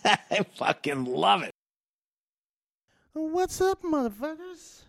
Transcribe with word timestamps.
I 0.30 0.44
fucking 0.54 1.04
love 1.06 1.42
it. 1.42 1.52
What's 3.12 3.60
up, 3.60 3.82
motherfuckers? 3.82 4.88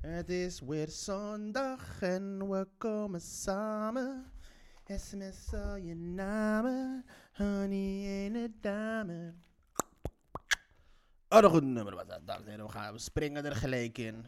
Het 0.00 0.30
is 0.30 0.60
weer 0.60 0.88
zondag 0.88 2.02
en 2.02 2.48
we 2.50 2.66
komen 2.78 3.20
samen. 3.20 4.32
SMS 4.86 5.54
al 5.54 5.76
je 5.76 5.94
namen, 5.94 7.04
honey 7.32 8.26
en 8.26 8.34
een 8.34 8.56
dame. 8.60 9.34
Oh, 11.28 11.38
een 11.38 11.50
goed 11.50 11.62
nummer 11.62 11.94
was 11.94 12.06
dat, 12.06 12.26
dames 12.26 12.46
en. 12.46 12.62
We, 12.62 12.68
gaan, 12.68 12.92
we 12.92 12.98
springen 12.98 13.44
er 13.44 13.56
gelijk 13.56 13.98
in. 13.98 14.26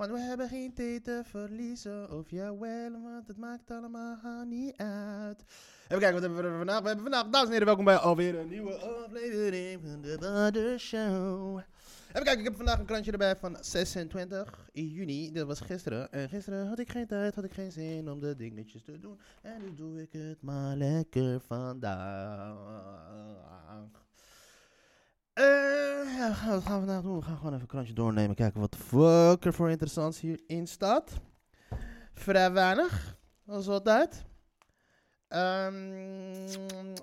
Want 0.00 0.12
we 0.12 0.18
hebben 0.18 0.48
geen 0.48 0.72
tijd 0.72 1.04
te 1.04 1.22
verliezen. 1.24 2.10
Of 2.10 2.30
jawel, 2.30 2.90
want 2.90 3.28
het 3.28 3.36
maakt 3.36 3.70
allemaal 3.70 4.44
niet 4.46 4.76
uit. 4.76 5.44
Even 5.84 5.98
kijken, 5.98 6.12
wat 6.12 6.22
hebben 6.22 6.50
we 6.50 6.56
vandaag? 6.56 6.80
We 6.80 6.86
hebben 6.86 7.04
vandaag, 7.04 7.28
dames 7.28 7.46
en 7.46 7.50
heren, 7.50 7.66
welkom 7.66 7.84
bij 7.84 7.96
alweer 7.96 8.38
een 8.38 8.48
nieuwe 8.48 8.74
aflevering 8.74 9.80
van 9.84 10.00
de 10.00 10.16
Butter 10.20 10.78
Show. 10.78 11.58
Even 12.08 12.22
kijken, 12.22 12.38
ik 12.38 12.44
heb 12.44 12.56
vandaag 12.56 12.78
een 12.78 12.84
krantje 12.84 13.12
erbij 13.12 13.36
van 13.36 13.56
26 13.60 14.70
juni. 14.72 15.32
Dat 15.32 15.46
was 15.46 15.60
gisteren. 15.60 16.12
En 16.12 16.28
gisteren 16.28 16.68
had 16.68 16.78
ik 16.78 16.90
geen 16.90 17.06
tijd, 17.06 17.34
had 17.34 17.44
ik 17.44 17.52
geen 17.52 17.72
zin 17.72 18.10
om 18.10 18.20
de 18.20 18.36
dingetjes 18.36 18.82
te 18.84 18.98
doen. 19.00 19.20
En 19.42 19.62
nu 19.62 19.74
doe 19.74 20.02
ik 20.02 20.12
het 20.12 20.42
maar 20.42 20.76
lekker 20.76 21.40
vandaag. 21.40 22.58
Eh, 25.40 26.16
ja, 26.16 26.28
wat 26.28 26.36
gaan 26.36 26.80
we 26.80 26.86
vandaag 26.86 27.02
doen? 27.02 27.18
We 27.18 27.22
gaan 27.22 27.36
gewoon 27.36 27.52
even 27.52 27.62
een 27.62 27.68
krantje 27.68 27.94
doornemen. 27.94 28.36
Kijken 28.36 28.60
wat 28.60 28.76
fuck 28.76 29.44
er 29.44 29.52
voor 29.52 29.70
interessants 29.70 30.20
hierin 30.20 30.66
staat. 30.66 31.12
Vrij 32.14 32.52
weinig, 32.52 33.16
als 33.46 33.68
altijd. 33.68 34.24
Ehm, 35.28 36.48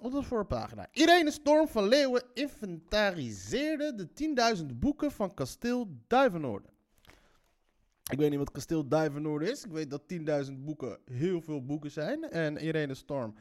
op 0.02 0.12
de 0.12 0.24
voorpagina. 0.24 0.88
Irene 0.92 1.32
Storm 1.32 1.68
van 1.68 1.88
Leeuwen 1.88 2.24
inventariseerde 2.34 3.96
de 3.96 4.14
10.000 4.14 4.80
boeken 4.80 5.12
van 5.12 5.34
kasteel 5.34 5.88
Duivenoorden. 6.08 6.70
Ik 8.12 8.18
weet 8.18 8.30
niet 8.30 8.40
wat 8.40 8.52
kasteel 8.52 8.88
Duivenoorden 8.88 9.52
is. 9.52 9.64
Ik 9.64 9.72
weet 9.72 9.90
dat 9.90 10.08
10.000 10.08 10.64
boeken 10.64 11.00
heel 11.12 11.42
veel 11.42 11.66
boeken 11.66 11.92
zijn. 11.92 12.30
En 12.30 12.58
Irene 12.58 12.94
Storm, 12.94 13.36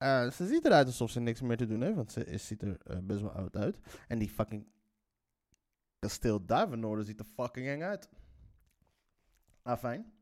eh, 0.00 0.30
ze 0.30 0.46
ziet 0.46 0.64
eruit 0.64 0.86
alsof 0.86 1.10
ze 1.10 1.20
niks 1.20 1.40
meer 1.40 1.56
te 1.56 1.66
doen 1.66 1.82
heeft. 1.82 1.96
Want 1.96 2.12
ze 2.12 2.24
is, 2.24 2.46
ziet 2.46 2.62
er 2.62 2.80
eh, 2.84 2.98
best 3.02 3.20
wel 3.20 3.32
oud 3.32 3.56
uit. 3.56 3.78
En 4.08 4.18
die 4.18 4.28
fucking 4.28 4.66
kasteel 5.98 6.44
Duivenoorden 6.44 7.04
ziet 7.04 7.20
er 7.20 7.26
fucking 7.34 7.66
eng 7.66 7.82
uit. 7.82 8.08
Ah, 9.62 9.78
fijn. 9.78 10.12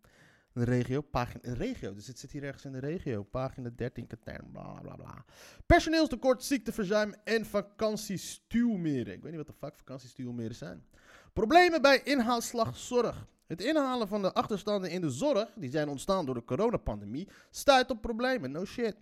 De 0.52 0.64
regio, 0.64 1.00
pagina, 1.00 1.54
regio, 1.54 1.94
dus 1.94 2.06
het 2.06 2.18
zit 2.18 2.30
hier 2.30 2.44
ergens 2.44 2.64
in 2.64 2.72
de 2.72 2.78
regio. 2.78 3.22
Pagina 3.22 3.70
13, 3.76 4.06
katern, 4.06 4.50
bla 4.52 4.80
bla 4.80 4.96
bla. 4.96 5.24
Personeelstekort, 5.66 6.44
ziekteverzuim 6.44 7.14
en 7.24 7.46
vakantiestuwmeren. 7.46 9.14
Ik 9.14 9.22
weet 9.22 9.32
niet 9.32 9.46
wat 9.46 9.46
de 9.46 9.66
fuck 9.66 9.76
vakantiestuwmeren 9.76 10.54
zijn. 10.54 10.84
Problemen 11.32 11.82
bij 11.82 12.00
inhaalslagzorg. 12.04 13.26
Het 13.46 13.60
inhalen 13.60 14.08
van 14.08 14.22
de 14.22 14.32
achterstanden 14.32 14.90
in 14.90 15.00
de 15.00 15.10
zorg, 15.10 15.52
die 15.56 15.70
zijn 15.70 15.88
ontstaan 15.88 16.26
door 16.26 16.34
de 16.34 16.44
coronapandemie, 16.44 17.28
stuit 17.50 17.90
op 17.90 18.00
problemen. 18.00 18.50
No 18.50 18.64
shit. 18.64 18.96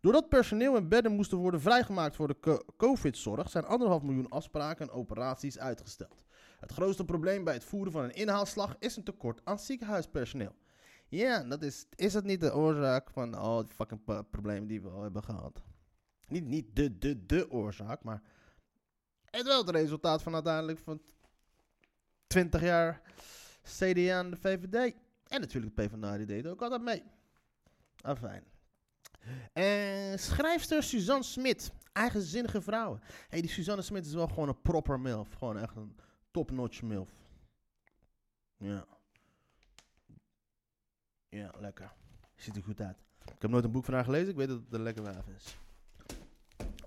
Doordat 0.00 0.28
personeel 0.28 0.76
en 0.76 0.88
bedden 0.88 1.12
moesten 1.12 1.38
worden 1.38 1.60
vrijgemaakt 1.60 2.16
voor 2.16 2.28
de 2.28 2.40
co- 2.40 2.64
COVID-zorg, 2.76 3.50
zijn 3.50 3.64
anderhalf 3.64 4.02
miljoen 4.02 4.28
afspraken 4.28 4.88
en 4.88 4.92
operaties 4.94 5.58
uitgesteld. 5.58 6.24
Het 6.60 6.72
grootste 6.72 7.04
probleem 7.04 7.44
bij 7.44 7.54
het 7.54 7.64
voeren 7.64 7.92
van 7.92 8.04
een 8.04 8.14
inhaalslag 8.14 8.76
is 8.78 8.96
een 8.96 9.04
tekort 9.04 9.40
aan 9.44 9.58
ziekenhuispersoneel. 9.58 10.54
Ja, 11.08 11.44
dat 11.44 11.62
is, 11.62 11.86
is 11.94 12.12
dat 12.12 12.24
niet 12.24 12.40
de 12.40 12.54
oorzaak 12.54 13.10
van 13.10 13.34
al 13.34 13.64
die 13.64 13.74
fucking 13.74 14.00
problemen 14.30 14.66
die 14.68 14.82
we 14.82 14.88
al 14.88 15.02
hebben 15.02 15.22
gehad? 15.22 15.62
Niet, 16.28 16.44
niet 16.44 16.76
de, 16.76 16.98
de, 16.98 17.26
de 17.26 17.50
oorzaak, 17.50 18.02
maar 18.02 18.22
het 19.24 19.46
wel 19.46 19.60
het 19.60 19.70
resultaat 19.70 20.22
van 20.22 20.34
uiteindelijk 20.34 20.78
van 20.78 21.00
20 22.26 22.62
jaar 22.62 23.02
CDA 23.62 24.18
en 24.18 24.30
de 24.30 24.36
VVD. 24.36 24.94
En 25.28 25.40
natuurlijk 25.40 25.76
de 25.76 25.82
PvdA, 25.82 26.16
die 26.16 26.26
deed 26.26 26.46
ook 26.46 26.62
altijd 26.62 26.82
mee. 26.82 27.02
Afijn. 28.00 28.44
En 29.52 30.18
schrijfster 30.18 30.82
Suzanne 30.82 31.24
Smit, 31.24 31.72
eigenzinnige 31.92 32.60
vrouwen. 32.60 33.00
hey, 33.28 33.40
die 33.40 33.50
Suzanne 33.50 33.82
Smit 33.82 34.06
is 34.06 34.14
wel 34.14 34.28
gewoon 34.28 34.48
een 34.48 34.60
proper 34.60 35.00
milf. 35.00 35.32
Gewoon 35.32 35.58
echt 35.58 35.76
een 35.76 35.96
top-notch 36.30 36.82
milf. 36.82 37.08
Ja. 38.56 38.86
Ja, 41.28 41.52
lekker. 41.58 41.92
Ziet 42.36 42.56
er 42.56 42.62
goed 42.62 42.80
uit. 42.80 42.96
Ik 43.24 43.42
heb 43.42 43.50
nooit 43.50 43.64
een 43.64 43.72
boek 43.72 43.84
van 43.84 43.94
haar 43.94 44.04
gelezen, 44.04 44.28
ik 44.28 44.36
weet 44.36 44.48
dat 44.48 44.60
het 44.64 44.74
een 44.74 44.82
lekker 44.82 45.02
wijf 45.02 45.26
is. 45.36 45.58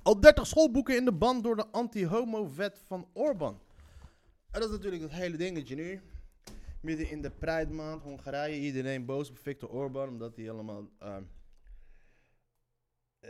Al 0.01 0.19
30 0.19 0.47
schoolboeken 0.47 0.95
in 0.95 1.05
de 1.05 1.11
band 1.11 1.44
door 1.44 1.55
de 1.55 1.67
anti-homo-wet 1.67 2.79
van 2.85 3.07
Orbán. 3.13 3.59
En 4.51 4.59
dat 4.59 4.69
is 4.69 4.75
natuurlijk 4.75 5.01
het 5.01 5.11
hele 5.11 5.38
dingetje 5.38 5.75
nu. 5.75 6.01
Midden 6.81 7.09
in 7.09 7.21
de 7.21 7.29
Pride-maand, 7.29 8.01
Hongarije, 8.01 8.59
iedereen 8.59 9.05
boos 9.05 9.29
op 9.29 9.38
Viktor 9.38 9.69
Orbán, 9.69 10.07
omdat 10.07 10.35
hij 10.35 10.51
allemaal 10.51 10.89
ehm, 11.00 11.11
eh, 11.11 11.17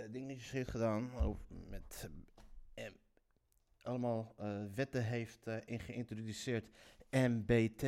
dingetjes 0.10 0.52
heeft 0.52 0.72
gedaan. 0.72 1.16
Over, 1.16 1.46
met 1.70 2.10
eh, 2.74 2.86
em- 2.86 2.98
allemaal 3.82 4.34
eh, 4.38 4.64
wetten 4.76 5.04
heeft 5.04 5.48
eh, 5.48 5.58
in 5.66 5.80
geïntroduceerd. 5.80 6.70
MBT, 7.10 7.82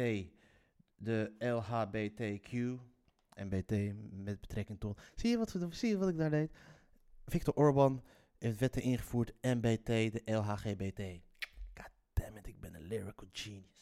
de 0.95 1.35
LHBTQ. 1.39 2.51
MBT 3.35 3.93
met 4.11 4.39
betrekking 4.39 4.79
tot. 4.79 5.01
Zie 5.15 5.29
je 5.29 5.37
wat, 5.37 5.55
zie 5.69 5.89
je 5.89 5.97
wat 5.97 6.09
ik 6.09 6.17
daar 6.17 6.29
deed? 6.29 6.51
Viktor 7.25 7.53
Orbán 7.53 8.03
heeft 8.37 8.59
wetten 8.59 8.81
ingevoerd. 8.81 9.33
MBT, 9.41 9.85
de 9.85 10.21
LHGBT. 10.25 11.01
God 11.73 11.91
damn 12.13 12.37
it, 12.37 12.47
ik 12.47 12.59
ben 12.59 12.73
een 12.73 12.81
lyrical 12.81 13.27
genius. 13.31 13.74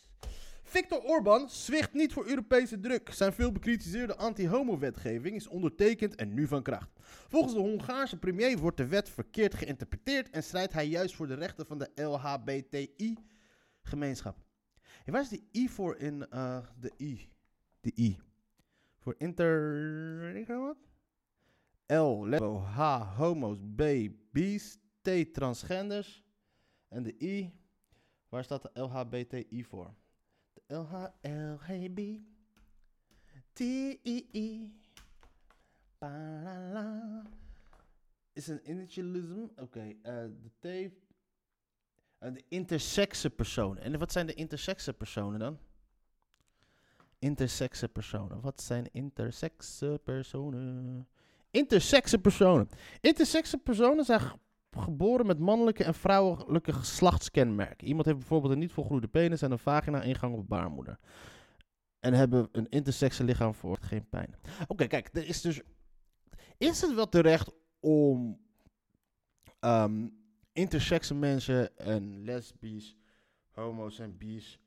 Viktor 0.74 1.04
Orbán 1.04 1.50
zwicht 1.50 1.94
niet 1.94 2.14
voor 2.14 2.28
Europese 2.28 2.80
druk. 2.80 3.10
Zijn 3.12 3.34
veel 3.34 3.52
bekritiseerde 3.52 4.16
anti-homo-wetgeving 4.16 5.36
is 5.36 5.48
ondertekend 5.48 6.16
en 6.16 6.34
nu 6.34 6.48
van 6.48 6.64
kracht. 6.64 6.90
Volgens 7.28 7.54
de 7.54 7.60
Hongaarse 7.60 8.18
premier 8.18 8.58
wordt 8.58 8.78
de 8.78 8.88
wet 8.88 9.10
verkeerd 9.10 9.54
geïnterpreteerd 9.54 10.30
en 10.30 10.44
strijdt 10.44 10.74
hij 10.74 10.88
juist 10.88 11.16
voor 11.16 11.28
de 11.28 11.34
rechten 11.34 11.66
van 11.66 11.78
de 11.78 11.92
LHBTI-gemeenschap. 11.96 14.38
Waar 15.06 15.22
is 15.22 15.30
de 15.30 15.44
I 15.52 15.70
voor 15.70 15.98
in 15.98 16.30
eh, 16.30 16.58
de 16.80 16.92
I? 16.98 17.30
De 17.80 17.92
I. 17.96 18.20
Voor 19.00 19.16
inter... 19.18 20.36
ik 20.36 20.48
wat? 20.48 20.78
L, 21.86 22.28
lesbo, 22.28 22.58
H, 22.58 23.02
homo's, 23.18 23.58
B, 23.76 23.82
B's, 24.32 24.78
T, 25.02 25.34
transgenders. 25.34 26.24
En 26.88 27.04
de 27.04 27.16
I, 27.20 27.54
waar 28.30 28.44
staat 28.44 28.62
de 28.62 28.82
LHBTI 28.82 29.64
voor? 29.64 29.94
De 30.74 30.80
LH, 30.80 31.08
LHB, 31.22 32.00
T, 33.54 33.60
I, 33.60 34.28
I. 34.34 34.74
Ba-la-la. 35.98 37.22
Is 38.34 38.48
een 38.48 38.70
initialism. 38.70 39.48
Oké, 39.56 39.94
eh, 40.02 40.26
de 40.42 40.52
T. 40.60 40.66
eh, 40.66 42.34
de 42.34 42.44
intersexe 42.48 43.30
personen. 43.30 43.84
En 43.84 44.00
wat 44.00 44.12
zijn 44.12 44.26
de 44.26 44.34
intersexe 44.34 44.94
personen 44.94 45.40
dan? 45.40 45.60
Intersexe 47.20 47.88
personen. 47.88 48.42
Wat 48.42 48.62
zijn 48.62 48.90
intersexe 48.92 50.02
personen? 50.04 51.08
Intersexe 51.52 52.20
personen. 52.20 52.70
Intersexe 53.02 53.58
personen 53.58 54.06
zijn 54.06 54.22
geboren 54.78 55.26
met 55.26 55.40
mannelijke 55.40 55.84
en 55.84 55.94
vrouwelijke 55.94 56.74
geslachtskenmerken. 56.74 57.88
Iemand 57.88 58.06
heeft 58.06 58.18
bijvoorbeeld 58.18 58.54
een 58.54 58.60
niet 58.60 58.72
volgroeide 58.72 59.08
penis 59.08 59.42
en 59.42 59.52
een 59.52 59.60
vagina-ingang 59.60 60.36
of 60.36 60.46
baarmoeder. 60.46 61.00
En 62.00 62.14
hebben 62.14 62.50
een 62.52 62.70
intersexe 62.70 63.24
lichaam 63.24 63.54
voor 63.54 63.78
geen 63.82 64.10
pijn. 64.10 64.36
Oké, 64.68 64.88
kijk, 64.88 65.10
er 65.14 65.28
is 65.28 65.42
dus. 65.42 65.62
Is 66.58 66.82
het 66.82 66.94
wel 66.94 67.10
terecht 67.10 67.52
om 67.80 68.42
intersexe 70.54 71.16
mensen 71.16 71.78
en 71.78 72.24
lesbisch, 72.24 72.98
homo's 73.50 74.00
en 74.00 74.18
bi's 74.18 74.60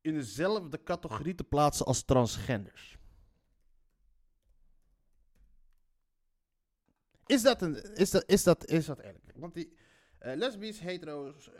in 0.00 0.14
dezelfde 0.14 0.82
categorie 0.82 1.34
te 1.34 1.44
plaatsen 1.44 1.86
als 1.86 2.04
transgenders? 2.04 2.98
Is 7.26 7.42
dat, 7.42 7.62
een, 7.62 7.94
is 7.94 8.10
dat, 8.10 8.24
is 8.26 8.42
dat, 8.42 8.66
is 8.66 8.86
dat 8.86 8.98
eerlijk? 8.98 9.32
Want 9.34 9.54
die, 9.54 9.76
Eh, 10.18 10.36
lesbisch, 10.36 10.80
hetero's, 10.80 11.50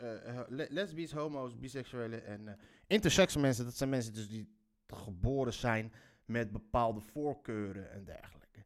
le- 0.47 0.67
lesbisch, 0.69 1.11
homo's, 1.11 1.59
biseksuelen 1.59 2.25
en 2.25 2.47
eh 2.47 2.53
intersex 2.87 3.35
mensen. 3.35 3.65
Dat 3.65 3.77
zijn 3.77 3.89
mensen 3.89 4.13
dus 4.13 4.27
die 4.29 4.49
geboren 4.87 5.53
zijn 5.53 5.93
met 6.25 6.51
bepaalde 6.51 6.99
voorkeuren 7.01 7.91
en 7.91 8.05
dergelijke. 8.05 8.65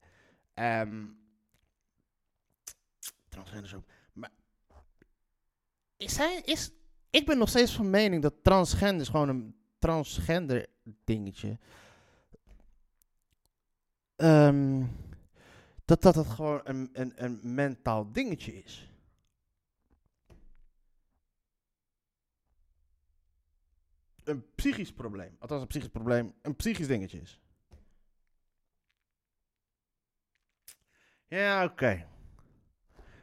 Ehm 0.54 1.06
transgenders 3.30 3.74
ook. 3.74 3.86
Maar 4.14 4.32
is 5.98 6.18
hij, 6.18 6.42
is, 6.46 6.72
ik 7.10 7.26
ben 7.26 7.38
nog 7.38 7.50
steeds 7.50 7.76
van 7.76 7.90
mening 7.90 8.22
dat 8.22 8.44
transgender 8.44 9.06
gewoon 9.06 9.30
een 9.30 9.56
transgender 9.80 10.68
dingetje. 11.04 11.58
Ehm, 14.16 14.84
dat 15.92 16.02
dat 16.02 16.16
het 16.16 16.28
gewoon 16.28 16.62
een, 16.64 16.90
een, 16.94 17.24
een 17.24 17.40
mentaal 17.54 18.12
dingetje 18.12 18.64
is. 18.64 18.90
Een 24.24 24.54
psychisch 24.56 24.94
probleem. 24.94 25.36
Althans, 25.40 25.62
een 25.62 25.68
psychisch 25.68 25.90
probleem. 25.90 26.34
Een 26.42 26.56
psychisch 26.56 26.88
dingetje 26.88 27.22
is. 27.22 27.40
Ja, 31.28 31.64
oké. 31.64 32.08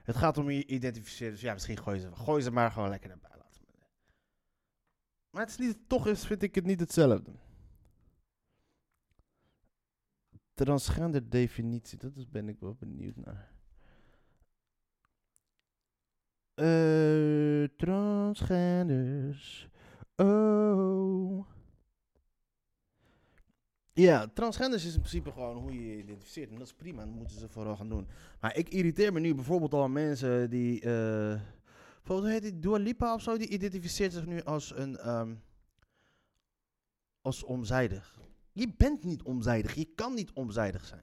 Het 0.03 0.17
gaat 0.17 0.39
om 0.39 0.51
je 0.51 0.67
identificeren. 0.67 1.33
Dus 1.33 1.41
ja, 1.41 1.53
misschien 1.53 1.79
gooi 1.79 2.01
ze, 2.01 2.17
gooi 2.17 2.43
ze 2.43 2.51
maar 2.51 2.71
gewoon 2.71 2.89
lekker 2.89 3.11
we. 3.11 3.29
Maar 5.31 5.43
het 5.43 5.51
is 5.51 5.67
niet, 5.67 5.79
toch 5.87 6.07
is, 6.07 6.27
vind 6.27 6.43
ik 6.43 6.55
het 6.55 6.65
niet 6.65 6.81
hetzelfde. 6.81 7.33
Transgender 10.65 11.31
definitie, 11.31 11.99
dat 11.99 12.17
is, 12.17 12.29
ben 12.29 12.49
ik 12.49 12.61
wel 12.61 12.75
benieuwd 12.79 13.17
naar. 13.17 13.53
Eh, 16.55 17.65
transgenders. 17.77 19.69
Oh. 20.17 21.47
Ja, 23.93 24.27
transgenders 24.27 24.85
is 24.85 24.95
in 24.95 25.01
principe 25.01 25.33
gewoon 25.33 25.57
hoe 25.57 25.73
je 25.73 25.87
je 25.87 25.99
identificeert. 25.99 26.51
En 26.51 26.59
dat 26.59 26.67
is 26.67 26.75
prima, 26.75 27.05
dat 27.05 27.15
moeten 27.15 27.39
ze 27.39 27.49
vooral 27.49 27.77
gaan 27.77 27.89
doen. 27.89 28.09
Maar 28.41 28.57
ik 28.57 28.69
irriteer 28.69 29.13
me 29.13 29.21
nu 29.21 29.35
bijvoorbeeld 29.35 29.75
al 29.75 29.83
aan 29.83 29.93
mensen 29.93 30.51
die... 30.51 30.81
eh 30.81 31.41
bijvoorbeeld, 31.97 32.33
heet 32.33 32.43
die 32.43 32.59
Dua 32.59 32.77
Lipa 32.77 33.15
of 33.15 33.23
zo? 33.23 33.37
Die 33.37 33.49
identificeert 33.49 34.13
zich 34.13 34.27
nu 34.27 34.43
als 34.43 34.77
een... 34.77 34.97
ehm, 34.97 35.35
als 37.21 37.45
omzijdig. 37.45 38.19
Je 38.59 38.73
bent 38.77 39.05
niet 39.05 39.23
omzijdig. 39.23 39.75
Je 39.75 39.85
kan 39.95 40.15
niet 40.15 40.33
omzijdig 40.33 40.85
zijn. 40.85 41.03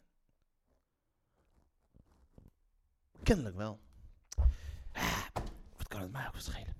Kennelijk 3.23 3.55
wel. 3.55 3.79
Ah, 4.91 5.25
Wat 5.77 5.87
kan 5.87 6.01
het 6.01 6.11
mij 6.11 6.27
ook 6.27 6.37
schelen? 6.37 6.75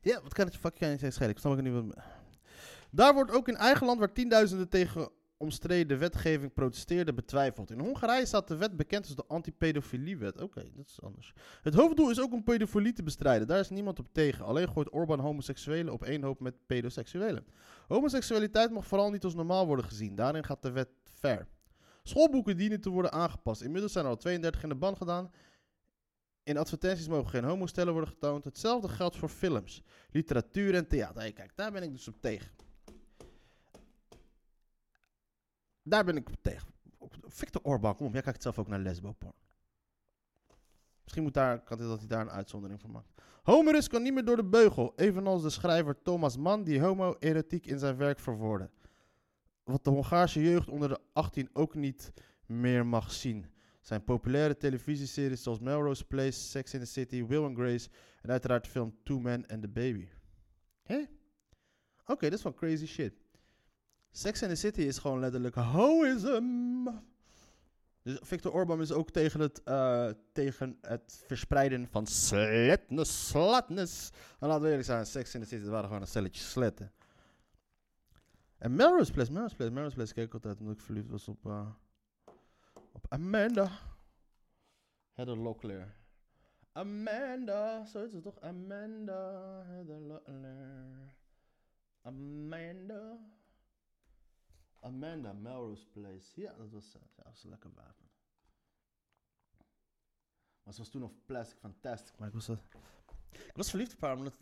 Ja, 0.00 0.22
wat 0.22 0.32
kan 0.32 0.44
het 0.44 0.54
je 0.54 0.60
fucking 0.60 1.12
schelen? 1.12 1.30
Ik 1.30 1.38
snap 1.38 1.52
ook 1.52 1.62
niet 1.62 1.72
wat... 1.72 2.04
Daar 2.90 3.14
wordt 3.14 3.30
ook 3.30 3.48
in 3.48 3.56
eigen 3.56 3.86
land, 3.86 3.98
waar 3.98 4.12
tienduizenden 4.12 4.68
tegen 4.68 5.10
omstreden 5.40 5.98
wetgeving 5.98 6.52
protesteerden, 6.52 7.14
betwijfeld. 7.14 7.70
In 7.70 7.78
Hongarije 7.78 8.26
staat 8.26 8.48
de 8.48 8.56
wet 8.56 8.76
bekend 8.76 9.06
als 9.06 9.16
de 9.16 9.24
anti-pedofiliewet. 9.28 10.40
Oké, 10.40 10.70
dat 10.74 10.86
is 10.86 11.02
anders. 11.02 11.32
Het 11.62 11.74
hoofddoel 11.74 12.10
is 12.10 12.20
ook 12.20 12.32
om 12.32 12.44
pedofilie 12.44 12.92
te 12.92 13.02
bestrijden. 13.02 13.46
Daar 13.46 13.58
is 13.58 13.70
niemand 13.70 13.98
op 13.98 14.08
tegen. 14.12 14.44
Alleen 14.44 14.68
gooit 14.68 14.92
Orbán 14.92 15.18
homoseksuelen 15.18 15.92
op 15.92 16.04
één 16.04 16.22
hoop 16.22 16.40
met 16.40 16.66
pedoseksuelen. 16.66 17.46
Homoseksualiteit 17.88 18.70
mag 18.70 18.86
vooral 18.86 19.10
niet 19.10 19.24
als 19.24 19.34
normaal 19.34 19.66
worden 19.66 19.84
gezien. 19.84 20.14
Daarin 20.14 20.44
gaat 20.44 20.62
de 20.62 20.70
wet 20.70 20.88
ver. 21.04 21.48
Schoolboeken 22.02 22.56
dienen 22.56 22.80
te 22.80 22.90
worden 22.90 23.12
aangepast. 23.12 23.62
Inmiddels 23.62 23.92
zijn 23.92 24.04
er 24.04 24.10
al 24.10 24.16
32 24.16 24.62
in 24.62 24.68
de 24.68 24.74
ban 24.74 24.96
gedaan. 24.96 25.30
In 26.42 26.56
advertenties 26.56 27.08
mogen 27.08 27.30
geen 27.30 27.44
homostellen 27.44 27.92
worden 27.92 28.10
getoond. 28.10 28.44
Hetzelfde 28.44 28.88
geldt 28.88 29.16
voor 29.16 29.28
films, 29.28 29.82
literatuur 30.10 30.74
en 30.74 30.88
theater. 30.88 31.32
Kijk, 31.32 31.56
daar 31.56 31.72
ben 31.72 31.82
ik 31.82 31.92
dus 31.92 32.08
op 32.08 32.20
tegen. 32.20 32.50
Daar 35.82 36.04
ben 36.04 36.16
ik 36.16 36.28
tegen. 36.42 36.68
Victor 37.26 37.62
Orbán, 37.62 37.96
kom 37.96 38.06
op, 38.06 38.12
jij 38.12 38.22
kijkt 38.22 38.42
zelf 38.42 38.58
ook 38.58 38.68
naar 38.68 38.78
lesboporn. 38.78 39.34
Misschien 41.02 41.22
moet 41.22 41.34
daar, 41.34 41.62
kan 41.62 41.78
het 41.78 41.88
dat 41.88 41.98
hij 41.98 42.08
daar 42.08 42.20
een 42.20 42.30
uitzondering 42.30 42.80
van 42.80 42.90
maakt. 42.90 43.12
Homerus 43.42 43.88
kan 43.88 44.02
niet 44.02 44.14
meer 44.14 44.24
door 44.24 44.36
de 44.36 44.44
beugel, 44.44 44.92
evenals 44.96 45.42
de 45.42 45.50
schrijver 45.50 46.02
Thomas 46.02 46.36
Mann 46.36 46.64
die 46.64 46.80
homoerotiek 46.80 47.66
in 47.66 47.78
zijn 47.78 47.96
werk 47.96 48.18
verwoordde. 48.18 48.70
Wat 49.64 49.84
de 49.84 49.90
Hongaarse 49.90 50.42
jeugd 50.42 50.68
onder 50.68 50.88
de 50.88 50.98
18 51.12 51.50
ook 51.52 51.74
niet 51.74 52.12
meer 52.46 52.86
mag 52.86 53.12
zien. 53.12 53.46
Zijn 53.80 54.04
populaire 54.04 54.56
televisieseries 54.56 55.42
zoals 55.42 55.58
Melrose 55.58 56.04
Place, 56.04 56.32
Sex 56.32 56.74
in 56.74 56.80
the 56.80 56.86
City, 56.86 57.26
Will 57.26 57.44
and 57.44 57.56
Grace 57.56 57.88
en 58.22 58.30
uiteraard 58.30 58.64
de 58.64 58.70
film 58.70 58.94
Two 59.02 59.18
Men 59.18 59.46
and 59.46 59.62
the 59.62 59.68
Baby. 59.68 60.08
Hé? 60.82 61.04
Oké, 62.06 62.24
dat 62.24 62.32
is 62.32 62.40
van 62.40 62.54
crazy 62.54 62.86
shit. 62.86 63.14
Sex 64.10 64.42
in 64.42 64.48
the 64.48 64.54
City 64.54 64.80
is 64.80 64.98
gewoon 64.98 65.20
letterlijk 65.20 65.54
hoism. 65.54 66.88
Dus 68.02 68.18
Victor 68.22 68.52
Orbán 68.52 68.80
is 68.80 68.92
ook 68.92 69.10
tegen 69.10 69.40
het, 69.40 69.62
eh, 69.62 70.10
tegen 70.32 70.78
het 70.80 71.22
verspreiden 71.26 71.88
van 71.88 72.06
sletness, 72.06 73.28
slatness. 73.28 74.10
En 74.38 74.48
laten 74.48 74.62
we 74.62 74.68
eerlijk 74.68 74.86
zijn, 74.86 75.06
Sex 75.06 75.34
in 75.34 75.40
the 75.40 75.46
City 75.46 75.64
waren 75.64 75.86
gewoon 75.86 76.00
een 76.00 76.08
stelletje 76.08 76.42
sletten. 76.42 76.92
En 78.58 78.74
Melrose 78.74 79.12
Place, 79.12 79.32
Melrose 79.32 79.56
Place, 79.56 79.70
Melrose 79.70 79.94
Place 79.94 80.14
ik 80.14 80.32
altijd 80.32 80.60
omdat 80.60 80.74
ik 80.74 80.80
verliefd 80.80 81.10
was 81.10 81.28
op, 81.28 81.46
eh, 81.46 81.66
op 82.92 83.06
Amanda. 83.08 83.70
Heather 85.12 85.36
Locklear. 85.36 85.94
Amanda, 86.72 87.84
zo 87.84 88.04
is 88.04 88.12
het 88.12 88.22
toch? 88.22 88.40
Amanda, 88.40 89.62
Heather 89.66 90.00
Locklear. 90.00 91.14
Amanda. 92.02 93.18
Melrose 95.20 95.86
Place. 95.86 96.40
Ja, 96.40 96.52
dat 96.52 96.70
was, 96.70 96.94
eh, 96.94 97.00
ja, 97.16 97.22
dat 97.22 97.32
was 97.32 97.44
een 97.44 97.50
lekker 97.50 97.70
wapen. 97.74 98.08
Maar 100.62 100.72
ze 100.74 100.80
was 100.80 100.88
toen 100.88 101.00
nog 101.00 101.12
plastic 101.26 101.58
fantastic. 101.58 102.18
Maar 102.18 102.28
ik 102.28 102.34
was, 102.34 102.48
ik 103.30 103.52
was 103.54 103.70
verliefd 103.70 103.94
op 103.94 104.00
haar 104.00 104.16
omdat... 104.16 104.34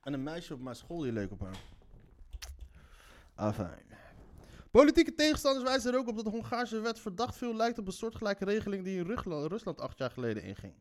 En 0.00 0.12
een 0.12 0.22
meisje 0.22 0.54
op 0.54 0.60
mijn 0.60 0.76
school 0.76 1.00
die 1.00 1.12
leuk 1.12 1.30
op 1.30 1.40
haar. 1.40 1.60
Afijn. 3.34 3.86
Politieke 4.70 5.14
tegenstanders 5.14 5.64
wijzen 5.64 5.92
er 5.92 5.98
ook 5.98 6.08
op 6.08 6.16
dat 6.16 6.24
de 6.24 6.30
Hongaarse 6.30 6.80
wet 6.80 6.98
verdacht 6.98 7.36
veel 7.36 7.54
lijkt 7.54 7.78
op 7.78 7.86
een 7.86 7.92
soortgelijke 7.92 8.44
regeling 8.44 8.84
die 8.84 8.98
in 8.98 9.46
Rusland 9.46 9.80
acht 9.80 9.98
jaar 9.98 10.10
geleden 10.10 10.42
inging. 10.42 10.74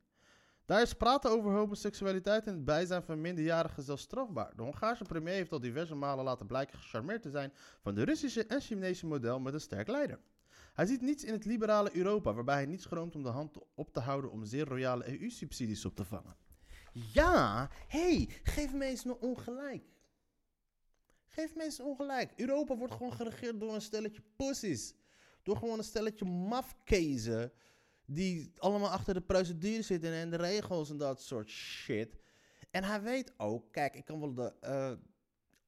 Daar 0.66 0.82
is 0.82 0.94
praten 0.94 1.32
over 1.32 1.52
homoseksualiteit 1.52 2.48
in 2.48 2.54
het 2.54 2.66
bijzijn 2.66 3.04
van 3.04 3.22
minderjarigen 3.22 3.84
zelfs 3.84 4.04
strafbaar. 4.04 4.56
De 4.56 4.62
Hongaarse 4.62 5.04
premier 5.04 5.34
heeft 5.34 5.52
al 5.52 5.60
diverse 5.60 5.96
malen 5.96 6.24
laten 6.26 6.48
blijken 6.48 6.80
gecharmeerd 6.80 7.22
te 7.22 7.30
zijn 7.30 7.54
van 7.82 7.96
de 7.96 8.04
Russische 8.04 8.46
en 8.46 8.62
Chinese 8.62 9.06
model 9.06 9.40
met 9.40 9.54
een 9.54 9.60
sterk 9.60 9.88
leider. 9.88 10.20
Hij 10.74 10.86
ziet 10.86 11.02
niets 11.02 11.24
in 11.24 11.34
het 11.34 11.46
liberale 11.46 11.96
Europa, 11.96 12.34
waarbij 12.34 12.56
hij 12.56 12.66
niet 12.66 12.82
schroomt 12.82 13.16
om 13.16 13.24
de 13.24 13.30
hand 13.30 13.58
op 13.76 13.94
te 13.94 14.00
houden 14.00 14.32
om 14.32 14.46
zeer 14.46 14.66
royale 14.66 15.20
EU-subsidies 15.20 15.86
op 15.86 15.96
te 15.96 16.06
vangen. 16.06 16.36
Ja, 16.92 17.70
hey, 17.88 18.30
geef 18.44 18.74
me 18.74 18.86
eens 18.86 19.06
een 19.06 19.16
ongelijk. 19.16 19.84
Geef 21.26 21.56
mensen 21.56 21.86
ongelijk. 21.86 22.32
Europa 22.36 22.78
wordt 22.78 22.94
gewoon 22.94 23.14
geregeerd 23.14 23.60
door 23.60 23.74
een 23.74 23.82
stelletje 23.82 24.22
pussies. 24.36 24.94
Door 25.44 25.58
gewoon 25.58 25.78
een 25.78 25.84
stelletje 25.84 26.26
mafkezen. 26.26 27.52
Die 28.06 28.52
allemaal 28.58 28.90
achter 28.90 29.14
de 29.14 29.22
procedure 29.22 29.82
zitten 29.82 30.12
en 30.14 30.30
de 30.30 30.38
regels 30.38 30.90
en 30.90 30.98
dat 30.98 31.22
soort 31.22 31.50
shit. 31.50 32.18
En 32.72 32.84
hij 32.84 33.02
weet 33.02 33.34
ook, 33.38 33.72
kijk, 33.72 33.96
ik 33.96 34.06
kan 34.06 34.20
wel 34.20 34.34
de. 34.34 34.54
eh, 34.62 34.92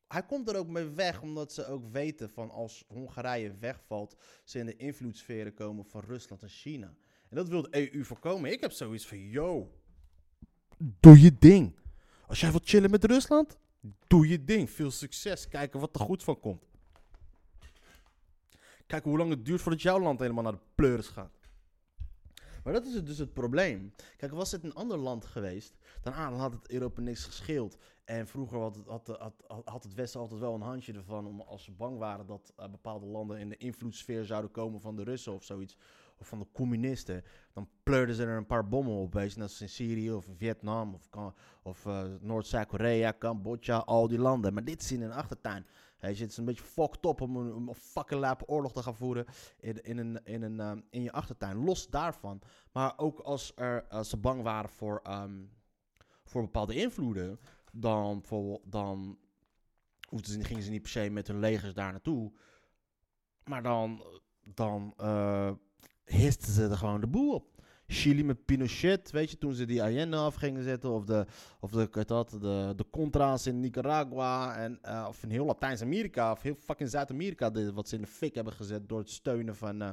hij 0.07 0.23
komt 0.25 0.49
er 0.49 0.55
ook 0.57 0.67
mee 0.67 0.85
weg, 0.85 1.21
omdat 1.21 1.53
ze 1.53 1.65
ook 1.65 1.91
weten 1.91 2.29
van 2.29 2.51
als 2.51 2.85
Hongarije 2.87 3.57
wegvalt, 3.59 4.15
ze 4.43 4.59
in 4.59 4.65
de 4.65 4.75
invloedssferen 4.75 5.53
komen 5.53 5.85
van 5.85 6.01
Rusland 6.01 6.43
en 6.43 6.49
China. 6.49 6.95
En 7.29 7.35
dat 7.35 7.47
wil 7.47 7.61
de 7.61 7.93
EU 7.93 8.03
voorkomen. 8.03 8.51
Ik 8.51 8.61
heb 8.61 8.71
zoiets 8.71 9.07
van, 9.07 9.29
yo, 9.29 9.71
doe 10.77 11.21
je 11.21 11.35
ding. 11.39 11.75
Als 12.27 12.39
jij 12.39 12.51
wilt 12.51 12.69
chillen 12.69 12.89
met 12.89 13.03
Rusland, 13.03 13.57
doe 14.07 14.27
je 14.27 14.43
ding. 14.43 14.69
Veel 14.69 14.91
succes. 14.91 15.47
Kijken 15.47 15.79
wat 15.79 15.95
er 15.95 16.01
goed 16.01 16.23
van 16.23 16.39
komt. 16.39 16.65
Kijken 18.85 19.09
hoe 19.09 19.19
lang 19.19 19.29
het 19.29 19.45
duurt 19.45 19.61
voordat 19.61 19.81
jouw 19.81 19.99
land 19.99 20.19
helemaal 20.19 20.43
naar 20.43 20.51
de 20.51 20.59
pleuris 20.75 21.07
gaat. 21.07 21.36
Maar 22.67 22.75
dat 22.75 22.85
is 22.85 23.03
dus 23.03 23.17
het 23.17 23.33
probleem. 23.33 23.93
Kijk, 24.17 24.31
was 24.31 24.51
het 24.51 24.63
een 24.63 24.73
ander 24.73 24.97
land 24.97 25.25
geweest, 25.25 25.77
dan, 26.01 26.13
ah, 26.13 26.29
dan 26.29 26.39
had 26.39 26.51
het 26.51 26.69
Europa 26.69 27.01
niks 27.01 27.23
gescheeld. 27.23 27.77
En 28.05 28.27
vroeger 28.27 28.59
had 28.59 28.75
het, 28.75 28.87
had, 28.87 29.43
had, 29.65 29.83
het 29.83 29.93
Westen 29.93 30.19
altijd 30.19 30.39
wel 30.39 30.53
een 30.53 30.61
handje 30.61 30.93
ervan, 30.93 31.27
om, 31.27 31.41
als 31.41 31.63
ze 31.63 31.71
bang 31.71 31.97
waren 31.97 32.25
dat 32.25 32.53
eh, 32.55 32.69
bepaalde 32.69 33.05
landen 33.05 33.39
in 33.39 33.49
de 33.49 33.57
invloedssfeer 33.57 34.25
zouden 34.25 34.51
komen 34.51 34.81
van 34.81 34.95
de 34.95 35.03
Russen 35.03 35.33
of 35.33 35.43
zoiets, 35.43 35.77
of 36.17 36.27
van 36.27 36.39
de 36.39 36.47
communisten, 36.53 37.23
dan 37.53 37.69
pleurden 37.83 38.15
ze 38.15 38.23
er 38.23 38.37
een 38.37 38.45
paar 38.45 38.67
bommen 38.67 38.95
op, 38.95 39.13
weet 39.13 39.33
je, 39.33 39.39
net 39.39 39.47
als 39.47 39.61
in 39.61 39.69
Syrië 39.69 40.11
of 40.11 40.25
Vietnam 40.37 40.93
of, 40.93 41.33
of 41.63 41.85
eh, 41.85 42.03
Noord-Zuid-Korea, 42.19 43.13
Cambodja, 43.19 43.77
al 43.77 44.07
die 44.07 44.19
landen. 44.19 44.53
Maar 44.53 44.65
dit 44.65 44.81
is 44.81 44.91
in 44.91 45.01
een 45.01 45.11
achtertuin. 45.11 45.65
Je, 45.99 46.07
het 46.07 46.19
is 46.31 46.37
een 46.37 46.45
beetje 46.45 46.63
fucked 46.63 47.05
up 47.05 47.21
om 47.21 47.35
een, 47.35 47.75
fucking 47.75 48.21
lap 48.21 48.43
oorlog 48.45 48.73
te 48.73 48.81
gaan 48.81 48.95
voeren 48.95 49.25
in, 49.59 49.83
in, 49.83 49.97
een, 49.97 50.25
in, 50.25 50.41
een, 50.41 50.59
ehm, 50.59 50.81
in 50.89 51.03
je 51.03 51.11
achtertuin. 51.11 51.63
Los 51.63 51.87
daarvan. 51.87 52.41
Maar 52.71 52.93
ook 52.97 53.19
als, 53.19 53.51
er, 53.55 53.87
als 53.87 54.09
ze 54.09 54.17
bang 54.17 54.41
waren 54.41 54.69
voor, 54.69 54.99
ehm, 55.03 55.43
voor 56.23 56.41
bepaalde 56.41 56.75
invloeden, 56.75 57.39
dan, 57.71 58.23
dan 58.63 59.17
ze, 60.23 60.43
gingen 60.43 60.63
ze 60.63 60.69
niet 60.69 60.81
per 60.81 60.91
se 60.91 61.09
met 61.09 61.27
hun 61.27 61.39
legers 61.39 61.73
daar 61.73 61.91
naartoe. 61.91 62.31
Maar 63.43 63.63
dan, 63.63 64.03
dan 64.53 64.93
eh, 64.97 65.51
histen 66.03 66.53
ze 66.53 66.67
er 66.67 66.77
gewoon 66.77 67.01
de 67.01 67.07
boel 67.07 67.33
op. 67.33 67.56
Chili 67.89 68.23
met 68.23 68.45
Pinochet, 68.45 69.11
weet 69.11 69.31
je, 69.31 69.37
toen 69.37 69.53
ze 69.53 69.65
die 69.65 69.83
Allende 69.83 70.17
af 70.17 70.35
gingen 70.35 70.63
zetten. 70.63 70.89
Of 70.91 71.05
de, 71.05 71.25
of 71.59 71.71
de, 71.71 72.05
dat, 72.05 72.29
de, 72.29 72.73
de 72.75 72.85
Contras 72.91 73.47
in 73.47 73.59
Nicaragua. 73.59 74.55
En, 74.55 74.79
eh, 74.81 75.05
of 75.07 75.23
in 75.23 75.29
heel 75.29 75.45
Latijns-Amerika. 75.45 76.31
Of 76.31 76.41
heel 76.41 76.55
fucking 76.55 76.89
Zuid-Amerika. 76.89 77.51
Wat 77.73 77.87
ze 77.87 77.95
in 77.95 78.01
de 78.01 78.07
fik 78.07 78.35
hebben 78.35 78.53
gezet 78.53 78.89
door 78.89 78.99
het 78.99 79.09
steunen 79.09 79.55
van, 79.55 79.81
eh, 79.81 79.89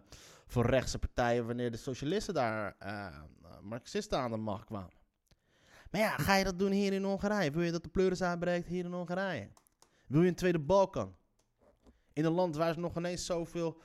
van 0.47 0.63
rechtse 0.63 0.99
partijen. 0.99 1.47
Wanneer 1.47 1.71
de 1.71 1.77
socialisten 1.77 2.35
daar, 2.35 2.77
eh, 2.79 3.07
Marxisten 3.63 4.19
aan 4.19 4.31
de 4.31 4.37
macht 4.37 4.65
kwamen. 4.65 4.93
Maar 5.91 6.01
ja, 6.01 6.17
ga 6.17 6.35
je 6.35 6.45
dat 6.45 6.59
doen 6.59 6.73
hier 6.73 6.93
in 6.93 7.05
Hongarije? 7.05 7.51
Wil 7.51 7.63
je 7.63 7.73
dat 7.73 7.83
de 7.83 7.89
pleuris 7.89 8.23
uitbreekt 8.23 8.69
hier 8.69 8.85
in 8.85 8.93
Hongarije? 8.93 9.49
Wil 10.07 10.23
je 10.23 10.29
een 10.29 10.35
tweede 10.35 10.61
Balkan? 10.61 11.17
In 12.13 12.25
een 12.25 12.33
land 12.33 12.57
waar 12.57 12.75
ze 12.75 12.81
nog 12.81 12.97
ineens 12.97 13.27
zoveel... 13.27 13.81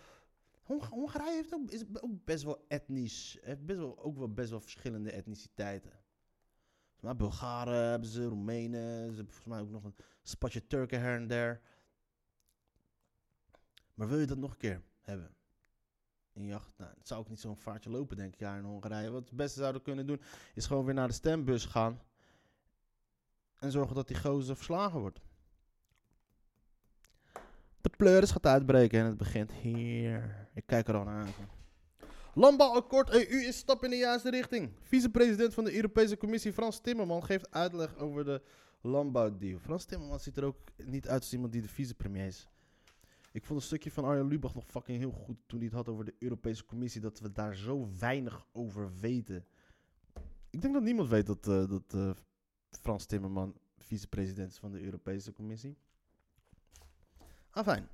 Hong- 0.69 0.83
Hongarije 0.89 1.35
heeft 1.35 1.53
ook, 1.53 1.71
is 1.71 1.83
ook 2.01 2.25
best 2.25 2.43
wel 2.43 2.65
etnisch. 2.67 3.37
Heeft 3.41 3.65
best 3.65 3.79
wel, 3.79 3.99
ook 3.99 4.17
wel 4.17 4.33
best 4.33 4.49
wel 4.49 4.59
verschillende 4.61 5.11
etniciteiten. 5.11 5.91
Maar 6.99 7.15
Bulgaren 7.15 7.89
hebben 7.89 8.09
ze, 8.09 8.25
Roemenen. 8.25 9.09
Ze 9.09 9.15
hebben 9.15 9.33
volgens 9.33 9.45
mij 9.53 9.59
ook 9.61 9.69
nog 9.69 9.83
een 9.83 9.95
spatje 10.21 10.67
Turken 10.67 10.99
her 10.99 11.15
en 11.15 11.27
der. 11.27 11.61
Maar 13.93 14.07
wil 14.07 14.19
je 14.19 14.25
dat 14.25 14.37
nog 14.37 14.51
een 14.51 14.57
keer 14.57 14.83
hebben? 15.01 15.35
In 16.33 16.45
je 16.45 16.55
acht- 16.55 16.77
nou, 16.77 16.91
het 16.97 17.07
zou 17.07 17.19
ook 17.19 17.29
niet 17.29 17.39
zo'n 17.39 17.57
vaartje 17.57 17.89
lopen, 17.89 18.17
denk 18.17 18.33
ik, 18.33 18.39
ja, 18.39 18.57
in 18.57 18.63
Hongarije. 18.63 19.09
Wat 19.09 19.27
het 19.29 19.37
beste 19.37 19.59
zouden 19.59 19.81
kunnen 19.81 20.07
doen, 20.07 20.21
is 20.53 20.65
gewoon 20.65 20.85
weer 20.85 20.93
naar 20.93 21.07
de 21.07 21.13
stembus 21.13 21.65
gaan. 21.65 22.01
En 23.59 23.71
zorgen 23.71 23.95
dat 23.95 24.07
die 24.07 24.17
gozer 24.17 24.55
verslagen 24.55 24.99
wordt. 24.99 25.19
De 27.81 27.89
pleuris 27.97 28.31
gaat 28.31 28.45
uitbreken 28.45 28.99
en 28.99 29.05
het 29.05 29.17
begint 29.17 29.51
hier. 29.51 30.47
Ik 30.53 30.63
kijk 30.65 30.87
er 30.87 30.95
al 30.95 31.03
naar 31.03 31.25
uit. 31.25 31.35
Landbouwakkoord 32.33 33.09
EU 33.09 33.47
is 33.47 33.57
stap 33.57 33.83
in 33.83 33.89
de 33.89 33.95
juiste 33.95 34.29
richting. 34.29 34.71
Vicepresident 34.81 35.53
van 35.53 35.63
de 35.63 35.75
Europese 35.75 36.17
Commissie 36.17 36.53
Frans 36.53 36.79
Timmermans 36.79 37.25
geeft 37.25 37.51
uitleg 37.51 37.97
over 37.97 38.25
de 38.25 38.41
landbouwdeal. 38.81 39.59
Frans 39.59 39.85
Timmermans 39.85 40.23
ziet 40.23 40.37
er 40.37 40.43
ook 40.43 40.57
niet 40.77 41.07
uit 41.07 41.21
als 41.21 41.33
iemand 41.33 41.51
die 41.51 41.61
de 41.61 41.67
vicepremier 41.67 42.25
is. 42.25 42.47
Ik 43.31 43.45
vond 43.45 43.59
een 43.59 43.65
stukje 43.65 43.91
van 43.91 44.03
Arjen 44.03 44.27
Lubach 44.27 44.55
nog 44.55 44.65
fucking 44.65 44.97
heel 44.97 45.11
goed 45.11 45.37
toen 45.45 45.59
hij 45.59 45.67
het 45.67 45.75
had 45.75 45.89
over 45.89 46.05
de 46.05 46.15
Europese 46.19 46.65
Commissie. 46.65 47.01
Dat 47.01 47.19
we 47.19 47.31
daar 47.31 47.55
zo 47.55 47.89
weinig 47.99 48.45
over 48.51 48.91
weten. 48.99 49.45
Ik 50.49 50.61
denk 50.61 50.73
dat 50.73 50.83
niemand 50.83 51.09
weet 51.09 51.25
dat, 51.25 51.47
eh, 51.47 51.69
dat 51.69 51.93
eh, 51.93 52.11
Frans 52.69 53.05
Timmermans 53.05 53.55
vicepresident 53.77 54.51
is 54.51 54.57
van 54.57 54.71
de 54.71 54.81
Europese 54.81 55.31
Commissie. 55.33 55.77
Afijn. 57.51 57.89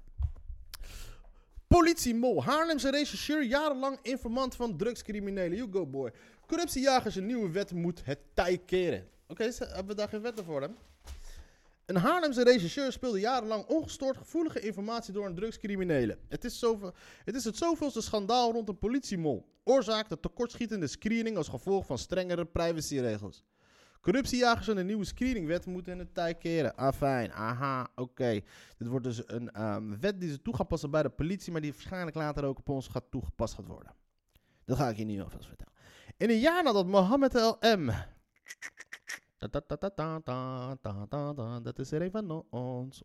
Politiemol. 1.68 2.44
Haarlemse 2.44 2.90
rechercheur, 2.90 3.44
jarenlang 3.44 4.00
informant 4.02 4.56
van 4.56 4.78
drugscriminelen. 4.78 5.58
You 5.58 5.72
go 5.72 5.86
boy. 5.86 6.12
Corruptiejagers, 6.48 7.16
een 7.16 7.26
nieuwe 7.26 7.52
wet 7.52 7.72
moet 7.72 8.06
het 8.06 8.20
tij 8.34 8.58
keren. 8.58 9.08
Oké, 9.28 9.44
hebben 9.58 9.88
we 9.88 9.96
daar 9.96 10.10
geen 10.10 10.22
wetten 10.22 10.46
voor, 10.46 10.62
hè? 10.62 10.68
Een 11.86 11.96
Haarlemse 11.96 12.44
rechercheur 12.44 12.92
speelde 12.92 13.20
jarenlang 13.20 13.66
ongestoord 13.66 14.18
gevoelige 14.18 14.60
informatie 14.60 15.14
door 15.14 15.26
aan 15.26 15.36
drugscriminelen. 15.36 16.20
Het 16.28 16.44
is, 16.44 16.60
zoveel, 16.60 16.94
het 17.24 17.36
is 17.36 17.44
het 17.44 17.58
zoveelste 17.58 18.02
schandaal 18.02 18.52
rond 18.52 18.70
een 18.70 18.78
politiemol. 18.78 19.46
Oorzaak 19.64 20.10
de 20.10 20.20
tekortschietende 20.20 20.88
screening 20.88 21.38
als 21.38 21.48
gevolg 21.48 21.86
van 21.86 21.98
strengere 21.98 22.46
privacyregels. 22.46 23.44
Corruptiejagers 24.06 24.68
en 24.68 24.76
de 24.76 24.84
nieuwe 24.84 25.06
screeningwet 25.06 25.66
moeten 25.66 25.92
in 25.92 25.98
de 25.98 26.12
tijd 26.12 26.38
keren. 26.38 26.76
Afijn, 26.76 27.32
ah, 27.32 27.40
aha, 27.40 27.88
oké. 27.96 28.42
Dit 28.78 28.88
wordt 28.88 29.06
dus 29.06 29.22
een 29.28 29.62
um, 29.64 30.00
wet 30.00 30.20
die 30.20 30.30
ze 30.30 30.42
toe 30.42 30.66
passen 30.66 30.92
bij 30.92 31.04
de 31.04 31.10
politie, 31.10 31.52
maar 31.52 31.62
die 31.62 31.72
waarschijnlijk 31.72 32.16
later 32.16 32.44
ook 32.44 32.58
op 32.58 32.70
ons 32.70 32.88
gaat 32.88 33.12
toegepast 33.12 33.54
gaat 33.54 33.68
worden. 33.68 33.94
Dat 34.66 34.78
ga 34.78 34.90
ik 34.90 34.98
je 34.98 35.06
nu 35.06 35.22
alvast 35.22 35.48
vertellen. 35.48 35.74
In 36.18 36.30
een 36.30 36.40
jaar 36.40 36.64
nadat 36.64 36.88
Mohammed 36.88 37.34
LM. 37.34 37.92
Dat 41.64 41.80
is 41.80 41.92
er 41.92 42.02
even 42.02 42.28
van 42.28 42.46
ons. 42.50 43.02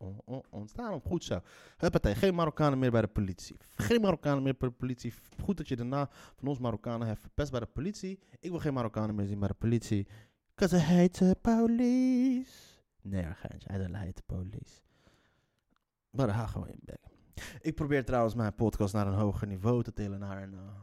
ons. 0.49 0.73
Daarom 0.73 1.01
goed 1.01 1.23
zo. 1.23 1.39
Huppatee, 1.77 2.15
geen 2.15 2.35
Marokkanen 2.35 2.79
meer 2.79 2.91
bij 2.91 3.01
de 3.01 3.07
politie. 3.07 3.57
Geen 3.75 4.01
Marokkanen 4.01 4.43
meer 4.43 4.55
bij 4.57 4.69
de 4.69 4.75
politie. 4.75 5.13
Goed 5.43 5.57
dat 5.57 5.67
je 5.67 5.75
daarna 5.75 6.09
van 6.35 6.47
ons 6.47 6.59
Marokkanen 6.59 7.07
hebt 7.07 7.19
verpest 7.19 7.51
bij 7.51 7.59
de 7.59 7.65
politie. 7.65 8.19
Ik 8.39 8.49
wil 8.49 8.59
geen 8.59 8.73
Marokkanen 8.73 9.15
meer 9.15 9.25
zien 9.25 9.39
bij 9.39 9.47
de 9.47 9.53
politie. 9.53 10.07
Cause 10.61 10.75
I 10.75 10.79
hate 10.79 11.17
the 11.17 11.35
police. 11.41 12.83
Nee. 13.01 13.25
I 13.73 13.77
don't 13.77 13.95
hate 13.95 14.13
the 14.13 14.23
police. 14.25 14.81
Maar 16.09 16.29
ga 16.29 16.47
gewoon 16.47 16.67
je 16.67 16.77
bek. 16.79 16.99
Ik 17.61 17.75
probeer 17.75 18.05
trouwens 18.05 18.35
mijn 18.35 18.55
podcast 18.55 18.93
naar 18.93 19.07
een 19.07 19.13
hoger 19.13 19.47
niveau 19.47 19.83
te 19.83 19.93
tillen. 19.93 20.19
Naar 20.19 20.43
een, 20.43 20.53
eh, 20.53 20.81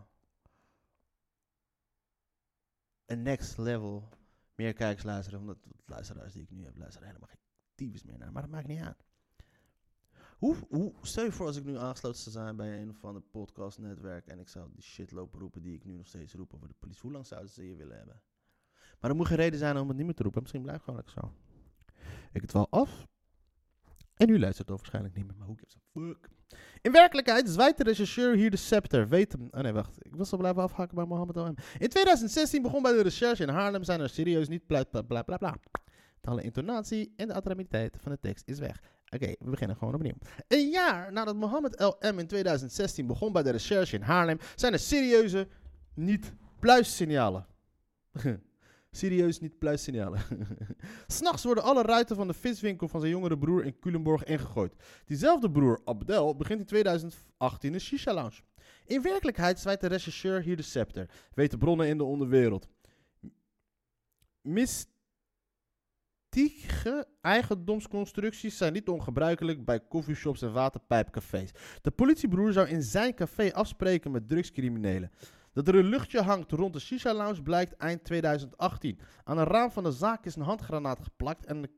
een 3.06 3.22
next 3.22 3.58
level. 3.58 4.08
Meer 4.54 4.72
kijkers 4.72 5.04
luisteren. 5.04 5.40
Omdat 5.40 5.62
de 5.62 5.70
luisteraars 5.86 6.32
die 6.32 6.42
ik 6.42 6.50
nu 6.50 6.64
heb, 6.64 6.76
luisteren 6.76 7.06
helemaal 7.06 7.28
geen 7.28 7.42
tyfus 7.74 8.02
meer 8.02 8.18
naar. 8.18 8.32
Maar 8.32 8.42
dat 8.42 8.50
maakt 8.50 8.68
niet 8.68 8.82
uit. 8.82 9.04
Hoe, 10.38 10.56
hoe, 10.68 10.94
stel 11.02 11.24
je 11.24 11.32
voor 11.32 11.46
als 11.46 11.56
ik 11.56 11.64
nu 11.64 11.76
aangesloten 11.76 12.20
zou 12.20 12.34
zijn 12.34 12.56
bij 12.56 12.82
een 12.82 12.90
of 12.90 13.04
ander 13.04 13.22
podcastnetwerk. 13.22 14.26
En 14.26 14.38
ik 14.38 14.48
zou 14.48 14.70
die 14.72 14.82
shit 14.82 15.10
lopen 15.10 15.40
roepen 15.40 15.62
die 15.62 15.74
ik 15.74 15.84
nu 15.84 15.96
nog 15.96 16.06
steeds 16.06 16.34
roep 16.34 16.54
over 16.54 16.68
de 16.68 16.74
politie. 16.78 17.02
Hoe 17.02 17.12
lang 17.12 17.26
zouden 17.26 17.50
ze 17.50 17.68
je 17.68 17.76
willen 17.76 17.96
hebben? 17.96 18.22
Maar 19.00 19.10
er 19.10 19.16
moet 19.16 19.26
geen 19.26 19.36
reden 19.36 19.58
zijn 19.58 19.76
om 19.76 19.88
het 19.88 19.96
niet 19.96 20.06
meer 20.06 20.14
te 20.14 20.22
roepen. 20.22 20.40
Misschien 20.40 20.62
blijft 20.62 20.86
het 20.86 20.88
gewoon 20.88 21.04
lekker 21.04 21.22
zo. 21.22 21.32
Ik 22.32 22.40
het 22.40 22.52
wel 22.52 22.66
af. 22.70 23.06
En 24.14 24.28
u 24.28 24.38
luistert 24.38 24.68
het 24.68 24.76
waarschijnlijk 24.78 25.14
niet 25.14 25.26
meer, 25.26 25.34
maar 25.36 25.46
hoe 25.46 25.56
gives 25.58 25.76
a 25.76 26.00
fuck? 26.00 26.28
In 26.82 26.92
werkelijkheid 26.92 27.48
zwijgt 27.48 27.76
de 27.76 27.84
rechercheur 27.84 28.34
hier 28.34 28.50
de 28.50 28.56
scepter. 28.56 29.08
Weet 29.08 29.32
hem. 29.32 29.48
Oh 29.50 29.60
nee, 29.60 29.72
wacht. 29.72 29.96
Ik 29.98 30.16
was 30.16 30.32
al 30.32 30.38
blijven 30.38 30.62
afhaken 30.62 30.94
bij 30.94 31.04
Mohammed 31.04 31.36
OM. 31.36 31.54
In 31.78 31.88
2016 31.88 32.62
begon 32.62 32.82
bij 32.82 32.92
de 32.92 33.02
recherche 33.02 33.42
in 33.42 33.48
Haarlem 33.48 33.84
zijn 33.84 34.00
er 34.00 34.08
serieus 34.08 34.48
niet 34.48 34.66
bla 34.66 34.84
bla 34.84 35.22
bla 35.22 35.36
bla. 35.36 35.56
De 36.20 36.42
intonatie 36.42 37.12
en 37.16 37.26
de 37.26 37.34
attractiviteit 37.34 37.96
van 38.00 38.12
de 38.12 38.18
tekst 38.20 38.48
is 38.48 38.58
weg. 38.58 38.80
Oké, 39.10 39.34
we 39.38 39.50
beginnen 39.50 39.76
gewoon 39.76 39.94
opnieuw. 39.94 40.16
Een 40.48 40.68
jaar 40.68 41.12
nadat 41.12 41.36
Mohammed 41.36 41.80
LM 41.80 42.18
in 42.18 42.26
2016 42.26 43.06
begon 43.06 43.32
bij 43.32 43.42
de 43.42 43.50
recherche 43.50 43.96
in 43.96 44.02
Haarlem, 44.02 44.38
zijn 44.54 44.72
er 44.72 44.78
serieuze 44.78 45.48
niet-pluissignalen. 45.94 47.46
Serieus 48.98 49.40
niet 49.40 49.58
pluissignalen. 49.58 50.20
S'nachts 51.06 51.44
worden 51.44 51.64
alle 51.64 51.82
ruiten 51.82 52.16
van 52.16 52.26
de 52.26 52.34
viswinkel 52.34 52.88
van 52.88 53.00
zijn 53.00 53.12
jongere 53.12 53.38
broer 53.38 53.64
in 53.64 53.78
Culemborg 53.78 54.24
ingegooid. 54.24 54.74
Diezelfde 55.04 55.50
broer, 55.50 55.80
Abdel, 55.84 56.36
begint 56.36 56.60
in 56.60 56.66
2018 56.66 57.74
een 57.74 57.80
shisha-lounge. 57.80 58.40
In 58.86 59.02
werkelijkheid 59.02 59.60
zwijt 59.60 59.80
de 59.80 59.86
rechercheur 59.86 60.40
hier 60.40 60.56
de 60.56 60.62
scepter, 60.62 61.10
weten 61.34 61.58
bronnen 61.58 61.88
in 61.88 61.98
de 61.98 62.04
onderwereld. 62.04 62.68
Mystieke 64.40 64.96
eigendomsconstructies 67.20 68.56
zijn 68.56 68.72
niet 68.72 68.88
ongebruikelijk 68.88 69.64
bij 69.64 69.86
coffeeshops 69.88 70.42
en 70.42 70.52
waterpijpcafés. 70.52 71.50
De 71.82 71.90
politiebroer 71.90 72.52
zou 72.52 72.68
in 72.68 72.82
zijn 72.82 73.14
café 73.14 73.52
afspreken 73.52 74.10
met 74.10 74.28
drugscriminelen. 74.28 75.10
Dat 75.52 75.68
er 75.68 75.74
een 75.74 75.88
luchtje 75.88 76.20
hangt 76.20 76.52
rond 76.52 76.72
de 76.72 76.80
Shisha 76.80 77.14
Lounge 77.14 77.42
blijkt 77.42 77.76
eind 77.76 78.04
2018. 78.04 78.98
Aan 79.24 79.38
een 79.38 79.44
raam 79.44 79.70
van 79.70 79.82
de 79.82 79.92
zaak 79.92 80.24
is 80.24 80.36
een 80.36 80.42
handgranaat 80.42 81.00
geplakt 81.02 81.46
en 81.46 81.62
de, 81.62 81.70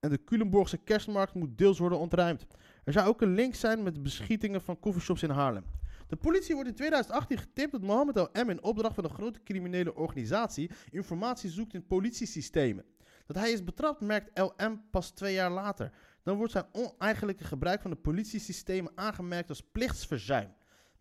en 0.00 0.10
de 0.10 0.24
Culemborgse 0.24 0.76
kerstmarkt 0.76 1.34
moet 1.34 1.58
deels 1.58 1.78
worden 1.78 1.98
ontruimd. 1.98 2.46
Er 2.84 2.92
zou 2.92 3.08
ook 3.08 3.20
een 3.20 3.34
link 3.34 3.54
zijn 3.54 3.82
met 3.82 3.94
de 3.94 4.00
beschietingen 4.00 4.62
van 4.62 4.78
coffeeshops 4.80 5.22
in 5.22 5.30
Haarlem. 5.30 5.64
De 6.06 6.16
politie 6.16 6.54
wordt 6.54 6.68
in 6.68 6.74
2018 6.74 7.38
getipt 7.38 7.72
dat 7.72 7.80
Mohammed 7.80 8.16
L.M. 8.16 8.50
in 8.50 8.62
opdracht 8.62 8.94
van 8.94 9.04
een 9.04 9.10
grote 9.10 9.42
criminele 9.42 9.94
organisatie 9.94 10.70
informatie 10.90 11.50
zoekt 11.50 11.74
in 11.74 11.86
politiesystemen. 11.86 12.84
Dat 13.26 13.36
hij 13.36 13.52
is 13.52 13.64
betrapt 13.64 14.00
merkt 14.00 14.38
L.M. 14.38 14.76
pas 14.90 15.10
twee 15.10 15.34
jaar 15.34 15.50
later. 15.50 15.90
Dan 16.22 16.36
wordt 16.36 16.52
zijn 16.52 16.66
oneigenlijke 16.72 17.44
gebruik 17.44 17.80
van 17.80 17.90
de 17.90 17.96
politiesystemen 17.96 18.92
aangemerkt 18.94 19.48
als 19.48 19.62
plichtsverzuim 19.72 20.54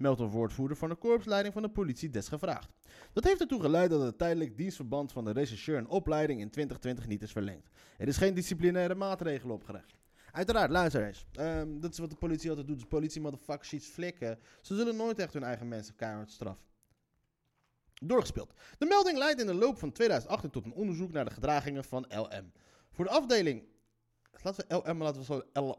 meldt 0.03 0.19
een 0.19 0.29
woordvoerder 0.29 0.77
van 0.77 0.89
de 0.89 0.95
korpsleiding 0.95 1.53
van 1.53 1.63
de 1.63 1.69
politie 1.69 2.09
desgevraagd. 2.09 2.69
Dat 3.13 3.23
heeft 3.23 3.41
ertoe 3.41 3.61
geleid 3.61 3.89
dat 3.89 4.01
het 4.01 4.17
tijdelijk 4.17 4.57
dienstverband 4.57 5.11
van 5.11 5.25
de 5.25 5.31
rechercheur 5.31 5.77
en 5.77 5.87
opleiding 5.87 6.39
in 6.39 6.49
2020 6.49 7.07
niet 7.07 7.21
is 7.21 7.31
verlengd. 7.31 7.69
Er 7.97 8.07
is 8.07 8.17
geen 8.17 8.33
disciplinaire 8.33 8.95
maatregel 8.95 9.49
opgelegd. 9.49 9.95
Uiteraard, 10.31 10.71
luister. 10.71 11.25
Ehm, 11.31 11.79
dat 11.79 11.91
is 11.91 11.97
wat 11.97 12.09
de 12.09 12.15
politie 12.15 12.49
altijd 12.49 12.67
doet. 12.67 12.79
Dus 12.79 12.87
politie 12.87 13.21
motherfuckers 13.21 13.73
iets 13.73 13.87
flikken. 13.87 14.39
Ze 14.61 14.75
zullen 14.75 14.95
nooit 14.95 15.19
echt 15.19 15.33
hun 15.33 15.43
eigen 15.43 15.67
mensen 15.67 15.95
keihard 15.95 16.31
straffen. 16.31 16.65
Doorgespeeld. 17.93 18.53
De 18.77 18.85
melding 18.85 19.17
leidt 19.17 19.41
in 19.41 19.47
de 19.47 19.53
loop 19.53 19.77
van 19.77 19.91
2018 19.91 20.49
tot 20.49 20.65
een 20.65 20.73
onderzoek 20.73 21.11
naar 21.11 21.25
de 21.25 21.31
gedragingen 21.31 21.83
van 21.83 22.05
LM. 22.09 22.51
Voor 22.91 23.05
de 23.05 23.11
afdeling 23.11 23.63
Laten 24.41 24.65
we 24.67 24.89
LM, 24.89 25.01
laten 25.01 25.19
we 25.19 25.25
zo 25.25 25.41
El 25.53 25.77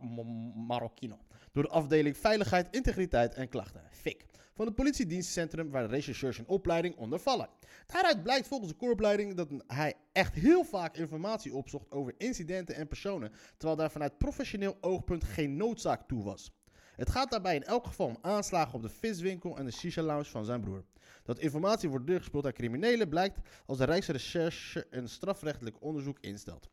Marocchino. 0.54 1.18
Door 1.54 1.62
de 1.62 1.68
afdeling 1.68 2.16
Veiligheid, 2.16 2.66
Integriteit 2.70 3.34
en 3.34 3.48
Klachten, 3.48 3.82
FIC. 3.90 4.24
Van 4.54 4.66
het 4.66 4.74
politiedienstcentrum 4.74 5.70
waar 5.70 5.82
de 5.82 5.94
rechercheurs 5.94 6.38
in 6.38 6.46
opleiding 6.46 6.96
onder 6.96 7.18
vallen. 7.18 7.48
Daaruit 7.86 8.22
blijkt 8.22 8.48
volgens 8.48 8.70
de 8.70 8.76
korpleiding 8.76 9.34
dat 9.34 9.48
hij 9.66 9.94
echt 10.12 10.34
heel 10.34 10.64
vaak 10.64 10.96
informatie 10.96 11.54
opzocht 11.54 11.90
over 11.90 12.14
incidenten 12.18 12.74
en 12.74 12.88
personen, 12.88 13.32
terwijl 13.56 13.78
daar 13.78 13.90
vanuit 13.90 14.18
professioneel 14.18 14.76
oogpunt 14.80 15.24
geen 15.24 15.56
noodzaak 15.56 16.08
toe 16.08 16.24
was. 16.24 16.52
Het 16.96 17.10
gaat 17.10 17.30
daarbij 17.30 17.54
in 17.54 17.64
elk 17.64 17.86
geval 17.86 18.06
om 18.06 18.18
aanslagen 18.20 18.74
op 18.74 18.82
de 18.82 18.88
viswinkel 18.88 19.58
en 19.58 19.64
de 19.64 19.72
shisha 19.72 20.02
lounge 20.02 20.24
van 20.24 20.44
zijn 20.44 20.60
broer. 20.60 20.84
Dat 21.22 21.38
informatie 21.38 21.88
wordt 21.88 22.06
doorgespeeld 22.06 22.46
aan 22.46 22.52
criminelen 22.52 23.08
blijkt 23.08 23.38
als 23.66 23.78
de 23.78 23.84
Rijksrecherche 23.84 24.86
een 24.90 25.08
strafrechtelijk 25.08 25.82
onderzoek 25.82 26.18
instelt. 26.20 26.68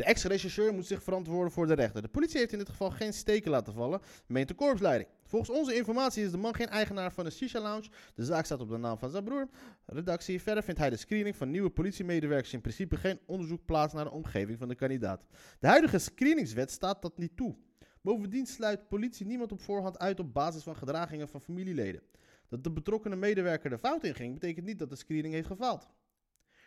De 0.00 0.06
ex-rechercheur 0.06 0.74
moet 0.74 0.86
zich 0.86 1.02
verantwoorden 1.02 1.52
voor 1.52 1.66
de 1.66 1.74
rechter. 1.74 2.02
De 2.02 2.08
politie 2.08 2.38
heeft 2.38 2.52
in 2.52 2.58
dit 2.58 2.68
geval 2.68 2.90
geen 2.90 3.12
steken 3.12 3.50
laten 3.50 3.72
vallen, 3.72 4.00
meent 4.26 4.48
de 4.48 4.54
korpsleiding. 4.54 5.08
Volgens 5.24 5.50
onze 5.50 5.74
informatie 5.74 6.24
is 6.24 6.30
de 6.30 6.36
man 6.36 6.54
geen 6.54 6.68
eigenaar 6.68 7.12
van 7.12 7.24
een 7.24 7.32
shisha 7.32 7.60
lounge. 7.60 7.88
De 8.14 8.24
zaak 8.24 8.44
staat 8.44 8.60
op 8.60 8.68
de 8.68 8.76
naam 8.76 8.98
van 8.98 9.10
zijn 9.10 9.24
broer. 9.24 9.48
Redactie. 9.86 10.42
Verder 10.42 10.62
vindt 10.62 10.80
hij 10.80 10.90
de 10.90 10.96
screening 10.96 11.36
van 11.36 11.50
nieuwe 11.50 11.70
politiemedewerkers 11.70 12.52
in 12.52 12.60
principe 12.60 12.96
geen 12.96 13.18
onderzoek 13.26 13.64
plaats 13.64 13.94
naar 13.94 14.04
de 14.04 14.10
omgeving 14.10 14.58
van 14.58 14.68
de 14.68 14.74
kandidaat. 14.74 15.24
De 15.58 15.66
huidige 15.66 15.98
screeningswet 15.98 16.70
staat 16.70 17.02
dat 17.02 17.18
niet 17.18 17.36
toe. 17.36 17.56
Bovendien 18.00 18.46
sluit 18.46 18.88
politie 18.88 19.26
niemand 19.26 19.52
op 19.52 19.60
voorhand 19.60 19.98
uit 19.98 20.20
op 20.20 20.34
basis 20.34 20.62
van 20.62 20.76
gedragingen 20.76 21.28
van 21.28 21.40
familieleden. 21.40 22.02
Dat 22.48 22.64
de 22.64 22.70
betrokkenen 22.70 23.18
medewerker 23.18 23.70
de 23.70 23.78
fout 23.78 24.04
inging, 24.04 24.34
betekent 24.34 24.66
niet 24.66 24.78
dat 24.78 24.90
de 24.90 24.96
screening 24.96 25.34
heeft 25.34 25.46
gefaald. 25.46 25.88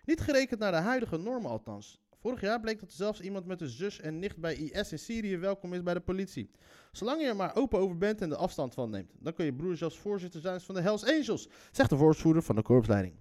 Niet 0.05 0.21
gerekend 0.21 0.59
naar 0.59 0.71
de 0.71 0.77
huidige 0.77 1.17
normen 1.17 1.49
althans. 1.49 2.02
Vorig 2.23 2.41
jaar 2.41 2.59
bleek 2.59 2.79
dat 2.79 2.91
zelfs 2.91 3.19
iemand 3.19 3.45
met 3.45 3.61
een 3.61 3.69
zus 3.69 3.99
en 3.99 4.19
nicht 4.19 4.37
bij 4.37 4.55
IS 4.55 4.91
in 4.91 4.99
Syrië 4.99 5.37
welkom 5.37 5.73
is 5.73 5.83
bij 5.83 5.93
de 5.93 5.99
politie. 5.99 6.51
Zolang 6.91 7.21
je 7.21 7.27
er 7.27 7.35
maar 7.35 7.55
open 7.55 7.79
over 7.79 7.97
bent 7.97 8.21
en 8.21 8.29
de 8.29 8.35
afstand 8.35 8.73
van 8.73 8.89
neemt, 8.89 9.11
dan 9.19 9.33
kun 9.33 9.45
je 9.45 9.53
broer 9.53 9.77
zelfs 9.77 9.97
voorzitter 9.97 10.41
zijn 10.41 10.61
van 10.61 10.75
de 10.75 10.81
Hells 10.81 11.05
Angels, 11.05 11.49
zegt 11.71 11.89
de 11.89 11.95
woordvoerder 11.95 12.43
van 12.43 12.55
de 12.55 12.61
korpsleiding. 12.61 13.15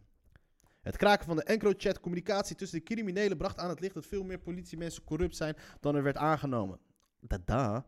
Het 0.82 0.96
kraken 0.96 1.26
van 1.26 1.36
de 1.36 1.42
EncroChat 1.42 2.00
communicatie 2.00 2.56
tussen 2.56 2.78
de 2.78 2.84
criminelen 2.84 3.36
bracht 3.36 3.58
aan 3.58 3.68
het 3.68 3.80
licht 3.80 3.94
dat 3.94 4.06
veel 4.06 4.24
meer 4.24 4.38
politiemensen 4.38 5.04
corrupt 5.04 5.36
zijn 5.36 5.56
dan 5.80 5.94
er 5.94 6.02
werd 6.02 6.16
aangenomen. 6.16 6.78
Dada. 7.20 7.84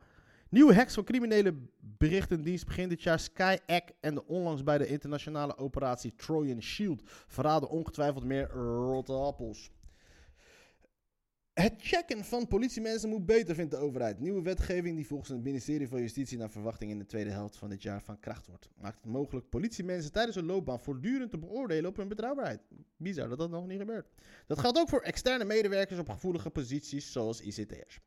Nieuwe 0.48 0.74
hacks 0.74 0.94
van 0.94 1.04
criminele 1.04 1.54
berichtendienst 1.80 2.66
begin 2.66 2.88
dit 2.88 3.02
jaar 3.02 3.20
SkyEck 3.20 3.92
en 4.00 4.14
de 4.14 4.26
onlangs 4.26 4.62
bij 4.62 4.78
de 4.78 4.86
internationale 4.86 5.56
operatie 5.56 6.14
Trojan 6.14 6.62
Shield 6.62 7.02
verraden 7.26 7.68
ongetwijfeld 7.68 8.24
meer 8.24 8.48
rotte 8.50 9.12
appels. 9.12 9.70
Het 11.54 11.74
checken 11.78 12.24
van 12.24 12.48
politiemensen 12.48 13.08
moet 13.08 13.26
beter, 13.26 13.54
vindt 13.54 13.70
de 13.70 13.76
overheid. 13.76 14.20
Nieuwe 14.20 14.42
wetgeving 14.42 14.96
die 14.96 15.06
volgens 15.06 15.30
het 15.30 15.42
ministerie 15.42 15.88
van 15.88 16.00
Justitie 16.00 16.38
naar 16.38 16.50
verwachting 16.50 16.90
in 16.90 16.98
de 16.98 17.06
tweede 17.06 17.30
helft 17.30 17.56
van 17.56 17.68
dit 17.68 17.82
jaar 17.82 18.02
van 18.02 18.18
kracht 18.18 18.46
wordt. 18.46 18.68
Maakt 18.80 18.96
het 18.96 19.12
mogelijk 19.12 19.48
politiemensen 19.48 20.12
tijdens 20.12 20.36
hun 20.36 20.46
loopbaan 20.46 20.80
voortdurend 20.80 21.30
te 21.30 21.38
beoordelen 21.38 21.90
op 21.90 21.96
hun 21.96 22.08
betrouwbaarheid. 22.08 22.60
Bizar 22.96 23.28
dat 23.28 23.38
dat 23.38 23.50
nog 23.50 23.66
niet 23.66 23.78
gebeurt. 23.78 24.08
Dat 24.46 24.58
geldt 24.58 24.78
ook 24.78 24.88
voor 24.88 25.00
externe 25.00 25.44
medewerkers 25.44 25.98
op 25.98 26.08
gevoelige 26.08 26.50
posities 26.50 27.12
zoals 27.12 27.40
ICT'ers. 27.40 28.00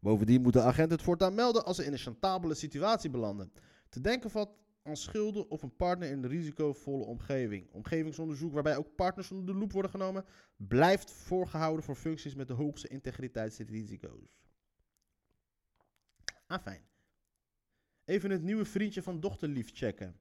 Bovendien 0.00 0.42
moeten 0.42 0.64
agenten 0.64 0.96
het 0.96 1.04
voortaan 1.04 1.34
melden 1.34 1.64
als 1.64 1.76
ze 1.76 1.84
in 1.84 1.92
een 1.92 1.98
chantabele 1.98 2.54
situatie 2.54 3.10
belanden. 3.10 3.52
Te 3.88 4.00
denken 4.00 4.30
valt 4.30 4.50
aan 4.84 4.96
schulden 4.96 5.50
of 5.50 5.62
een 5.62 5.76
partner 5.76 6.10
in 6.10 6.22
een 6.22 6.28
risicovolle 6.28 7.04
omgeving. 7.04 7.70
Omgevingsonderzoek 7.70 8.52
waarbij 8.52 8.76
ook 8.76 8.94
partners 8.94 9.30
onder 9.30 9.46
de 9.46 9.60
loep 9.60 9.72
worden 9.72 9.90
genomen, 9.90 10.24
blijft 10.56 11.10
voorgehouden 11.10 11.84
voor 11.84 11.94
functies 11.94 12.34
met 12.34 12.48
de 12.48 12.54
hoogste 12.54 12.88
integriteitsrisico's. 12.88 14.38
Afijn. 16.46 16.82
Even 18.04 18.30
het 18.30 18.42
nieuwe 18.42 18.64
vriendje 18.64 19.02
van 19.02 19.20
dochterlief 19.20 19.70
checken. 19.74 20.20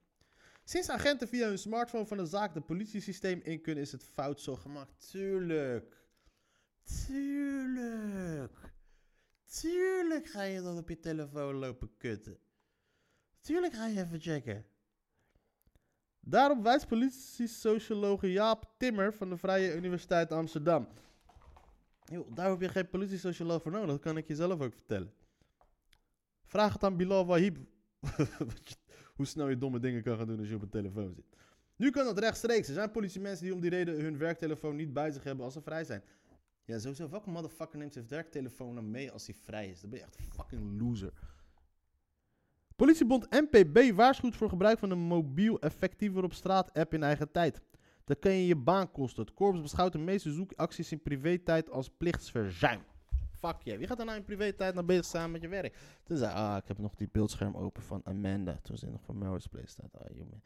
Sinds 0.63 0.89
agenten 0.89 1.27
via 1.27 1.47
hun 1.47 1.57
smartphone 1.57 2.05
van 2.05 2.17
de 2.17 2.25
zaak 2.25 2.53
de 2.53 2.61
politiesysteem 2.61 3.39
in 3.43 3.61
kunnen, 3.61 3.83
is 3.83 3.91
het 3.91 4.03
fout 4.03 4.41
zo 4.41 4.55
gemaakt. 4.55 5.09
Tuurlijk. 5.09 5.97
Tuurlijk. 6.83 8.73
Tuurlijk 9.45 10.27
ga 10.27 10.41
je 10.41 10.61
dan 10.61 10.77
op 10.77 10.89
je 10.89 10.99
telefoon 10.99 11.55
lopen 11.55 11.97
kutten. 11.97 12.42
Tuurlijk 13.43 13.73
ga 13.73 13.87
je 13.87 13.99
even 13.99 14.19
checken. 14.19 14.65
Daarop 16.19 16.63
wijst 16.63 16.87
politiesocioloog 16.87 18.21
Jaap 18.21 18.73
Timmer 18.77 19.13
van 19.13 19.29
de 19.29 19.37
Vrije 19.37 19.75
Universiteit 19.75 20.31
Amsterdam. 20.31 20.87
Daar 22.33 22.49
heb 22.49 22.61
je 22.61 22.69
geen 22.69 22.89
politiesocioloog 22.89 23.61
voor 23.61 23.71
nodig, 23.71 23.89
dat 23.89 23.99
kan 23.99 24.17
ik 24.17 24.27
je 24.27 24.35
zelf 24.35 24.61
ook 24.61 24.73
vertellen. 24.73 25.13
Vraag 26.43 26.73
het 26.73 26.83
aan 26.83 26.97
Bilal 26.97 27.25
Wahib. 27.25 27.57
Hoe 29.15 29.25
snel 29.25 29.49
je 29.49 29.57
domme 29.57 29.79
dingen 29.79 30.03
kan 30.03 30.17
gaan 30.17 30.27
doen 30.27 30.39
als 30.39 30.49
je 30.49 30.55
op 30.55 30.61
een 30.61 30.69
telefoon 30.69 31.13
zit. 31.13 31.25
Nu 31.75 31.89
kan 31.89 32.05
dat 32.05 32.19
rechtstreeks. 32.19 32.67
Er 32.67 32.73
zijn 32.73 32.91
politiemensen 32.91 33.45
die 33.45 33.53
om 33.53 33.61
die 33.61 33.69
reden 33.69 34.01
hun 34.01 34.17
werktelefoon 34.17 34.75
niet 34.75 34.93
bij 34.93 35.11
zich 35.11 35.23
hebben 35.23 35.45
als 35.45 35.53
ze 35.53 35.61
vrij 35.61 35.83
zijn. 35.83 36.03
Ja, 36.65 36.79
sowieso. 36.79 37.09
Welke 37.09 37.29
motherfucker 37.29 37.79
neemt 37.79 37.93
zijn 37.93 38.07
werktelefoon 38.07 38.75
dan 38.75 38.91
mee 38.91 39.11
als 39.11 39.25
hij 39.25 39.35
vrij 39.35 39.69
is? 39.69 39.81
Dan 39.81 39.89
ben 39.89 39.99
je 39.99 40.05
echt 40.05 40.17
fucking 40.35 40.81
loser. 40.81 41.13
Politiebond 42.83 43.29
NPB 43.29 43.95
waarschuwt 43.95 44.35
voor 44.35 44.49
gebruik 44.49 44.79
van 44.79 44.91
een 44.91 44.99
mobiel 44.99 45.59
effectiever 45.59 46.23
op 46.23 46.33
straat 46.33 46.73
app 46.73 46.93
in 46.93 47.03
eigen 47.03 47.31
tijd. 47.31 47.61
Dan 48.03 48.19
kan 48.19 48.31
je 48.31 48.47
je 48.47 48.55
baan 48.55 48.91
kosten. 48.91 49.23
Het 49.23 49.33
korps 49.33 49.61
beschouwt 49.61 49.91
de 49.91 49.97
meeste 49.97 50.31
zoekacties 50.31 50.91
in 50.91 51.01
privé-tijd 51.01 51.69
als 51.69 51.89
plichtsverzuim. 51.89 52.81
Fuck 53.39 53.55
je. 53.63 53.77
Wie 53.77 53.87
gaat 53.87 53.99
er 53.99 54.05
nou 54.05 54.17
in 54.17 54.23
privé-tijd 54.23 54.73
naar 54.73 54.85
bezig 54.85 55.05
zijn 55.05 55.31
met 55.31 55.41
je 55.41 55.47
werk? 55.47 55.77
Toen 56.03 56.17
zei 56.17 56.33
ah, 56.33 56.57
ik 56.57 56.67
heb 56.67 56.77
nog 56.77 56.95
die 56.95 57.09
beeldscherm 57.11 57.55
open 57.55 57.83
van 57.83 58.01
Amanda. 58.03 58.59
Toen 58.63 58.77
ze 58.77 58.89
nog 58.89 59.03
van 59.03 59.17
Melrose 59.17 59.49
Place 59.49 59.67
staat. 59.67 59.97
Ah, 59.97 60.15
jongen. 60.15 60.43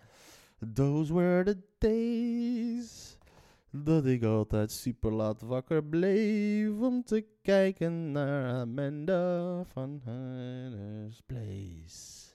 Those 0.73 1.13
were 1.13 1.43
the 1.43 1.58
days 1.78 3.17
dat 3.71 4.06
ik 4.06 4.23
altijd 4.23 4.71
super 4.71 5.12
laat 5.12 5.41
wakker 5.41 5.84
bleef 5.84 6.80
om 6.80 7.04
te 7.04 7.26
kijken 7.41 8.12
naar 8.12 8.54
Amanda 8.54 9.63
van 9.63 10.02
Hunters 10.06 11.21
Place. 11.21 12.26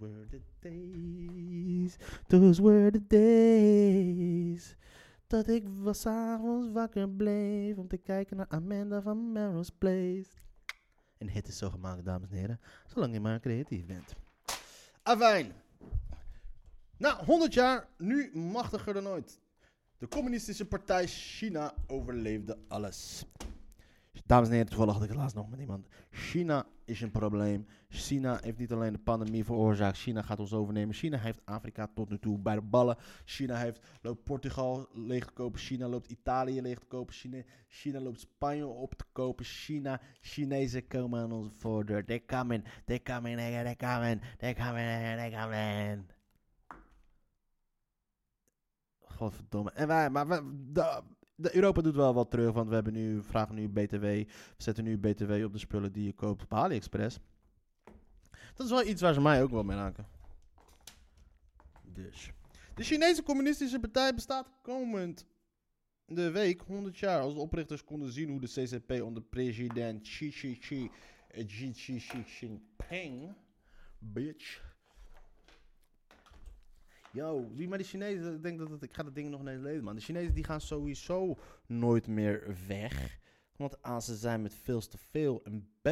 Were 0.00 0.26
the 0.30 0.40
days, 0.60 1.96
those 2.28 2.62
were 2.62 2.90
the 2.90 3.06
days 3.06 4.74
dat 5.30 5.48
ik 5.48 5.64
was 5.68 6.06
avonds 6.06 6.72
wakker 6.72 7.08
bleef 7.08 7.76
om 7.76 7.88
te 7.88 7.96
kijken 7.96 8.36
naar 8.36 8.48
Amanda 8.48 9.02
van 9.02 9.32
Melrose 9.32 9.72
Place. 9.78 10.30
En 11.18 11.28
hit 11.28 11.48
is 11.48 11.58
zo 11.58 11.70
gemaakt, 11.70 12.04
dames 12.04 12.30
en 12.30 12.36
heren, 12.36 12.60
zolang 12.86 13.12
je 13.12 13.20
maar 13.20 13.40
creatief 13.40 13.86
bent. 13.86 14.14
Afijn. 15.02 15.52
Na 16.96 17.24
100 17.24 17.54
jaar, 17.54 17.88
nu 17.98 18.30
machtiger 18.36 18.94
dan 18.94 19.08
ooit. 19.08 19.40
De 19.98 20.08
communistische 20.08 20.66
partij 20.66 21.06
China 21.06 21.74
overleefde 21.86 22.58
alles. 22.68 23.24
Dames 24.30 24.48
en 24.48 24.54
heren, 24.54 24.68
toevallig 24.68 24.94
had 24.94 25.02
ik 25.02 25.08
het 25.08 25.18
laatst 25.18 25.36
nog 25.36 25.50
met 25.50 25.60
iemand. 25.60 25.86
China 26.10 26.66
is 26.84 27.00
een 27.00 27.10
probleem. 27.10 27.66
China 27.88 28.38
heeft 28.42 28.58
niet 28.58 28.72
alleen 28.72 28.92
de 28.92 28.98
pandemie 28.98 29.44
veroorzaakt. 29.44 29.98
China 29.98 30.22
gaat 30.22 30.40
ons 30.40 30.52
overnemen. 30.52 30.94
China 30.94 31.18
heeft 31.18 31.40
Afrika 31.44 31.90
tot 31.94 32.10
nu 32.10 32.18
toe 32.18 32.38
bij 32.38 32.54
de 32.54 32.60
ballen. 32.60 32.96
China 33.24 33.56
heeft, 33.56 33.80
loopt 34.02 34.24
Portugal 34.24 34.88
leeg 34.92 35.24
te 35.24 35.32
kopen. 35.32 35.60
China 35.60 35.88
loopt 35.88 36.10
Italië 36.10 36.60
leeg 36.60 36.78
te 36.78 36.86
kopen. 36.86 37.14
China, 37.14 37.42
China 37.68 38.00
loopt 38.00 38.20
Spanje 38.20 38.66
op 38.66 38.94
te 38.94 39.04
kopen. 39.12 39.44
China, 39.44 40.00
Chinezen 40.20 40.86
komen 40.86 41.20
aan 41.20 41.32
onze 41.32 41.50
voordeur. 41.56 42.04
They 42.04 42.24
coming, 42.24 42.64
they 42.84 43.02
coming, 43.02 43.36
they 43.36 43.76
coming, 43.76 44.20
they 44.38 44.54
coming, 44.54 45.16
they 45.18 45.30
coming. 45.30 46.04
Godverdomme. 49.00 49.70
En 49.70 49.86
wij, 49.86 50.10
maar 50.10 50.42
de, 50.72 51.02
de 51.40 51.54
Europa 51.54 51.80
doet 51.80 51.94
wel 51.94 52.14
wat 52.14 52.30
terug, 52.30 52.52
want 52.52 52.68
we 52.68 52.74
hebben 52.74 52.92
nu, 52.92 53.22
vragen 53.22 53.54
nu 53.54 53.68
BTW. 53.68 54.00
We 54.00 54.26
zetten 54.56 54.84
nu 54.84 54.98
BTW 54.98 55.44
op 55.44 55.52
de 55.52 55.58
spullen 55.58 55.92
die 55.92 56.04
je 56.04 56.12
koopt 56.12 56.42
op 56.42 56.54
AliExpress. 56.54 57.18
Dat 58.54 58.66
is 58.66 58.72
wel 58.72 58.86
iets 58.86 59.00
waar 59.00 59.14
ze 59.14 59.20
mij 59.20 59.42
ook 59.42 59.50
wel 59.50 59.62
mee 59.62 59.76
raken. 59.76 60.06
Dus. 61.84 62.30
De 62.74 62.82
Chinese 62.82 63.22
Communistische 63.22 63.80
Partij 63.80 64.14
bestaat 64.14 64.50
komend 64.62 65.26
de 66.06 66.30
week 66.30 66.60
100 66.60 66.98
jaar. 66.98 67.20
Als 67.20 67.34
de 67.34 67.40
oprichters 67.40 67.84
konden 67.84 68.12
zien 68.12 68.28
hoe 68.30 68.40
de 68.40 68.46
CCP 68.46 69.02
onder 69.02 69.22
president 69.22 70.02
Xi 70.02 70.30
Xi 70.30 70.58
Xi 70.58 70.90
Xi 71.46 71.72
Xi 71.72 71.96
Xi 71.96 72.24
Jinping, 72.40 73.34
bitch. 73.98 74.69
Yo, 77.12 77.50
die, 77.54 77.68
maar 77.68 77.78
die 77.78 77.86
Chinezen, 77.86 78.34
ik 78.34 78.42
denk 78.42 78.58
dat 78.58 78.70
het, 78.70 78.82
ik 78.82 78.94
ga 78.94 79.02
dat 79.02 79.14
ding 79.14 79.30
nog 79.30 79.46
eens 79.46 79.62
lezen, 79.62 79.84
man. 79.84 79.94
De 79.94 80.00
Chinezen 80.00 80.34
die 80.34 80.44
gaan 80.44 80.60
sowieso 80.60 81.38
nooit 81.66 82.06
meer 82.06 82.56
weg. 82.66 83.18
Want 83.56 83.86
A, 83.86 84.00
ze 84.00 84.16
zijn 84.16 84.42
met 84.42 84.54
veel 84.54 84.80
te 84.80 84.98
veel. 85.10 85.42
En 85.44 85.68
B, 85.82 85.88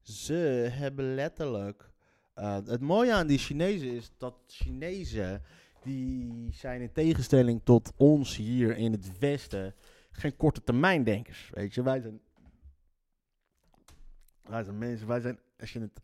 ze 0.00 0.68
hebben 0.72 1.14
letterlijk... 1.14 1.90
eh, 2.34 2.58
het 2.64 2.80
mooie 2.80 3.12
aan 3.12 3.26
die 3.26 3.38
Chinezen 3.38 3.90
is 3.90 4.12
dat 4.16 4.34
Chinezen, 4.46 5.42
die 5.82 6.52
zijn 6.52 6.80
in 6.80 6.92
tegenstelling 6.92 7.60
tot 7.64 7.92
ons 7.96 8.36
hier 8.36 8.76
in 8.76 8.92
het 8.92 9.18
Westen, 9.18 9.74
geen 10.10 10.36
korte 10.36 10.62
termijn 10.62 11.04
denkers. 11.04 11.50
Weet 11.54 11.74
je, 11.74 11.82
wij 11.82 12.00
zijn 12.00 12.20
Luister, 14.44 14.74
mensen, 14.74 15.06
wij 15.06 15.20
zijn, 15.20 15.38
als 15.58 15.72
je 15.72 15.80
het... 15.80 16.00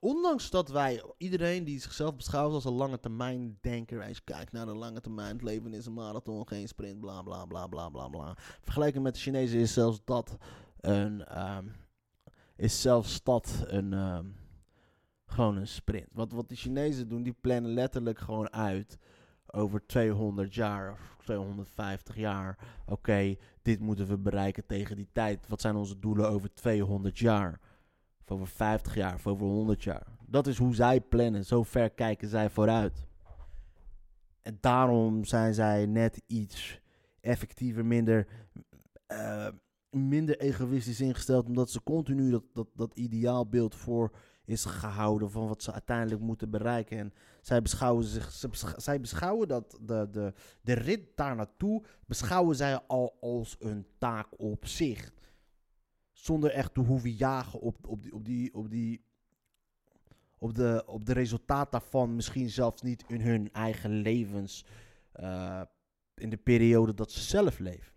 Ondanks 0.00 0.50
dat 0.50 0.68
wij, 0.68 1.02
iedereen 1.16 1.64
die 1.64 1.80
zichzelf 1.80 2.16
beschouwt 2.16 2.52
als 2.52 2.64
een 2.64 2.72
lange 2.72 3.00
termijn 3.00 3.58
denker, 3.60 4.02
als 4.04 4.16
je 4.16 4.22
kijkt 4.24 4.52
naar 4.52 4.66
de 4.66 4.74
lange 4.74 5.00
termijn, 5.00 5.32
het 5.32 5.42
leven 5.42 5.74
is 5.74 5.86
een 5.86 5.92
marathon, 5.92 6.48
geen 6.48 6.68
sprint, 6.68 7.00
bla 7.00 7.22
bla 7.22 7.44
bla 7.44 7.66
bla 7.66 7.88
bla 7.88 8.08
bla. 8.08 8.36
Vergelijken 8.60 9.02
met 9.02 9.14
de 9.14 9.20
Chinezen 9.20 9.58
is 9.58 9.72
zelfs 9.72 10.00
dat 10.04 10.36
een, 10.80 11.24
ehm, 11.24 11.66
is 12.56 12.80
zelfs 12.80 13.22
dat 13.22 13.64
een, 13.66 13.92
ehm, 13.92 14.26
gewoon 15.26 15.56
een 15.56 15.68
sprint. 15.68 16.08
Wat, 16.12 16.32
wat 16.32 16.48
de 16.48 16.56
Chinezen 16.56 17.08
doen, 17.08 17.22
die 17.22 17.36
plannen 17.40 17.72
letterlijk 17.72 18.18
gewoon 18.18 18.52
uit 18.52 18.98
over 19.46 19.86
200 19.86 20.54
jaar 20.54 20.92
of 20.92 21.16
250 21.24 22.16
jaar. 22.16 22.58
Oké, 22.86 23.36
dit 23.62 23.80
moeten 23.80 24.06
we 24.06 24.18
bereiken 24.18 24.66
tegen 24.66 24.96
die 24.96 25.08
tijd. 25.12 25.48
Wat 25.48 25.60
zijn 25.60 25.76
onze 25.76 25.98
doelen 25.98 26.28
over 26.28 26.54
200 26.54 27.18
jaar? 27.18 27.60
Over 28.30 28.46
50 28.46 28.94
jaar, 28.94 29.14
of 29.14 29.26
over 29.26 29.46
100 29.46 29.82
jaar. 29.82 30.06
Dat 30.26 30.46
is 30.46 30.58
hoe 30.58 30.74
zij 30.74 31.00
plannen. 31.00 31.44
Zo 31.44 31.62
ver 31.62 31.90
kijken 31.90 32.28
zij 32.28 32.50
vooruit. 32.50 33.06
En 34.42 34.58
daarom 34.60 35.24
zijn 35.24 35.54
zij 35.54 35.86
net 35.86 36.22
iets 36.26 36.80
effectiever, 37.20 37.86
minder, 37.86 38.26
eh, 39.06 39.48
minder 39.90 40.38
egoïstisch 40.40 41.00
ingesteld. 41.00 41.46
Omdat 41.46 41.70
ze 41.70 41.82
continu 41.82 42.30
dat, 42.30 42.44
dat, 42.52 42.68
dat 42.74 42.94
ideaalbeeld 42.94 43.74
voor 43.74 44.12
is 44.44 44.64
gehouden 44.64 45.30
van 45.30 45.48
wat 45.48 45.62
ze 45.62 45.72
uiteindelijk 45.72 46.20
moeten 46.20 46.50
bereiken. 46.50 46.98
En 46.98 47.12
zij 47.40 47.62
beschouwen, 47.62 48.04
zich, 48.04 48.32
zij 48.76 49.00
beschouwen 49.00 49.48
dat 49.48 49.78
de, 49.80 50.08
de, 50.10 50.32
de 50.60 50.72
rit 50.72 51.00
daar 51.14 51.36
naartoe, 51.36 51.82
beschouwen 52.06 52.56
zij 52.56 52.80
al 52.86 53.16
als 53.20 53.56
een 53.58 53.86
taak 53.98 54.26
op 54.36 54.66
zich. 54.66 55.12
Zonder 56.18 56.50
echt 56.50 56.74
te 56.74 56.80
hoeven 56.80 57.10
jagen 57.10 57.60
op, 57.60 57.86
op, 57.86 58.02
die, 58.02 58.12
op, 58.12 58.24
die, 58.24 58.54
op, 58.54 58.70
die, 58.70 59.04
op, 60.38 60.54
de, 60.54 60.82
op 60.86 61.06
de 61.06 61.12
resultaat 61.12 61.72
daarvan. 61.72 62.14
Misschien 62.14 62.50
zelfs 62.50 62.82
niet 62.82 63.04
in 63.06 63.20
hun 63.20 63.52
eigen 63.52 63.90
levens. 63.90 64.64
eh, 65.12 65.62
in 66.14 66.30
de 66.30 66.36
periode 66.36 66.94
dat 66.94 67.12
ze 67.12 67.20
zelf 67.20 67.58
leven. 67.58 67.92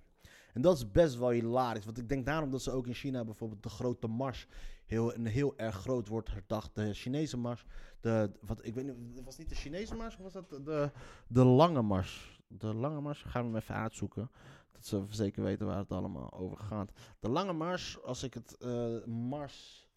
En 0.53 0.61
dat 0.61 0.77
is 0.77 0.91
best 0.91 1.17
wel 1.17 1.29
hilarisch. 1.29 1.85
Want 1.85 1.97
ik 1.97 2.09
denk 2.09 2.25
daarom 2.25 2.51
dat 2.51 2.61
ze 2.61 2.71
ook 2.71 2.87
in 2.87 2.93
China 2.93 3.23
bijvoorbeeld 3.23 3.63
de 3.63 3.69
grote 3.69 4.07
mars 4.07 4.47
heel, 4.85 5.15
een 5.15 5.25
heel 5.25 5.53
erg 5.57 5.75
groot 5.75 6.07
wordt 6.07 6.31
herdacht. 6.31 6.75
De 6.75 6.93
Chinese 6.93 7.37
mars. 7.37 7.65
De, 7.99 8.31
wat, 8.41 8.65
ik 8.65 8.73
weet 8.73 8.85
niet, 8.85 9.23
was 9.23 9.37
niet 9.37 9.49
de 9.49 9.55
Chinese 9.55 9.95
mars 9.95 10.15
of 10.15 10.21
was 10.21 10.33
dat 10.33 10.49
de, 10.49 10.91
de 11.27 11.43
lange 11.43 11.81
mars? 11.81 12.39
De 12.47 12.73
lange 12.73 13.01
mars 13.01 13.21
gaan 13.21 13.41
we 13.41 13.47
hem 13.47 13.57
even 13.57 13.75
uitzoeken. 13.75 14.31
Dat 14.71 14.85
ze 14.85 15.05
zeker 15.09 15.43
weten 15.43 15.65
waar 15.67 15.77
het 15.77 15.91
allemaal 15.91 16.33
over 16.33 16.57
gaat. 16.57 16.91
De 17.19 17.29
lange 17.29 17.53
mars, 17.53 18.01
als 18.03 18.23
ik 18.23 18.33
het 18.33 18.57
eh, 18.57 19.05
mars, 19.05 19.89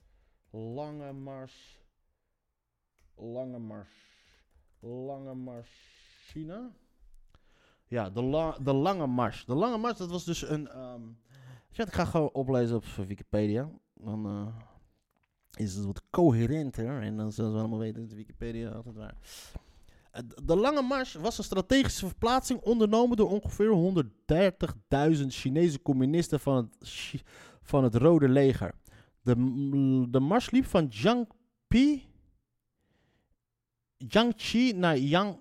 lange 0.51 1.13
mars, 1.13 1.83
lange 3.15 3.59
mars, 3.59 3.91
lange 4.81 5.35
mars, 5.35 5.71
China. 6.27 6.71
Ja, 7.87 8.11
de, 8.11 8.23
la, 8.23 8.59
de 8.59 8.73
lange 8.73 9.07
mars. 9.07 9.45
De 9.45 9.55
lange 9.55 9.79
mars, 9.79 9.99
dat 9.99 10.11
was 10.11 10.25
dus 10.25 10.49
een. 10.49 10.69
ehm, 10.69 11.03
ik 11.71 11.93
ga 11.93 12.05
gewoon 12.05 12.33
oplezen 12.33 12.77
op 12.77 12.85
Wikipedia. 12.85 13.71
Dan 13.95 14.27
eh, 14.27 14.57
is 15.55 15.75
het 15.75 15.85
wat 15.85 16.03
coherenter. 16.11 17.03
En 17.03 17.17
dan 17.17 17.33
zullen 17.33 17.53
we 17.53 17.59
allemaal 17.59 17.79
weten 17.79 18.03
dat 18.03 18.17
Wikipedia 18.17 18.71
altijd 18.71 18.95
waar. 18.95 19.17
De 20.23 20.57
Lange 20.57 20.83
Mars 20.83 21.15
was 21.15 21.39
een 21.39 21.45
strategische 21.45 22.07
verplaatsing 22.07 22.61
ondernomen 22.61 23.17
door 23.17 23.31
ongeveer 23.31 24.05
130.000 25.17 25.27
Chinese 25.27 25.83
communisten 25.83 26.41
van 26.41 26.57
het, 26.57 27.23
van 27.63 27.85
het 27.85 27.95
Rode 27.95 28.29
Leger. 28.29 28.75
De, 29.23 29.35
de 30.11 30.21
mars 30.21 30.51
liep 30.51 30.65
van 30.65 30.87
Jiangpi, 30.87 32.07
Jiangxi 33.97 34.73
naar 34.73 34.99
Yang, 34.99 35.41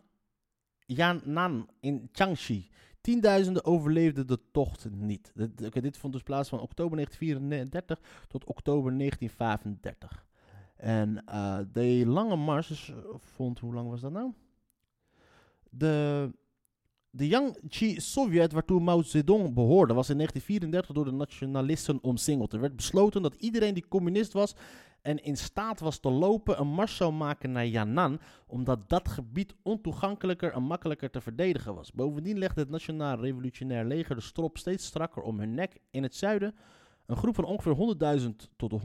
Yan'an 0.86 1.70
in 1.80 2.10
Jiangxi. 2.12 2.70
Tienduizenden 3.02 3.66
overleefden 3.66 4.28
de 4.28 4.40
tocht 4.52 4.90
niet. 4.92 5.32
Dit, 5.36 5.82
dit 5.82 5.98
vond 5.98 6.14
dus 6.14 6.24
plaats 6.24 6.50
van 6.50 6.60
oktober 6.60 6.96
1934 6.96 8.28
tot 8.28 8.46
oktober 8.46 8.98
1935. 8.98 10.26
En 10.76 11.26
eh, 11.26 11.60
de 11.72 12.04
lange 12.06 12.36
mars 12.36 12.94
vond, 13.18 13.60
hoe 13.60 13.74
lang 13.74 13.90
was 13.90 14.02
dat 14.02 14.12
nou? 14.12 14.34
De, 15.76 16.30
de 17.10 17.28
Yangtze 17.28 18.02
Sovjet, 18.02 18.52
waartoe 18.52 18.80
Mao 18.80 19.02
Zedong 19.02 19.54
behoorde, 19.54 19.94
was 19.94 20.10
in 20.10 20.18
1934 20.18 20.96
door 20.96 21.06
de 21.06 21.26
nationalisten 21.26 22.04
omsingeld. 22.04 22.54
Er 22.54 22.60
werd 22.60 22.76
besloten 22.76 23.22
dat 23.22 23.36
iedereen 23.36 23.74
die 23.74 23.88
communist 23.88 24.34
was 24.34 24.56
en 25.02 25.24
in 25.24 25.38
staat 25.38 25.80
was 25.80 26.00
te 26.00 26.10
lopen 26.10 26.60
een 26.60 26.68
mars 26.68 26.96
zou 26.96 27.14
maken 27.14 27.52
naar 27.52 27.68
Yan'an, 27.68 28.20
omdat 28.48 28.90
dat 28.90 29.08
gebied 29.08 29.56
ontoegankelijker 29.64 30.52
en 30.52 30.64
makkelijker 30.64 31.10
te 31.10 31.22
verdedigen 31.22 31.76
was. 31.76 31.92
Bovendien 31.92 32.38
legde 32.38 32.62
het 32.62 32.70
Nationaal 32.70 33.20
Revolutionair 33.20 33.86
Leger 33.86 34.16
de 34.16 34.22
strop 34.22 34.58
steeds 34.58 34.86
strakker 34.86 35.22
om 35.22 35.40
hun 35.40 35.54
nek. 35.54 35.78
In 35.92 36.04
het 36.04 36.16
zuiden, 36.16 36.56
een 37.06 37.18
groep 37.18 37.36
van 37.36 37.46
ongeveer 37.46 38.20
100.000 38.22 38.28
tot 38.56 38.82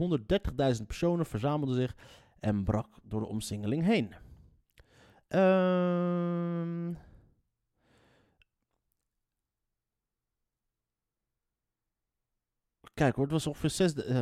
130.000 0.79 0.85
personen 0.87 1.25
verzamelde 1.25 1.73
zich 1.73 1.95
en 2.39 2.63
brak 2.63 2.87
door 3.03 3.19
de 3.19 3.27
omsingeling 3.27 3.85
heen. 3.85 4.13
Ehm 5.31 6.93
Kijk 12.93 13.15
hoor, 13.15 13.23
het 13.23 13.33
was 13.33 13.47
ongeveer 13.47 13.69
zes... 13.69 13.93
eh, 13.93 14.19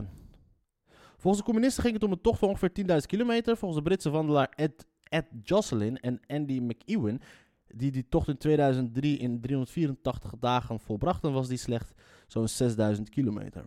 Volgens 1.18 1.38
de 1.38 1.44
communisten 1.52 1.84
ging 1.84 1.94
het 1.96 2.04
om 2.04 2.12
een 2.12 2.22
tocht 2.22 2.40
van 2.40 2.50
ongeveer 2.50 2.72
10.000 2.90 2.96
kilometer. 3.06 3.58
Volgens 3.58 3.80
de 3.84 3.90
Britse 3.90 4.10
wandelaar 4.10 4.50
Ed, 4.56 4.86
Ed 5.04 5.26
Jocelyn 5.44 6.00
en 6.00 6.20
Andy 6.28 6.60
McEwen, 6.60 7.20
die 7.68 7.92
die 7.92 8.08
tocht 8.10 8.28
in 8.28 8.38
2003 8.38 9.18
in 9.18 9.42
384 9.42 10.38
dagen 10.40 10.80
volbrachten, 10.80 11.34
was 11.34 11.48
die 11.48 11.58
slechts 11.58 11.92
zo'n 12.28 12.48
6.000 12.96 13.02
kilometer. 13.10 13.66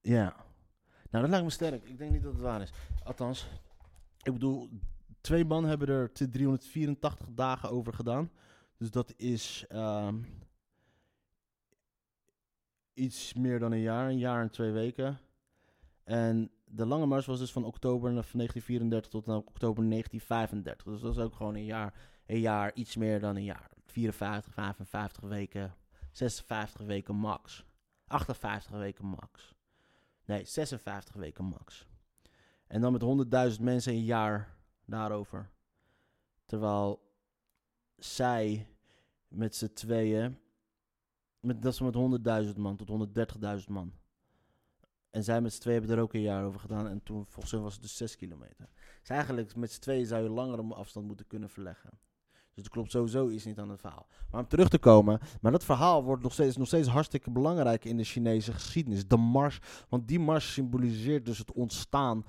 Ja. 0.00 0.44
Nou, 1.10 1.22
dat 1.24 1.28
lijkt 1.28 1.44
me 1.44 1.50
sterk. 1.50 1.84
Ik 1.84 1.98
denk 1.98 2.12
niet 2.12 2.22
dat 2.22 2.32
het 2.32 2.42
waar 2.42 2.62
is. 2.62 2.70
Althans, 3.04 3.48
ik 4.26 4.32
bedoel, 4.32 4.68
twee 5.20 5.44
man 5.44 5.64
hebben 5.64 5.88
er 5.88 6.12
t- 6.12 6.32
384 6.32 7.28
dagen 7.30 7.70
over 7.70 7.92
gedaan. 7.94 8.30
Dus 8.76 8.90
dat 8.90 9.12
is 9.16 9.64
ehm, 9.68 10.22
iets 12.94 13.34
meer 13.34 13.58
dan 13.58 13.72
een 13.72 13.80
jaar. 13.80 14.08
Een 14.08 14.18
jaar 14.18 14.42
en 14.42 14.50
twee 14.50 14.70
weken. 14.70 15.18
En 16.04 16.50
de 16.64 16.86
lange 16.86 17.06
mars 17.06 17.26
was 17.26 17.38
dus 17.38 17.52
van 17.52 17.64
oktober 17.64 18.10
van 18.10 18.38
1934 18.38 19.10
tot 19.10 19.28
oktober 19.28 19.88
1935. 19.88 20.86
Dus 20.86 21.00
dat 21.00 21.16
is 21.16 21.22
ook 21.22 21.34
gewoon 21.34 21.54
een 21.54 21.64
jaar, 21.64 21.94
een 22.26 22.40
jaar, 22.40 22.74
iets 22.74 22.96
meer 22.96 23.20
dan 23.20 23.36
een 23.36 23.44
jaar. 23.44 23.70
54, 23.86 24.52
55 24.52 25.22
weken, 25.28 25.74
56 26.12 26.80
weken 26.80 27.14
max. 27.14 27.64
58 28.06 28.70
weken 28.70 29.06
max. 29.06 29.54
Nee, 30.24 30.44
56 30.44 31.14
weken 31.14 31.44
max. 31.44 31.86
En 32.66 32.80
dan 32.80 32.92
met 32.92 33.56
100.000 33.56 33.62
mensen 33.62 33.92
een 33.92 34.04
jaar 34.04 34.56
daarover. 34.84 35.50
Terwijl 36.44 37.12
zij 37.96 38.68
met 39.28 39.56
z'n 39.56 39.72
tweeën, 39.72 40.38
met, 41.40 41.62
dat 41.62 41.72
is 41.72 41.80
met 41.80 41.94
100.000 42.46 42.56
man 42.56 42.76
tot 42.76 43.08
130.000 43.60 43.68
man. 43.68 43.92
En 45.10 45.24
zij 45.24 45.40
met 45.40 45.52
z'n 45.52 45.60
tweeën 45.60 45.78
hebben 45.78 45.96
er 45.96 46.02
ook 46.02 46.14
een 46.14 46.20
jaar 46.20 46.44
over 46.44 46.60
gedaan. 46.60 46.88
En 46.88 47.02
toen, 47.02 47.26
volgens 47.26 47.52
hen 47.52 47.62
was 47.62 47.72
het 47.72 47.82
dus 47.82 47.96
6 47.96 48.16
kilometer. 48.16 48.68
Dus 49.00 49.08
eigenlijk 49.08 49.56
met 49.56 49.72
z'n 49.72 49.80
tweeën 49.80 50.06
zou 50.06 50.22
je 50.22 50.28
langere 50.28 50.74
afstand 50.74 51.06
moeten 51.06 51.26
kunnen 51.26 51.50
verleggen. 51.50 51.90
Dus 52.56 52.64
dat 52.64 52.72
klopt 52.72 52.90
sowieso 52.90 53.28
iets 53.28 53.44
niet 53.44 53.58
aan 53.58 53.70
het 53.70 53.80
verhaal. 53.80 54.06
Maar 54.30 54.40
om 54.40 54.48
terug 54.48 54.68
te 54.68 54.78
komen, 54.78 55.20
maar 55.40 55.52
dat 55.52 55.64
verhaal 55.64 56.04
wordt 56.04 56.22
nog 56.22 56.32
steeds, 56.32 56.56
nog 56.56 56.66
steeds 56.66 56.88
hartstikke 56.88 57.30
belangrijk 57.30 57.84
in 57.84 57.96
de 57.96 58.04
Chinese 58.04 58.52
geschiedenis. 58.52 59.06
De 59.06 59.16
mars, 59.16 59.58
want 59.88 60.08
die 60.08 60.20
mars 60.20 60.52
symboliseert 60.52 61.26
dus 61.26 61.38
het 61.38 61.52
ontstaan 61.52 62.24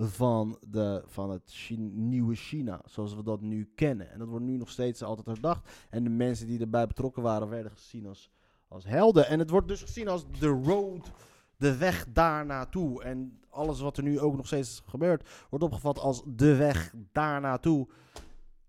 van, 0.00 0.58
de, 0.68 1.02
van 1.06 1.30
het 1.30 1.70
nieuwe 1.92 2.34
China, 2.34 2.80
zoals 2.84 3.14
we 3.14 3.22
dat 3.22 3.40
nu 3.40 3.72
kennen. 3.74 4.10
En 4.10 4.18
dat 4.18 4.28
wordt 4.28 4.44
nu 4.44 4.56
nog 4.56 4.70
steeds 4.70 5.02
altijd 5.02 5.26
herdacht. 5.26 5.86
En 5.90 6.04
de 6.04 6.10
mensen 6.10 6.46
die 6.46 6.60
erbij 6.60 6.86
betrokken 6.86 7.22
waren, 7.22 7.48
werden 7.48 7.72
gezien 7.72 8.06
als, 8.06 8.30
als 8.68 8.84
helden. 8.84 9.26
En 9.26 9.38
het 9.38 9.50
wordt 9.50 9.68
dus 9.68 9.82
gezien 9.82 10.08
als 10.08 10.24
de 10.38 10.46
road, 10.46 11.10
de 11.56 11.76
weg 11.76 12.06
daar 12.12 12.46
naartoe. 12.46 13.02
En 13.02 13.40
alles 13.48 13.80
wat 13.80 13.96
er 13.96 14.02
nu 14.02 14.20
ook 14.20 14.36
nog 14.36 14.46
steeds 14.46 14.82
gebeurt, 14.86 15.28
wordt 15.50 15.64
opgevat 15.64 15.98
als 15.98 16.22
de 16.26 16.56
weg 16.56 16.94
daar 17.12 17.40
naartoe. 17.40 17.88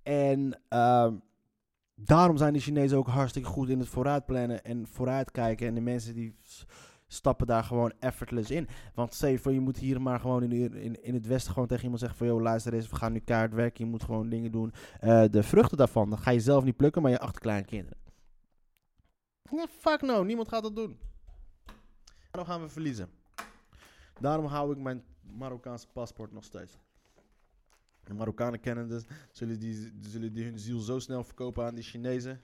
En 0.03 0.61
ehm, 0.67 1.15
daarom 1.95 2.37
zijn 2.37 2.53
de 2.53 2.59
Chinezen 2.59 2.97
ook 2.97 3.07
hartstikke 3.07 3.49
goed 3.49 3.69
in 3.69 3.79
het 3.79 3.87
vooruitplannen 3.87 4.63
en 4.63 4.87
vooruitkijken. 4.87 5.67
En 5.67 5.73
de 5.73 5.81
mensen 5.81 6.13
die 6.13 6.35
stappen 7.11 7.47
daar 7.47 7.63
gewoon 7.63 7.93
effortless 7.99 8.51
in. 8.51 8.67
Want 8.93 9.13
stel 9.13 9.29
je 9.29 9.39
voor, 9.39 9.53
je 9.53 9.59
moet 9.59 9.77
hier 9.77 10.01
maar 10.01 10.19
gewoon 10.19 10.43
in, 10.43 11.03
in, 11.03 11.13
het 11.13 11.27
westen 11.27 11.53
gewoon 11.53 11.67
tegen 11.67 11.83
iemand 11.83 11.99
zeggen 12.01 12.17
van... 12.17 12.27
...joh, 12.27 12.41
luister 12.41 12.73
eens, 12.73 12.89
we 12.89 12.95
gaan 12.95 13.11
nu 13.11 13.19
kaart 13.19 13.53
werken, 13.53 13.85
je 13.85 13.91
moet 13.91 14.03
gewoon 14.03 14.29
dingen 14.29 14.51
doen. 14.51 14.73
Eh, 14.99 15.23
de 15.31 15.43
vruchten 15.43 15.77
daarvan, 15.77 16.17
ga 16.17 16.31
je 16.31 16.39
zelf 16.39 16.63
niet 16.63 16.77
plukken, 16.77 17.01
maar 17.01 17.11
je 17.11 17.19
achterkleinkinderen. 17.19 17.97
Nee, 19.51 19.67
fuck 19.67 20.01
no, 20.01 20.23
niemand 20.23 20.47
gaat 20.47 20.63
dat 20.63 20.75
doen. 20.75 20.99
dan 22.31 22.45
gaan 22.45 22.61
we 22.61 22.69
verliezen. 22.69 23.09
Daarom 24.19 24.45
hou 24.45 24.71
ik 24.71 24.77
mijn 24.77 25.03
Marokkaanse 25.21 25.87
paspoort 25.87 26.31
nog 26.31 26.43
steeds. 26.43 26.77
De 28.03 28.13
Marokkanen 28.13 28.59
kennen 28.59 28.87
dus, 28.87 29.03
zullen 29.31 29.59
die, 29.59 29.91
zullen 30.01 30.33
die 30.33 30.43
hun 30.43 30.59
ziel 30.59 30.79
zo 30.79 30.99
snel 30.99 31.23
verkopen 31.23 31.65
aan 31.65 31.75
die 31.75 31.83
Chinezen. 31.83 32.41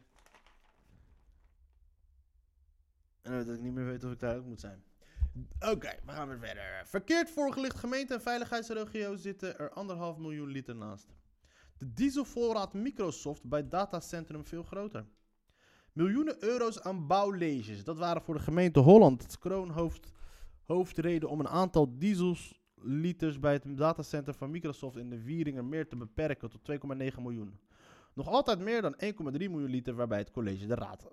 En 3.26 3.46
dat 3.46 3.56
ik 3.56 3.62
niet 3.62 3.74
meer 3.74 3.86
weet 3.86 4.04
of 4.04 4.12
ik 4.12 4.20
daar 4.20 4.38
ook 4.38 4.46
moet 4.46 4.60
zijn. 4.60 4.84
Oké, 5.60 5.90
we 6.06 6.12
gaan 6.12 6.28
weer 6.28 6.40
verder. 6.40 6.82
Verkeerd 6.86 7.30
voorgelicht 7.30 7.78
gemeente 7.78 8.14
en 8.14 8.22
veiligheidsregio 8.22 9.16
zitten 9.16 9.60
er 9.60 9.70
anderhalf 9.70 10.18
miljoen 10.18 10.50
liter 10.50 10.76
naast. 10.76 11.08
De 11.78 11.94
dieselvoorraad 11.94 12.74
Microsoft 12.74 13.44
bij 13.44 13.68
datacentrum 13.68 14.46
veel 14.46 14.64
groter. 14.64 15.06
Miljoenen 15.94 16.44
euro's 16.44 16.82
aan 16.82 17.08
bouwleges. 17.08 17.84
Dat 17.84 17.98
waren 17.98 18.22
voor 18.22 18.36
de 18.36 18.42
gemeente 18.42 18.80
Holland 18.80 19.22
het 19.22 19.40
kroonhoofd 19.40 20.12
hoofdreden 20.66 21.30
om 21.30 21.40
een 21.40 21.48
aantal 21.48 21.98
dieselliters 21.98 23.40
bij 23.40 23.54
het 23.54 23.78
datacenter 23.78 24.34
van 24.34 24.52
Microsoft 24.52 24.98
in 24.98 25.10
de 25.10 25.24
Wieringermeer 25.24 25.88
te 25.88 25.96
beperken 25.96 26.50
tot 26.50 26.72
2,9 26.72 27.22
miljoen. 27.22 27.60
Nog 28.16 28.28
altijd 28.28 28.60
meer 28.60 28.82
dan 28.82 28.96
1,3 29.04 29.10
miljoen 29.38 29.70
liter 29.70 29.96
waarbij 29.96 30.18
het 30.18 30.32
college 30.32 30.66
de 30.66 30.76
raad 30.76 31.08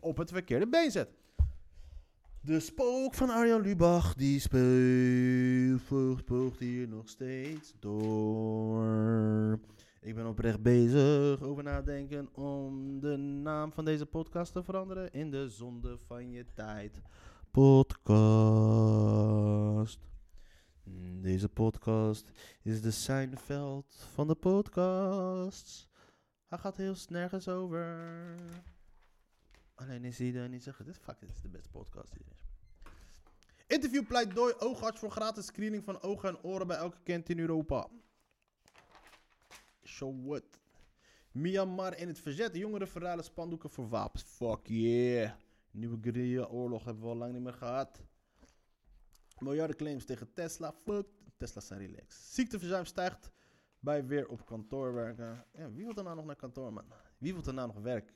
op 0.00 0.16
het 0.16 0.30
verkeerde 0.30 0.68
been 0.68 0.90
zet. 0.90 1.08
De 2.40 2.60
spook 2.60 3.14
van 3.14 3.30
Arjan 3.30 3.60
Lubach, 3.60 4.14
die 4.14 4.40
speelt, 4.40 4.58
hier 6.58 6.88
nog 6.88 7.08
steeds 7.08 7.74
door. 7.78 9.58
Ik 10.00 10.14
ben 10.14 10.26
oprecht 10.26 10.62
bezig 10.62 11.42
over 11.42 11.62
nadenken 11.62 12.28
om 12.34 13.00
de 13.00 13.16
naam 13.16 13.72
van 13.72 13.84
deze 13.84 14.06
podcast 14.06 14.52
te 14.52 14.62
veranderen 14.62 15.12
in 15.12 15.30
de 15.30 15.48
Zonde 15.48 15.98
van 15.98 16.30
je 16.30 16.44
tijd 16.54 17.00
podcast. 17.50 18.38
Deze 21.20 21.48
podcast 21.48 22.30
is 22.62 22.82
de 22.82 22.90
Seinfeld 22.90 24.06
van 24.12 24.26
de 24.26 24.34
podcasts. 24.34 25.89
Hij 26.50 26.58
gaat 26.58 26.76
heel 26.76 26.94
nergens 27.08 27.48
over. 27.48 28.10
Alleen 29.74 30.04
is 30.04 30.18
hij 30.18 30.32
daar 30.32 30.48
niet 30.48 30.62
zeggen, 30.62 30.84
dit, 30.84 30.98
fuck, 30.98 31.20
dit 31.20 31.30
is 31.30 31.40
de 31.40 31.48
beste 31.48 31.68
podcast 31.68 32.12
die 32.12 32.24
er 32.24 32.32
is. 32.32 32.48
Interview 33.66 34.06
pleidooi 34.06 34.54
oogarts 34.58 35.00
voor 35.00 35.10
gratis 35.10 35.46
screening 35.46 35.84
van 35.84 36.02
ogen 36.02 36.28
en 36.28 36.42
oren 36.42 36.66
bij 36.66 36.76
elke 36.76 36.98
kind 37.02 37.28
in 37.28 37.38
Europa. 37.38 37.88
Show 39.84 40.26
what? 40.26 40.44
Myanmar 41.32 41.96
in 41.98 42.08
het 42.08 42.18
verzet. 42.18 42.56
Jongeren 42.56 42.88
verruilen 42.88 43.24
spandoeken 43.24 43.70
voor 43.70 43.88
wapens. 43.88 44.22
Fuck 44.22 44.66
yeah. 44.66 45.32
Nieuwe 45.70 45.98
guerrilla-oorlog 46.00 46.84
hebben 46.84 47.02
we 47.02 47.08
al 47.08 47.16
lang 47.16 47.32
niet 47.32 47.42
meer 47.42 47.52
gehad. 47.52 48.00
Miljarden 49.38 49.76
claims 49.76 50.04
tegen 50.04 50.32
Tesla. 50.32 50.72
Fuck. 50.72 51.06
Tesla 51.36 51.60
zijn 51.60 51.80
relaxed. 51.80 52.12
Ziekteverzuim 52.12 52.84
stijgt 52.84 53.30
bij 53.80 54.06
weer 54.06 54.28
op 54.28 54.46
kantoor 54.46 54.94
werken. 54.94 55.44
Ja, 55.52 55.70
wie 55.72 55.84
wil 55.84 55.96
er 55.96 56.04
nou 56.04 56.16
nog 56.16 56.24
naar 56.24 56.36
kantoor, 56.36 56.72
man? 56.72 56.92
Wie 57.18 57.34
wil 57.34 57.44
er 57.44 57.54
nou 57.54 57.66
nog 57.66 57.82
werk? 57.82 58.14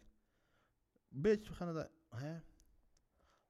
Bitch, 1.09 1.49
we 1.49 1.55
gaan 1.55 1.77
het... 1.77 1.91
Hè? 2.09 2.41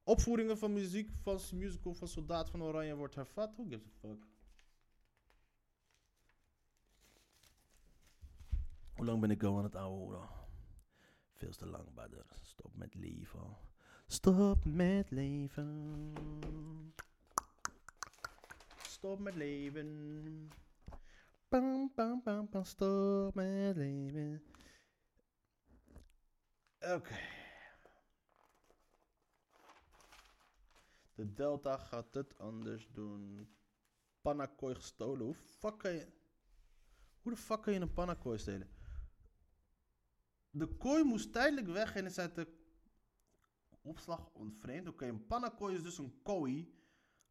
Opvoeringen 0.02 0.58
van 0.58 0.72
muziek 0.72 1.10
van 1.22 1.40
musical 1.52 1.94
van 1.94 2.08
Soldaat 2.08 2.50
van 2.50 2.62
Oranje 2.62 2.96
wordt 2.96 3.14
hervat. 3.14 3.54
Who 3.54 3.64
gives 3.68 3.86
a 3.86 3.90
fuck? 3.90 4.26
Hoe 8.94 9.04
lang 9.04 9.20
ben 9.20 9.30
ik 9.30 9.42
al 9.42 9.56
aan 9.56 9.64
het 9.64 9.74
horen? 9.74 10.28
Veel 11.32 11.50
te 11.50 11.66
lang, 11.66 11.94
brother. 11.94 12.26
Stop 12.40 12.76
met 12.76 12.94
leven. 12.94 13.56
Stop 14.06 14.64
met 14.64 15.10
leven. 15.10 16.12
Stop 18.82 19.18
met 19.18 19.34
leven. 19.34 20.50
Stop 21.54 23.34
met 23.34 23.76
leven. 23.76 24.42
Oké. 26.80 27.18
De 31.14 31.32
Delta 31.32 31.76
gaat 31.76 32.14
het 32.14 32.38
anders 32.38 32.88
doen. 32.92 33.48
Panakooi 34.20 34.74
gestolen. 34.74 35.26
Hoe 35.26 35.34
fuck 35.34 35.78
kan 35.78 35.92
je... 35.92 36.12
Hoe 37.22 37.32
de 37.32 37.38
fuck 37.38 37.62
kan 37.62 37.72
je 37.72 37.80
een 37.80 37.92
panakooi 37.92 38.38
stelen? 38.38 38.68
De 40.50 40.76
kooi 40.76 41.04
moest 41.04 41.32
tijdelijk 41.32 41.66
weg 41.66 41.94
en 41.94 42.04
is 42.04 42.18
uit 42.18 42.34
de 42.34 42.46
opslag 43.82 44.30
ontvreemd. 44.32 44.88
Oké, 44.88 45.06
een 45.06 45.26
panakooi 45.26 45.74
is 45.74 45.82
dus 45.82 45.98
een 45.98 46.22
kooi 46.22 46.74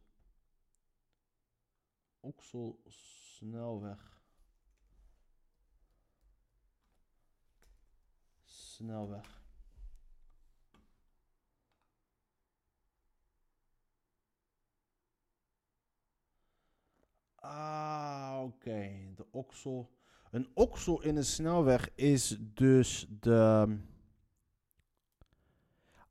Oksel 2.20 2.82
snelweg. 2.88 4.22
Snelweg. 8.44 9.43
Ah, 17.44 18.42
oké. 18.44 18.90
De 19.16 19.26
oksel. 19.32 19.90
Een 20.32 20.48
oksel 20.54 21.02
in 21.02 21.16
een 21.16 21.26
snelweg 21.26 21.90
is 21.96 22.38
dus 22.40 23.08
de. 23.20 23.78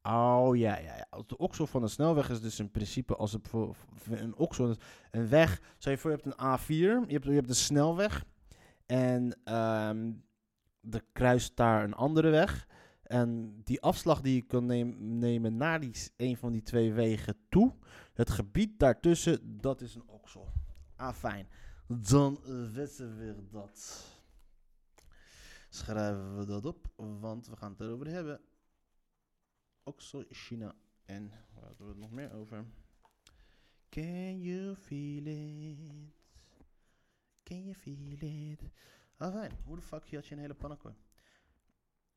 Oh 0.02 0.56
ja, 0.56 0.78
ja, 0.78 0.96
ja. 0.96 1.22
De 1.26 1.38
oksel 1.38 1.66
van 1.66 1.82
een 1.82 1.88
snelweg 1.88 2.30
is 2.30 2.40
dus 2.40 2.58
in 2.58 2.70
principe 2.70 3.16
als 3.16 3.32
het 3.32 3.48
voor, 3.48 3.76
een 4.10 4.36
oksel, 4.36 4.76
een 5.10 5.28
weg. 5.28 5.60
Stel 5.78 5.92
je 5.92 5.98
voor, 5.98 6.10
je 6.10 6.16
hebt 6.16 6.38
een 6.38 6.58
A4, 6.58 7.08
je 7.08 7.12
hebt, 7.12 7.24
je 7.24 7.30
hebt 7.30 7.48
een 7.48 7.54
snelweg 7.54 8.24
en 8.86 9.38
ehm 9.44 10.12
er 10.90 11.04
kruist 11.12 11.56
daar 11.56 11.84
een 11.84 11.94
andere 11.94 12.30
weg. 12.30 12.68
En 13.02 13.60
die 13.64 13.80
afslag 13.80 14.20
die 14.20 14.34
je 14.34 14.42
kan 14.42 14.66
nemen 15.18 15.56
naar 15.56 15.80
die, 15.80 15.92
een 16.16 16.36
van 16.36 16.52
die 16.52 16.62
twee 16.62 16.92
wegen 16.92 17.36
toe, 17.48 17.72
het 18.14 18.30
gebied 18.30 18.78
daartussen, 18.78 19.60
dat 19.60 19.80
is 19.80 19.94
een 19.94 20.08
oksel. 20.08 20.52
Ah, 21.02 21.14
fijn. 21.14 21.48
Dan 21.86 22.40
weten 22.72 23.18
we 23.18 23.48
dat. 23.50 24.06
Schrijven 25.68 26.38
we 26.38 26.44
dat 26.44 26.64
op, 26.64 26.86
want 26.96 27.46
we 27.48 27.56
gaan 27.56 27.70
het 27.70 27.80
erover 27.80 28.06
hebben. 28.06 28.40
Oksel, 29.82 30.24
China 30.30 30.74
en 31.04 31.28
waar 31.54 31.64
hadden 31.64 31.86
we 31.86 31.92
het 31.92 32.00
nog 32.00 32.10
meer 32.10 32.32
over? 32.32 32.64
Can 33.88 34.40
you 34.40 34.76
feel 34.76 35.26
it? 35.26 35.78
Can 37.42 37.62
you 37.62 37.74
feel 37.74 38.18
it? 38.18 38.60
Ah, 39.16 39.32
fijn. 39.32 39.52
Hoe 39.64 39.76
de 39.76 39.82
fuck 39.82 40.10
had 40.10 40.26
je 40.26 40.34
een 40.34 40.40
hele 40.40 40.54
pannenkooi? 40.54 40.94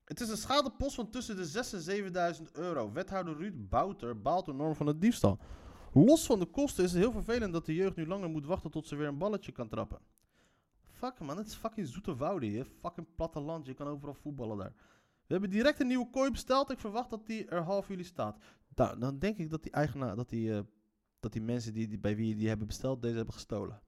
Het 0.03 0.19
is 0.19 0.29
een 0.29 0.37
schadepost 0.37 0.95
van 0.95 1.09
tussen 1.09 1.35
de 1.35 1.45
6 1.45 1.73
en 1.73 1.81
7000 1.81 2.51
euro. 2.51 2.91
Wethouder 2.91 3.37
Ruud 3.37 3.69
Bouter 3.69 4.21
baalt 4.21 4.47
enorm 4.47 4.75
van 4.75 4.87
het 4.87 5.01
diefstal. 5.01 5.39
Los 5.97 6.25
van 6.25 6.39
de 6.39 6.45
kosten 6.45 6.83
is 6.83 6.91
het 6.91 7.01
heel 7.01 7.11
vervelend 7.11 7.53
dat 7.53 7.65
de 7.65 7.73
jeugd 7.73 7.95
nu 7.95 8.07
langer 8.07 8.29
moet 8.29 8.45
wachten 8.45 8.71
tot 8.71 8.87
ze 8.87 8.95
weer 8.95 9.07
een 9.07 9.17
balletje 9.17 9.51
kan 9.51 9.67
trappen. 9.67 9.99
Fuck 10.81 11.19
man, 11.19 11.37
het 11.37 11.47
is 11.47 11.55
fucking 11.55 11.87
zoete 11.87 12.15
wouden 12.15 12.49
hier. 12.49 12.65
Fucking 12.65 13.07
platteland, 13.15 13.65
je 13.65 13.73
kan 13.73 13.87
overal 13.87 14.13
voetballen 14.13 14.57
daar. 14.57 14.73
We 15.27 15.33
hebben 15.33 15.49
direct 15.49 15.79
een 15.79 15.87
nieuwe 15.87 16.09
kooi 16.09 16.31
besteld. 16.31 16.71
Ik 16.71 16.79
verwacht 16.79 17.09
dat 17.09 17.27
die 17.27 17.45
er 17.45 17.61
half 17.61 17.87
juli 17.87 18.03
staat. 18.03 18.37
Nou, 18.75 18.99
dan 18.99 19.19
denk 19.19 19.37
ik 19.37 19.49
dat 19.49 19.63
die 19.63 19.71
eigenaar, 19.71 20.15
dat 20.15 20.29
die, 20.29 20.53
eh, 20.53 20.59
dat 21.19 21.33
die 21.33 21.41
mensen 21.41 21.73
die, 21.73 21.87
die, 21.87 21.99
bij 21.99 22.15
wie 22.15 22.35
die 22.35 22.47
hebben 22.47 22.67
besteld, 22.67 23.01
deze 23.01 23.15
hebben 23.15 23.33
gestolen. 23.33 23.81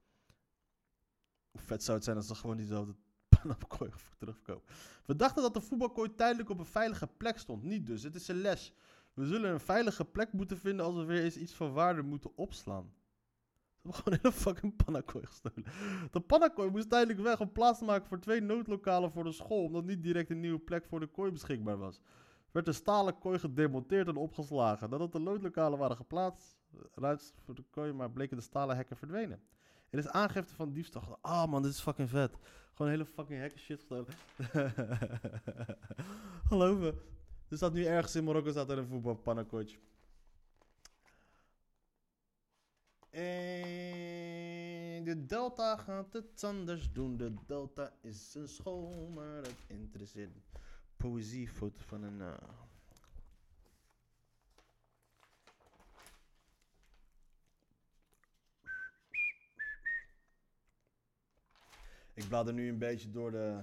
Hoe 1.52 1.62
vet 1.62 1.84
zou 1.84 1.96
het 1.96 2.06
zijn 2.06 2.18
als 2.18 2.28
ze 2.28 2.36
gewoon 2.36 2.58
diezelfde 2.58 2.96
pannenkooi 3.42 3.92
terugkomen. 4.18 4.64
We 5.06 5.16
dachten 5.16 5.42
dat 5.42 5.54
de 5.54 5.62
voetbalkooi 5.62 6.16
tijdelijk 6.16 6.50
op 6.50 6.60
een 6.60 6.66
veilige 6.66 7.08
plek 7.08 7.38
stond. 7.38 7.64
Niet 7.64 7.86
dus, 7.86 8.04
het 8.04 8.16
is 8.16 8.28
een 8.28 8.42
les. 8.42 8.74
We 9.18 9.26
zullen 9.26 9.52
een 9.52 9.60
veilige 9.60 10.06
plek 10.06 10.34
moeten 10.34 10.58
vinden 10.58 10.86
als 10.86 10.96
we 10.96 11.04
weer 11.04 11.24
eens 11.24 11.38
iets 11.38 11.54
van 11.54 11.74
waarde 11.74 12.02
moeten 12.02 12.38
opslaan. 12.38 12.84
Ze 12.84 13.82
hebben 13.82 13.94
gewoon 13.94 14.14
een 14.14 14.20
hele 14.22 14.36
fucking 14.36 14.76
pannenkooi 14.84 15.26
gestolen. 15.26 15.64
De 16.12 16.20
pannenkooi 16.20 16.70
moest 16.70 16.90
tijdelijk 16.90 17.20
weg 17.20 17.40
om 17.40 17.52
plaats 17.52 17.80
te 17.80 17.86
maken 17.86 18.08
voor 18.08 18.20
twee 18.20 18.42
noodlokalen 18.42 19.12
voor 19.12 19.24
de 19.24 19.32
school, 19.32 19.64
omdat 19.64 19.86
niet 19.86 20.04
direct 20.04 20.30
een 20.30 20.40
nieuwe 20.40 20.60
plek 20.60 20.86
voor 20.86 21.00
de 21.00 21.08
kooi 21.08 21.32
beschikbaar 21.32 21.78
was. 21.78 22.02
Werd 22.52 22.66
de 22.66 22.72
stalen 22.72 23.20
kooi 23.20 23.40
gedemonteerd 23.40 24.08
en 24.08 24.16
opgeslagen. 24.16 24.90
Nadat 24.90 25.12
de 25.12 25.20
noodlokalen 25.20 25.80
waren 25.80 25.98
geplaatst, 25.98 26.58
ruimte 26.94 27.26
voor 27.44 27.56
de 27.56 27.64
kooi, 27.70 27.94
maar 27.94 28.12
bleken 28.12 28.38
de 28.38 28.44
stalen 28.44 28.76
hekken 28.76 28.98
verdwenen. 28.98 29.42
Er 29.90 30.00
is 30.00 30.08
aangifte 30.08 30.56
van 30.56 30.74
diefstal. 30.74 31.18
Ah 31.22 31.52
man, 31.52 31.62
dit 31.62 31.72
is 31.72 31.80
fucking 31.80 32.10
vet. 32.10 32.38
Gewoon 32.74 32.92
hele 32.92 33.06
fucking 33.06 33.40
hekken 33.40 33.60
shit 33.60 33.78
gestolen. 33.78 34.14
Geloof 36.50 36.80
me. 36.80 37.16
Er 37.50 37.58
staat 37.58 37.74
nu 37.74 37.86
ergens 37.86 38.16
in 38.16 38.24
Marokko 38.24 38.52
staat 38.52 38.70
er 38.70 38.78
een 38.78 38.88
voetbalpannenkootje. 38.88 39.78
En 43.10 45.04
de 45.04 45.26
Delta 45.26 45.78
gaat 45.78 46.14
het 46.14 46.44
anders 46.44 46.92
doen. 46.92 47.18
De 47.18 47.34
Delta 47.46 47.94
is 48.02 48.34
een 48.36 48.48
school, 48.48 49.08
maar 49.14 49.36
het 49.44 49.64
interesseert. 49.68 50.32
Poëziefoto 50.98 51.82
van 51.86 52.04
een. 52.04 52.22
eh, 52.22 52.34
Ik 62.14 62.28
blader 62.28 62.54
nu 62.54 62.70
een 62.70 62.78
beetje 62.78 63.10
door 63.10 63.32
de. 63.32 63.62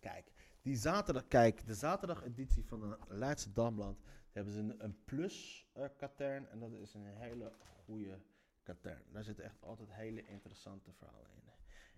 Kijk, 0.00 0.30
die 0.68 0.76
zaterdag. 0.76 1.28
Kijk, 1.28 1.66
de 1.66 1.74
zaterdageditie 1.74 2.64
van 2.64 2.80
de 2.80 2.98
Leidse 3.08 3.52
Damland. 3.52 3.98
Hebben 4.30 4.52
ze 4.52 4.58
een, 4.58 4.84
een 4.84 5.04
plus 5.04 5.66
eh, 5.72 5.84
katern. 5.96 6.48
En 6.48 6.58
dat 6.58 6.72
is 6.72 6.94
een 6.94 7.04
hele 7.04 7.52
goede 7.84 8.18
katern. 8.62 9.02
Daar 9.12 9.22
zitten 9.22 9.44
echt 9.44 9.62
altijd 9.62 9.92
hele 9.92 10.26
interessante 10.26 10.92
verhalen 10.92 11.30
in. 11.34 11.42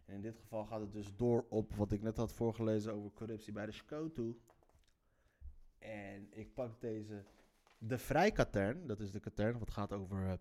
En 0.04 0.14
in 0.14 0.20
dit 0.20 0.36
geval 0.38 0.64
gaat 0.64 0.80
het 0.80 0.92
dus 0.92 1.16
door 1.16 1.46
op 1.48 1.74
wat 1.74 1.92
ik 1.92 2.02
net 2.02 2.16
had 2.16 2.32
voorgelezen 2.32 2.92
over 2.92 3.12
corruptie 3.12 3.52
bij 3.52 3.66
de 3.66 3.72
Skotu. 3.72 4.40
En 5.78 6.28
ik 6.30 6.54
pak 6.54 6.80
deze. 6.80 7.24
De 7.78 7.98
Vrijkatern. 7.98 8.86
Dat 8.86 9.00
is 9.00 9.10
de 9.10 9.20
katern 9.20 9.58
wat 9.58 9.70
gaat 9.70 9.92
over 9.92 10.26
eh, 10.26 10.32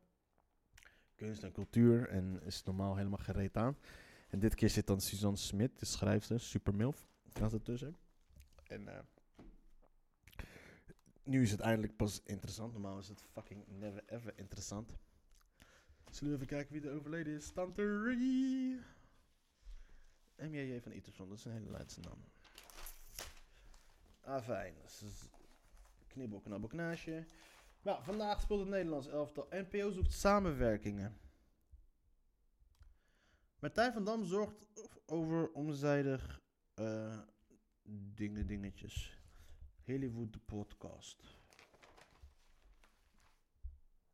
kunst 1.16 1.44
en 1.44 1.52
cultuur. 1.52 2.10
En 2.10 2.42
is 2.44 2.64
normaal 2.64 2.96
helemaal 2.96 3.18
gereed 3.18 3.58
aan. 3.58 3.78
En 4.28 4.40
dit 4.40 4.56
keer 4.56 4.70
zit 4.70 4.88
dan 4.88 5.02
Suzanne 5.02 5.38
Smit, 5.38 5.80
de 5.80 5.86
schrijfster, 5.86 6.40
super 6.40 6.76
milf, 6.76 7.08
staat 7.28 7.54
ertussen. 7.54 7.98
En 8.70 8.88
eh, 8.88 9.00
nu 11.24 11.42
is 11.42 11.52
het 11.52 11.60
eindelijk 11.60 11.96
pas 11.96 12.22
interessant. 12.24 12.74
Normaal 12.74 12.98
is 12.98 13.08
het 13.08 13.22
fucking 13.32 13.68
never 13.68 14.04
ever 14.06 14.38
interessant. 14.38 14.98
Zullen 16.10 16.30
we 16.30 16.36
even 16.36 16.56
kijken 16.56 16.74
wie 16.74 16.90
er 16.90 16.98
overleden 16.98 17.34
is? 17.34 17.52
Tante 17.52 18.04
Rie. 18.04 18.80
M.J.J. 20.36 20.82
van 20.82 20.92
Iterson, 20.92 21.30
dat 21.30 21.38
is 21.38 21.46
een 21.46 21.52
hele 21.52 21.72
Leidse 21.72 22.00
naam. 22.00 22.24
Ah, 24.22 24.44
fijn. 24.44 24.74
Knibbel, 26.08 26.40
knabbel, 26.40 26.70
knaasje. 26.70 27.26
Nou, 27.82 28.04
vandaag 28.04 28.42
speelt 28.42 28.60
het 28.60 28.70
Nederlands 28.70 29.08
elftal. 29.08 29.48
NPO 29.50 29.92
zoekt 29.92 30.14
samenwerkingen. 30.14 31.18
Martijn 33.60 33.94
van 33.94 34.04
Dam 34.04 34.26
zorgt 34.26 34.66
over 35.06 35.52
omzijdig 35.52 36.42
eh, 36.74 37.20
dingen, 38.16 38.48
dingetjes. 38.48 39.18
Hollywood 39.86 40.34
de 40.34 40.40
podcast. 40.40 41.24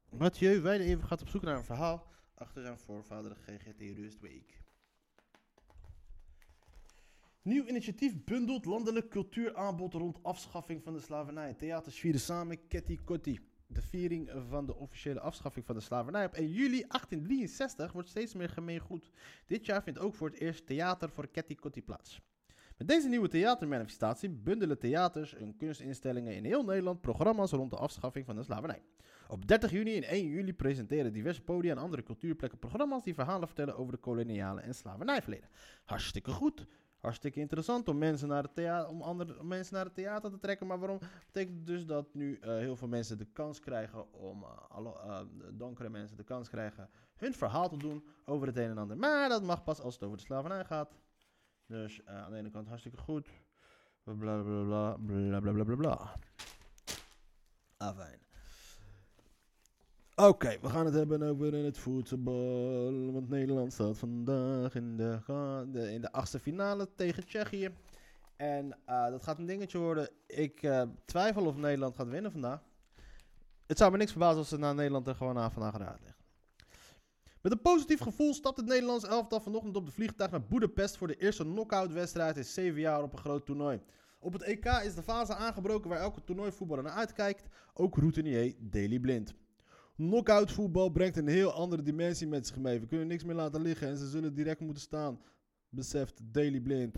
Mathieu 0.09 0.61
Weideven 0.61 1.07
gaat 1.07 1.21
op 1.21 1.29
zoek 1.29 1.41
naar 1.41 1.57
een 1.57 1.63
verhaal 1.63 2.07
achter 2.35 2.61
zijn 2.61 2.79
voorvader 2.79 3.29
de 3.29 3.53
GGT 3.53 3.97
Rust 3.97 4.19
Week. 4.19 4.63
Nieuw 7.41 7.65
initiatief 7.65 8.23
bundelt 8.23 8.65
landelijk 8.65 9.09
cultuuraanbod 9.09 9.93
rond 9.93 10.23
afschaffing 10.23 10.83
van 10.83 10.93
de 10.93 10.99
slavernij. 10.99 11.53
Theaters 11.53 11.99
vieren 11.99 12.21
samen 12.21 12.67
Ketty 12.67 12.99
Kotti. 13.03 13.39
De 13.67 13.81
viering 13.81 14.31
van 14.49 14.65
de 14.65 14.75
officiële 14.75 15.19
afschaffing 15.19 15.65
van 15.65 15.75
de 15.75 15.81
slavernij 15.81 16.25
op 16.25 16.33
1 16.33 16.51
juli 16.51 16.85
1863 16.87 17.91
wordt 17.91 18.09
steeds 18.09 18.33
meer 18.33 18.49
gemeengoed. 18.49 19.09
Dit 19.45 19.65
jaar 19.65 19.83
vindt 19.83 19.99
ook 19.99 20.15
voor 20.15 20.29
het 20.29 20.39
eerst 20.39 20.65
theater 20.65 21.09
voor 21.09 21.27
Ketty 21.27 21.55
Kotti 21.55 21.83
plaats. 21.83 22.21
Met 22.77 22.87
deze 22.87 23.07
nieuwe 23.07 23.27
theatermanifestatie 23.27 24.29
bundelen 24.29 24.79
theaters 24.79 25.35
en 25.35 25.55
kunstinstellingen 25.55 26.35
in 26.35 26.45
heel 26.45 26.63
Nederland 26.63 27.01
programma's 27.01 27.51
rond 27.51 27.69
de 27.69 27.77
afschaffing 27.77 28.25
van 28.25 28.35
de 28.35 28.43
slavernij. 28.43 28.81
Op 29.27 29.47
30 29.47 29.71
juni 29.71 29.95
en 29.95 30.03
1 30.03 30.27
juli 30.27 30.53
presenteren 30.53 31.13
diverse 31.13 31.41
podia 31.41 31.71
en 31.71 31.77
andere 31.77 32.03
cultuurplekken 32.03 32.59
programma's 32.59 33.03
die 33.03 33.13
verhalen 33.13 33.47
vertellen 33.47 33.77
over 33.77 33.91
de 33.93 33.99
koloniale 33.99 34.61
en 34.61 34.75
slavernijverleden. 34.75 35.49
Hartstikke 35.85 36.31
goed. 36.31 36.67
Hartstikke 36.99 37.39
interessant 37.39 37.87
om 37.87 37.97
mensen 37.97 38.27
naar 38.27 38.43
het 38.43 38.55
theater, 38.55 38.89
om 38.89 39.01
andere 39.01 39.43
mensen 39.43 39.75
naar 39.75 39.85
het 39.85 39.95
theater 39.95 40.31
te 40.31 40.39
trekken. 40.39 40.67
Maar 40.67 40.79
waarom? 40.79 40.99
Betekent 41.25 41.65
dus 41.67 41.85
dat 41.85 42.13
nu 42.13 42.37
eh, 42.41 42.57
heel 42.57 42.75
veel 42.75 42.87
mensen 42.87 43.17
de 43.17 43.27
kans 43.33 43.59
krijgen 43.59 44.13
om, 44.13 44.43
eh, 44.43 44.85
eh, 44.85 45.21
donkere 45.53 45.89
mensen 45.89 46.17
de 46.17 46.23
kans 46.23 46.49
krijgen 46.49 46.89
hun 47.15 47.33
verhaal 47.33 47.69
te 47.69 47.77
doen 47.77 48.05
over 48.25 48.47
het 48.47 48.57
een 48.57 48.69
en 48.69 48.77
ander. 48.77 48.97
Maar 48.97 49.29
dat 49.29 49.43
mag 49.43 49.63
pas 49.63 49.81
als 49.81 49.93
het 49.93 50.03
over 50.03 50.17
de 50.17 50.23
slavernij 50.23 50.65
gaat. 50.65 50.95
Dus 51.67 52.03
eh, 52.03 52.23
aan 52.23 52.31
de 52.31 52.37
ene 52.37 52.49
kant 52.49 52.67
hartstikke 52.67 52.97
goed. 52.97 53.29
Bla 54.03 54.13
bla 54.13 54.41
bla 54.41 54.97
bla 54.97 55.39
bla 55.39 55.51
bla 55.51 55.63
bla 55.63 55.75
bla. 55.75 56.15
Ah, 57.77 57.97
fijn. 57.97 58.19
Oké, 60.15 60.57
we 60.61 60.69
gaan 60.69 60.85
het 60.85 60.93
hebben 60.93 61.23
over 61.23 61.53
in 61.53 61.65
het 61.65 61.77
voetbal. 61.77 63.11
Want 63.11 63.29
Nederland 63.29 63.73
staat 63.73 63.97
vandaag 63.97 64.75
in 64.75 64.97
de, 64.97 65.91
in 65.91 66.01
de 66.01 66.11
achtste 66.11 66.39
finale 66.39 66.89
tegen 66.95 67.25
Tsjechië. 67.25 67.73
En 68.35 68.77
eh, 68.85 69.09
dat 69.09 69.23
gaat 69.23 69.37
een 69.37 69.45
dingetje 69.45 69.77
worden. 69.77 70.09
Ik 70.27 70.63
eh, 70.63 70.81
twijfel 71.05 71.45
of 71.45 71.55
Nederland 71.55 71.95
gaat 71.95 72.07
winnen 72.07 72.31
vandaag. 72.31 72.63
Het 73.65 73.77
zou 73.77 73.91
me 73.91 73.97
niks 73.97 74.11
verbazen 74.11 74.37
als 74.37 74.49
ze 74.49 74.57
naar 74.57 74.75
Nederland 74.75 75.07
er 75.07 75.15
gewoon 75.15 75.37
aan 75.37 75.51
vandaag 75.51 75.77
raad 75.77 76.14
met 77.45 77.53
een 77.53 77.61
positief 77.61 77.99
gevoel 77.99 78.33
stapt 78.33 78.57
het 78.57 78.65
Nederlands 78.65 79.05
elftal 79.05 79.39
vanochtend 79.39 79.75
op 79.75 79.85
de 79.85 79.91
vliegtuig 79.91 80.31
naar 80.31 80.47
Boedapest 80.47 80.97
voor 80.97 81.07
de 81.07 81.17
eerste 81.17 81.43
knock-out 81.43 81.91
wedstrijd 81.91 82.37
in 82.37 82.45
zeven 82.45 82.79
jaar 82.79 83.03
op 83.03 83.13
een 83.13 83.19
groot 83.19 83.45
toernooi. 83.45 83.81
Op 84.19 84.33
het 84.33 84.41
EK 84.41 84.65
is 84.65 84.95
de 84.95 85.03
fase 85.03 85.35
aangebroken 85.35 85.89
waar 85.89 85.99
elke 85.99 86.23
toernooivoetballer 86.23 86.83
naar 86.83 86.93
uitkijkt, 86.93 87.47
ook 87.73 87.97
routinier 87.97 88.55
Daley 88.59 88.99
Blind. 88.99 89.33
Knockout 89.95 90.51
voetbal 90.51 90.89
brengt 90.89 91.17
een 91.17 91.27
heel 91.27 91.51
andere 91.51 91.81
dimensie 91.81 92.27
met 92.27 92.47
zich 92.47 92.57
mee. 92.57 92.79
We 92.79 92.87
kunnen 92.87 93.07
niks 93.07 93.23
meer 93.23 93.35
laten 93.35 93.61
liggen 93.61 93.87
en 93.87 93.97
ze 93.97 94.07
zullen 94.07 94.33
direct 94.33 94.59
moeten 94.59 94.81
staan. 94.81 95.21
Beseft 95.69 96.19
Daily 96.23 96.59
Blind. 96.59 96.97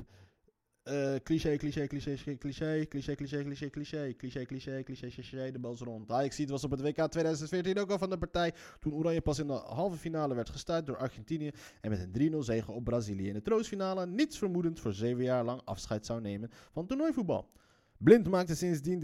Eh, 0.87 1.19
cliché, 1.23 1.57
cliché, 1.57 1.87
cliché, 1.87 2.15
cliché, 2.15 2.37
cliché, 2.37 2.87
cliché, 2.87 3.15
cliché, 3.15 3.43
cliché, 3.43 3.69
cliché, 3.69 4.45
cliché, 4.45 4.83
cliché, 4.83 5.09
cliché, 5.09 5.51
de 5.51 5.59
bal 5.59 5.73
is 5.73 5.81
rond. 5.81 6.09
Ah, 6.11 6.23
het 6.23 6.49
was 6.49 6.63
op 6.63 6.71
het 6.71 6.81
WK 6.81 7.07
2014 7.09 7.79
ook 7.79 7.91
al 7.91 7.97
van 7.97 8.09
de 8.09 8.17
partij. 8.17 8.53
Toen 8.79 8.93
Oranje 8.93 9.21
pas 9.21 9.39
in 9.39 9.47
de 9.47 9.53
halve 9.53 9.97
finale 9.97 10.35
werd 10.35 10.49
gestuurd 10.49 10.85
door 10.85 10.97
Argentinië. 10.97 11.51
En 11.81 11.89
met 11.89 11.99
een 11.99 12.11
3-0 12.11 12.37
zege 12.37 12.71
op 12.71 12.83
Brazilië 12.83 13.27
in 13.27 13.33
de 13.33 13.41
troostfinale. 13.41 14.05
Niets 14.05 14.37
vermoedend 14.37 14.79
voor 14.79 14.93
zeven 14.93 15.23
jaar 15.23 15.43
lang 15.43 15.61
afscheid 15.65 16.05
zou 16.05 16.21
nemen 16.21 16.49
van 16.71 16.85
toernooivoetbal. 16.85 17.49
Blind 17.97 18.29
maakte 18.29 18.55
sindsdien 18.55 18.99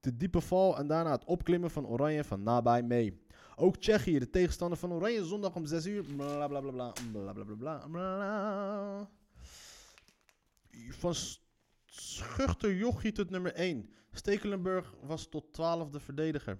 de 0.00 0.16
diepe, 0.16 0.40
val 0.40 0.78
en 0.78 0.86
daarna 0.86 1.12
het 1.12 1.24
opklimmen 1.24 1.70
van 1.70 1.86
Oranje 1.86 2.24
van 2.24 2.42
nabij 2.42 2.82
mee. 2.82 3.26
Ook 3.56 3.76
Tsjechië, 3.76 4.18
de 4.18 4.30
tegenstander 4.30 4.78
van 4.78 4.92
Oranje, 4.92 5.24
zondag 5.24 5.54
om 5.54 5.66
6 5.66 5.86
uur. 5.86 6.04
Bla 6.16 6.46
bla 6.48 6.60
bla 6.60 6.70
bla 6.70 6.92
bla 7.12 7.32
bla 7.32 7.44
bla 7.44 7.54
bla 7.54 7.86
bla. 7.88 9.10
Van 10.72 11.14
schuchter 11.86 12.74
jochie 12.76 13.12
tot 13.12 13.30
nummer 13.30 13.54
1. 13.54 13.94
Stekelenburg 14.12 14.94
was 15.00 15.28
tot 15.28 15.44
12e 15.44 16.00
verdediger. 16.00 16.58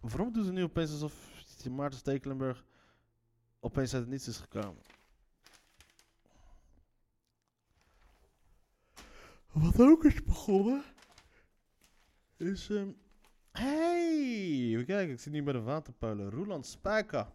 Waarom 0.00 0.32
doen 0.32 0.44
ze 0.44 0.52
nu 0.52 0.62
opeens 0.62 0.90
alsof 0.90 1.36
Maarten 1.70 1.98
Stekelenburg 1.98 2.64
opeens 3.60 3.92
uit 3.92 4.02
het 4.02 4.10
niets 4.10 4.28
is 4.28 4.36
gekomen? 4.36 4.82
Wat 9.52 9.80
ook 9.80 10.04
is 10.04 10.24
begonnen, 10.24 10.84
is... 12.36 12.70
ehm 12.70 12.90
hey, 13.52 14.08
even 14.72 14.84
kijken, 14.84 15.14
ik 15.14 15.20
zit 15.20 15.32
nu 15.32 15.42
bij 15.42 15.52
de 15.52 15.60
waterpolen. 15.60 16.30
Roeland 16.30 16.66
Spijker. 16.66 17.32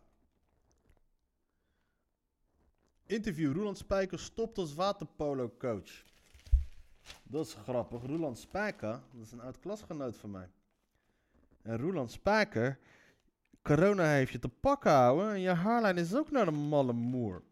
Interview, 3.14 3.54
Roeland 3.54 3.78
Spijker 3.78 4.20
stopt 4.20 4.58
als 4.58 4.74
waterpolo-coach. 4.74 6.04
Dat 7.24 7.46
is 7.46 7.54
grappig. 7.54 8.02
Roeland 8.06 8.38
Spijker, 8.38 9.02
dat 9.12 9.26
is 9.26 9.32
een 9.32 9.42
oud 9.42 9.60
klasgenoot 9.60 10.18
van 10.18 10.32
mij. 10.32 10.50
En 11.62 11.78
Roeland 11.78 12.12
Spijker, 12.12 12.80
corona 13.62 14.10
heeft 14.10 14.32
je 14.32 14.40
te 14.40 14.50
pakken 14.50 14.92
houden 14.92 15.30
en 15.30 15.40
je 15.40 15.50
haarlijn 15.50 15.98
is 15.98 16.16
ook 16.16 16.32
naar 16.32 16.46
de 16.46 16.52
malle 16.52 16.94
moer. 16.94 17.44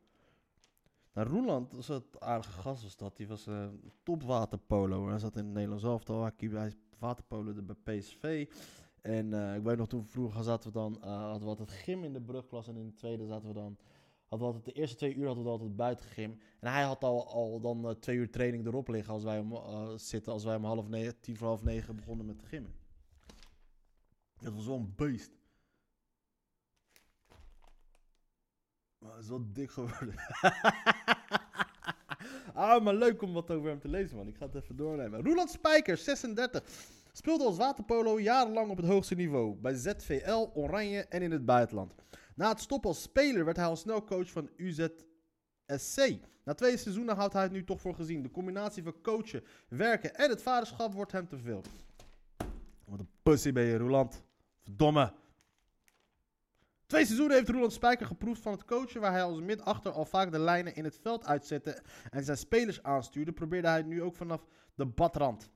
Nou, 1.13 1.29
Roeland 1.29 1.71
was 1.71 1.89
een 1.89 2.03
aardige 2.19 2.61
gast 2.61 2.99
dat. 2.99 3.17
Die 3.17 3.27
was 3.27 3.47
eh 3.47 3.67
topwaterpolo. 4.03 5.07
Hij 5.09 5.19
zat 5.19 5.35
in 5.35 5.43
het 5.45 5.53
Nederlands 5.53 5.83
elftal. 5.83 6.31
Hij 6.37 6.73
waterpolo 6.99 7.53
bij 7.53 7.97
PSV. 7.97 8.49
En 9.01 9.33
eh, 9.33 9.55
ik 9.55 9.63
weet 9.63 9.77
nog, 9.77 9.87
toen 9.87 10.05
vroeger 10.05 10.43
zaten 10.43 10.71
we 10.71 10.79
dan, 10.79 11.01
eh, 11.01 11.21
hadden 11.21 11.41
we 11.41 11.47
altijd 11.47 11.71
gym 11.71 12.03
in 12.03 12.13
de 12.13 12.21
brugklas. 12.21 12.67
En 12.67 12.77
in 12.77 12.85
de 12.85 12.93
tweede 12.93 13.25
zaten 13.25 13.47
we 13.47 13.53
dan, 13.53 13.77
hadden 14.31 14.49
we 14.49 14.55
altijd, 14.55 14.75
de 14.75 14.81
eerste 14.81 14.95
twee 14.95 15.15
uur 15.15 15.25
hadden 15.25 15.43
we 15.43 15.49
altijd 15.49 15.75
buiten 15.75 16.05
gym. 16.05 16.39
En 16.59 16.71
hij 16.71 16.83
had 16.83 17.03
al, 17.03 17.27
al 17.27 17.59
dan 17.59 17.87
eh, 17.87 17.95
twee 17.95 18.17
uur 18.17 18.29
training 18.29 18.65
erop 18.65 18.87
liggen 18.87 19.13
als 19.13 19.23
wij 19.23 19.39
om, 19.39 19.53
eh, 19.53 19.91
zitten. 19.95 20.33
Als 20.33 20.43
wij 20.43 20.55
om 20.55 20.63
half 20.63 20.87
negen, 20.87 21.19
tien 21.19 21.37
voor 21.37 21.47
half 21.47 21.63
negen 21.63 21.95
begonnen 21.95 22.25
met 22.25 22.43
gymmen. 22.43 22.73
Dat 24.39 24.53
was 24.53 24.65
wel 24.65 24.75
een 24.75 24.93
beest. 24.95 25.31
Maar 28.97 29.11
hij 29.11 29.19
is 29.19 29.27
wel 29.27 29.51
dik 29.53 29.71
geworden. 29.71 30.15
ah, 32.53 32.83
maar 32.83 32.95
leuk 32.95 33.21
om 33.21 33.33
wat 33.33 33.51
over 33.51 33.69
hem 33.69 33.79
te 33.79 33.87
lezen, 33.87 34.17
man. 34.17 34.27
Ik 34.27 34.37
ga 34.37 34.45
het 34.45 34.55
even 34.55 34.75
doornemen. 34.75 35.23
Roland 35.23 35.49
Spijker, 35.49 35.97
36. 35.97 36.63
Speelde 37.11 37.43
als 37.43 37.57
waterpolo 37.57 38.19
jarenlang 38.19 38.71
op 38.71 38.77
het 38.77 38.85
hoogste 38.85 39.15
niveau. 39.15 39.55
Bij 39.55 39.73
ZVL, 39.73 40.49
Oranje 40.53 41.05
en 41.05 41.21
in 41.21 41.31
het 41.31 41.45
buitenland. 41.45 41.93
Na 42.41 42.49
het 42.49 42.59
stoppen 42.59 42.89
als 42.89 43.01
speler 43.01 43.45
werd 43.45 43.57
hij 43.57 43.65
al 43.65 43.75
snel 43.75 44.03
coach 44.03 44.31
van 44.31 44.49
UZSC. 44.57 46.19
Na 46.43 46.53
twee 46.53 46.77
seizoenen 46.77 47.15
houdt 47.15 47.33
hij 47.33 47.43
het 47.43 47.51
nu 47.51 47.63
toch 47.63 47.81
voor 47.81 47.95
gezien. 47.95 48.23
De 48.23 48.31
combinatie 48.31 48.83
van 48.83 49.01
coachen, 49.01 49.43
werken 49.67 50.15
en 50.15 50.29
het 50.29 50.41
vaderschap 50.41 50.93
wordt 50.93 51.11
hem 51.11 51.27
te 51.27 51.37
veel. 51.37 51.61
Wat 52.85 52.99
een 52.99 53.09
pussy 53.23 53.51
ben 53.51 53.63
je, 53.63 53.77
Roland. 53.77 54.23
Verdomme. 54.63 55.13
Twee 56.85 57.05
seizoenen 57.05 57.35
heeft 57.35 57.49
Roland 57.49 57.73
Spijker 57.73 58.05
geproefd 58.05 58.41
van 58.41 58.51
het 58.51 58.65
coachen, 58.65 59.01
waar 59.01 59.11
hij 59.11 59.23
als 59.23 59.39
mid-achter 59.39 59.91
al 59.91 60.05
vaak 60.05 60.31
de 60.31 60.39
lijnen 60.39 60.75
in 60.75 60.83
het 60.83 60.99
veld 61.01 61.25
uitzette 61.25 61.81
en 62.09 62.23
zijn 62.23 62.37
spelers 62.37 62.83
aanstuurde, 62.83 63.31
probeerde 63.31 63.67
hij 63.67 63.77
het 63.77 63.87
nu 63.87 64.01
ook 64.01 64.15
vanaf 64.15 64.45
de 64.75 64.85
badrand. 64.85 65.49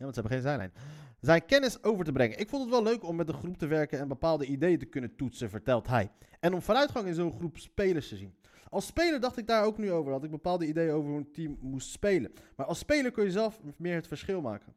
Ja, 0.00 0.06
want 0.06 0.14
ze 0.14 0.20
hebben 0.20 0.38
geen 0.38 0.48
zijlijn. 0.48 0.72
Zijn 1.20 1.44
kennis 1.44 1.82
over 1.82 2.04
te 2.04 2.12
brengen. 2.12 2.38
Ik 2.38 2.48
vond 2.48 2.62
het 2.62 2.70
wel 2.70 2.82
leuk 2.82 3.04
om 3.04 3.16
met 3.16 3.28
een 3.28 3.34
groep 3.34 3.58
te 3.58 3.66
werken 3.66 3.98
en 3.98 4.08
bepaalde 4.08 4.46
ideeën 4.46 4.78
te 4.78 4.84
kunnen 4.84 5.16
toetsen, 5.16 5.50
vertelt 5.50 5.86
hij. 5.86 6.10
En 6.38 6.54
om 6.54 6.62
vooruitgang 6.62 7.06
in 7.06 7.14
zo'n 7.14 7.32
groep 7.32 7.58
spelers 7.58 8.08
te 8.08 8.16
zien. 8.16 8.34
Als 8.68 8.86
speler 8.86 9.20
dacht 9.20 9.36
ik 9.36 9.46
daar 9.46 9.64
ook 9.64 9.78
nu 9.78 9.92
over. 9.92 10.12
Had 10.12 10.24
ik 10.24 10.30
bepaalde 10.30 10.66
ideeën 10.66 10.92
over 10.92 11.10
hoe 11.10 11.18
een 11.18 11.32
team 11.32 11.58
moest 11.60 11.90
spelen. 11.90 12.32
Maar 12.56 12.66
als 12.66 12.78
speler 12.78 13.10
kun 13.10 13.24
je 13.24 13.30
zelf 13.30 13.60
meer 13.76 13.94
het 13.94 14.06
verschil 14.06 14.40
maken. 14.40 14.74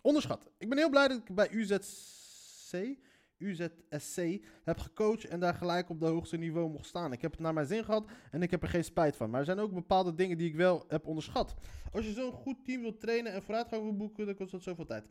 Onderschat. 0.00 0.50
Ik 0.58 0.68
ben 0.68 0.78
heel 0.78 0.90
blij 0.90 1.08
dat 1.08 1.16
ik 1.16 1.34
bij 1.34 1.50
UZC, 1.50 2.98
UZSC 3.40 4.44
heb 4.64 4.78
gecoacht 4.78 5.24
en 5.24 5.40
daar 5.40 5.54
gelijk 5.54 5.88
op 5.88 6.00
de 6.00 6.06
hoogste 6.06 6.36
niveau 6.36 6.70
mocht 6.70 6.86
staan. 6.86 7.12
Ik 7.12 7.22
heb 7.22 7.30
het 7.30 7.40
naar 7.40 7.54
mijn 7.54 7.66
zin 7.66 7.84
gehad 7.84 8.10
en 8.30 8.42
ik 8.42 8.50
heb 8.50 8.62
er 8.62 8.68
geen 8.68 8.84
spijt 8.84 9.16
van. 9.16 9.30
Maar 9.30 9.40
er 9.40 9.46
zijn 9.46 9.58
ook 9.58 9.74
bepaalde 9.74 10.14
dingen 10.14 10.38
die 10.38 10.48
ik 10.48 10.56
wel 10.56 10.84
heb 10.88 11.06
onderschat. 11.06 11.54
Als 11.92 12.04
je 12.04 12.12
zo'n 12.12 12.32
goed 12.32 12.64
team 12.64 12.80
wilt 12.80 13.00
trainen 13.00 13.32
en 13.32 13.42
vooruitgang 13.42 13.82
wil 13.82 13.96
boeken, 13.96 14.26
dan 14.26 14.34
kost 14.34 14.52
dat 14.52 14.62
zoveel 14.62 14.86
tijd. 14.86 15.04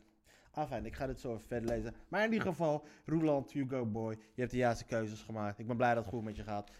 Ah, 0.52 0.68
fijn, 0.68 0.86
ik 0.86 0.94
ga 0.94 1.06
dit 1.06 1.20
zo 1.20 1.34
even 1.34 1.46
verder 1.46 1.68
lezen. 1.68 1.94
Maar 2.08 2.24
in 2.24 2.32
ieder 2.32 2.48
geval, 2.48 2.86
Roland, 3.04 3.52
you 3.52 3.68
go 3.68 3.86
boy. 3.86 4.12
Je 4.12 4.40
hebt 4.40 4.50
de 4.50 4.56
juiste 4.56 4.84
keuzes 4.84 5.22
gemaakt. 5.22 5.58
Ik 5.58 5.66
ben 5.66 5.76
blij 5.76 5.94
dat 5.94 6.04
het 6.04 6.14
goed 6.14 6.24
met 6.24 6.36
je 6.36 6.42
gaat. 6.42 6.70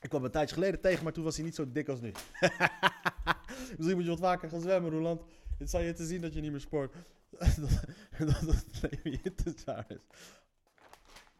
Ik 0.00 0.08
kwam 0.08 0.24
een 0.24 0.30
tijdje 0.30 0.54
geleden 0.54 0.80
tegen, 0.80 1.04
maar 1.04 1.12
toen 1.12 1.24
was 1.24 1.36
hij 1.36 1.44
niet 1.44 1.54
zo 1.54 1.72
dik 1.72 1.88
als 1.88 2.00
nu. 2.00 2.12
Misschien 3.76 3.96
moet 3.96 4.04
je 4.04 4.10
wat 4.10 4.18
vaker 4.18 4.48
gaan 4.48 4.60
zwemmen, 4.60 4.90
Roland. 4.90 5.22
Het 5.58 5.70
zal 5.70 5.80
je 5.80 5.92
te 5.92 6.04
zien 6.04 6.20
dat 6.20 6.34
je 6.34 6.40
niet 6.40 6.50
meer 6.50 6.60
sport. 6.60 6.94
dat, 8.18 8.40
het 8.40 8.82
leven 8.90 9.86
is. 9.88 10.00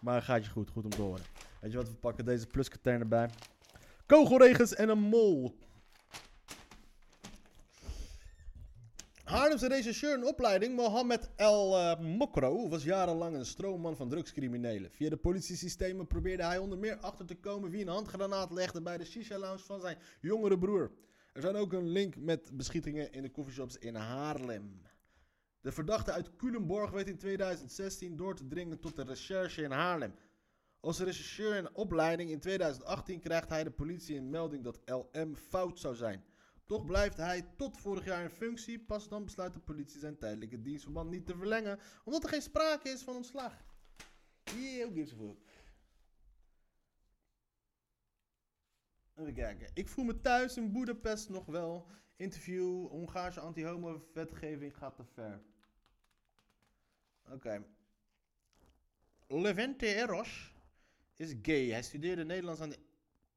Maar 0.01 0.23
gaat 0.23 0.45
je 0.45 0.51
goed, 0.51 0.71
goed 0.71 0.85
om 0.85 0.91
te 0.91 1.03
horen. 1.03 1.25
Weet 1.61 1.71
je 1.71 1.77
wat, 1.77 1.89
we 1.89 1.95
pakken 1.95 2.25
deze 2.25 2.47
pluskatern 2.47 3.01
erbij. 3.01 3.31
Kogelregens 4.07 4.75
en 4.75 4.89
een 4.89 4.99
mol. 4.99 5.59
Haarlemse 9.25 9.69
rechercheur 9.69 10.17
in 10.17 10.27
opleiding 10.27 10.77
Mohamed 10.77 11.31
El 11.37 11.79
eh, 11.79 12.01
Mokro 12.01 12.69
was 12.69 12.83
jarenlang 12.83 13.37
een 13.37 13.47
stroomman 13.47 13.97
van 13.97 14.09
drugscriminelen. 14.09 14.91
Via 14.91 15.09
de 15.09 15.17
politiesystemen 15.17 16.07
probeerde 16.07 16.45
hij 16.45 16.59
onder 16.59 16.79
meer 16.79 16.97
achter 16.97 17.27
te 17.27 17.35
komen 17.35 17.71
wie 17.71 17.83
een 17.83 17.89
handgranaat 17.89 18.51
legde 18.51 18.83
bij 18.83 18.99
de 18.99 19.05
shisha-lounge 19.05 19.63
van 19.63 19.81
zijn 19.81 19.99
jongere 20.21 20.59
broer. 20.59 20.93
Er 21.33 21.43
zijn 21.43 21.57
ook 21.57 21.73
een 21.73 21.89
link 21.89 22.17
met 22.17 22.51
beschietingen 22.53 23.13
in 23.13 23.23
de 23.23 23.31
coffeeshops 23.31 23.79
in 23.79 23.95
Haarlem. 23.95 24.83
De 25.61 25.73
verdachte 25.73 26.13
uit 26.13 26.37
Culemborg 26.37 26.91
weet 26.91 27.09
in 27.09 27.19
2016 27.19 28.17
door 28.17 28.37
te 28.37 28.47
dringen 28.47 28.81
tot 28.81 28.97
de 28.97 29.03
recherche 29.03 29.63
in 29.63 29.71
Haarlem. 29.71 30.15
Als 30.81 30.99
rechercheur 30.99 31.57
in 31.57 31.75
opleiding 31.75 32.31
in 32.31 32.41
2018 32.41 33.21
krijgt 33.21 33.49
hij 33.49 33.65
de 33.65 33.71
politie 33.71 34.17
een 34.17 34.31
melding 34.31 34.65
dat 34.65 34.81
LM 34.85 35.37
fout 35.37 35.79
zou 35.79 35.95
zijn. 35.95 36.25
Toch 36.67 36.85
blijft 36.85 37.17
hij 37.17 37.43
tot 37.57 37.79
vorig 37.79 38.05
jaar 38.05 38.23
in 38.23 38.31
functie. 38.31 38.79
Pas 38.79 39.09
dan 39.09 39.25
besluit 39.25 39.55
de 39.55 39.61
politie 39.61 39.99
zijn 39.99 40.19
tijdelijke 40.19 40.63
dienstverband 40.63 41.11
niet 41.11 41.27
te 41.27 41.37
verlengen, 41.37 41.79
omdat 42.05 42.23
er 42.23 42.29
geen 42.29 42.43
sprake 42.43 42.89
is 42.89 43.03
van 43.03 43.17
ontslag. 43.17 43.53
Yeah, 44.45 44.85
who 44.85 44.95
gives 44.95 45.13
a 45.13 45.17
fuck? 45.17 45.39
Even 49.15 49.35
kijken. 49.35 49.71
Ik 49.75 49.89
voel 49.89 50.05
me 50.05 50.21
thuis 50.21 50.57
in 50.57 50.73
Budapest 50.73 51.29
nog 51.29 51.47
wel. 51.47 51.87
Interview, 52.21 52.89
Hongaarse 52.89 53.41
anti-homo-wetgeving 53.41 54.77
gaat 54.77 54.97
te 54.97 55.05
ver. 55.05 55.43
Oké. 57.31 57.65
Levente 59.29 59.87
Eros 59.87 60.55
is 61.15 61.35
gay. 61.43 61.69
Hij 61.69 61.83
studeerde 61.83 62.25
Nederlands 62.25 62.61
aan 62.61 62.71
de 62.71 62.79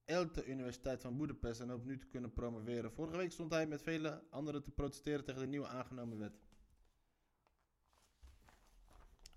Elte 0.06 0.46
Universiteit 0.46 1.02
van 1.02 1.18
Budapest 1.18 1.60
en 1.60 1.70
hoopt 1.70 1.86
nu 1.86 1.98
te 1.98 2.08
kunnen 2.08 2.34
promoveren. 2.34 2.92
Vorige 2.92 3.18
week 3.18 3.32
stond 3.32 3.52
hij 3.52 3.68
met 3.68 3.82
vele 3.82 4.24
anderen 4.30 4.64
te 4.64 4.72
protesteren 4.72 5.26
tegen 5.26 5.42
de 5.42 5.48
nieuwe 5.48 5.68
aangenomen 5.68 6.18
wet. 6.18 6.42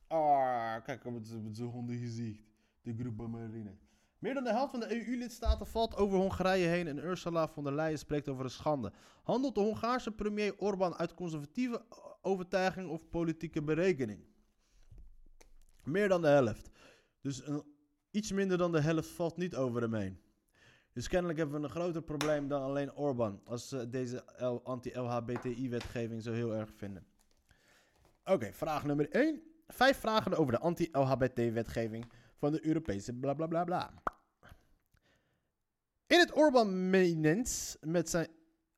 Ah, 0.07 0.85
kijk 0.85 1.03
zo'n 1.03 1.43
met 1.43 1.57
zo'n 1.57 1.71
hondengezicht. 1.71 2.45
De 2.83 2.95
groep 2.95 3.27
Marine. 3.27 3.77
Meer 4.19 4.35
dan 4.35 4.45
de 4.45 4.51
helft 4.53 4.71
van 4.71 4.81
de 4.81 5.07
EU-lidstaten 5.07 5.67
valt 5.67 5.97
over 5.97 6.19
Hongarije 6.19 6.67
heen 6.67 6.87
en 6.87 6.99
Ursula 6.99 7.49
von 7.49 7.65
der 7.65 7.73
Leyen 7.73 7.99
spreekt 7.99 8.29
over 8.29 8.45
een 8.45 8.51
schande. 8.51 8.93
Handelt 9.23 9.55
de 9.55 9.61
Hongaarse 9.61 10.13
premier 10.13 10.55
Orbán 10.57 10.97
uit 10.97 11.15
conservatieve 11.15 11.85
overtuiging 12.23 12.89
of 12.91 13.09
politieke 13.09 13.63
berekening? 13.63 14.25
Meer 15.85 16.09
dan 16.09 16.23
de 16.23 16.29
helft. 16.29 16.71
Dus 17.21 17.47
een, 17.47 17.63
iets 18.11 18.33
minder 18.33 18.59
dan 18.59 18.73
de 18.73 18.81
helft 18.81 19.09
valt 19.09 19.37
niet 19.37 19.57
over 19.57 19.83
hem 19.83 19.95
heen. 19.95 20.21
Dus 20.93 21.09
kennelijk 21.09 21.39
hebben 21.39 21.61
we 21.61 21.67
een 21.67 21.73
groter 21.73 22.03
probleem 22.03 22.49
dan 22.49 22.63
alleen 22.63 22.95
Orbán. 22.95 23.41
Als 23.45 23.69
ze 23.69 23.91
deze 23.91 24.25
L- 24.39 24.61
anti-LHBTI-wetgeving 24.65 26.23
zo 26.23 26.33
heel 26.33 26.55
erg 26.55 26.71
vinden. 26.77 27.07
Oké, 28.25 28.53
vraag 28.53 28.85
nummer 28.85 29.11
1. 29.11 29.43
Vijf 29.67 29.99
vragen 29.99 30.37
over 30.37 30.53
de 30.53 30.59
anti-LHBT-wetgeving 30.59 32.13
van 32.39 32.53
de 32.53 32.67
Europese 32.67 33.13
bla 33.13 33.35
bla 33.35 33.47
bla 33.47 33.65
bla. 33.65 34.03
In 36.07 36.19
het 36.19 36.37
Orbán 36.37 36.91
menens 36.91 37.77
met 37.81 38.11
zijn. 38.11 38.29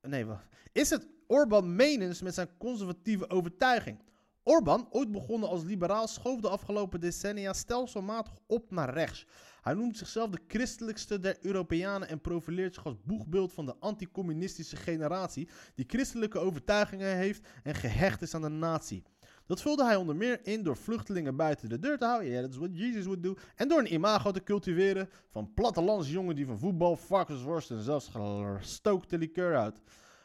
Nee, 0.02 0.24
wacht. 0.24 0.46
Is 0.72 0.90
het 0.90 1.08
Orbán 1.26 1.76
menens 1.76 2.22
met 2.22 2.34
zijn 2.34 2.48
conservatieve 2.58 3.30
overtuiging? 3.30 3.98
Orbán, 4.42 4.88
ooit 4.90 5.10
begonnen 5.12 5.48
als 5.48 5.62
liberaal, 5.62 6.08
schoof 6.08 6.40
de 6.40 6.48
afgelopen 6.48 7.00
decennia 7.00 7.52
stelselmatig 7.52 8.32
op 8.46 8.70
naar 8.70 8.92
rechts. 8.92 9.26
Hij 9.62 9.74
noemt 9.74 9.96
zichzelf 9.96 10.30
de 10.30 10.40
christelijkste 10.46 11.18
der 11.18 11.36
Europeanen 11.40 12.08
en 12.08 12.20
profileert 12.20 12.74
zich 12.74 12.84
als 12.84 13.02
boegbeeld 13.04 13.52
van 13.52 13.66
de 13.66 13.76
anticommunistische 13.78 14.76
generatie 14.76 15.48
die 15.74 15.84
christelijke 15.88 16.38
overtuigingen 16.38 17.16
heeft 17.16 17.48
en 17.62 17.74
gehecht 17.74 18.22
is 18.22 18.34
aan 18.34 18.42
de 18.42 18.48
natie. 18.48 19.02
Dat 19.48 19.60
vulde 19.60 19.84
hij 19.84 19.96
onder 19.96 20.16
meer 20.16 20.46
in 20.46 20.62
door 20.62 20.76
vluchtelingen 20.76 21.36
buiten 21.36 21.68
de 21.68 21.78
deur 21.78 21.98
te 21.98 22.04
houden, 22.04 22.30
ja, 22.30 22.40
dat 22.40 22.50
is 22.50 22.56
wat 22.56 22.78
Jesus 22.78 23.04
would 23.04 23.22
do, 23.22 23.34
en 23.54 23.68
door 23.68 23.78
een 23.78 23.92
imago 23.92 24.30
te 24.30 24.42
cultiveren 24.42 25.08
van 25.28 25.54
plattelandsjongen 25.54 26.34
die 26.34 26.46
van 26.46 26.58
voetbal, 26.58 26.96
varkensworst 26.96 27.70
en 27.70 27.82
zelfs 27.82 28.10
gestookte 28.58 29.18
liqueur 29.18 29.54
houdt. 29.54 29.80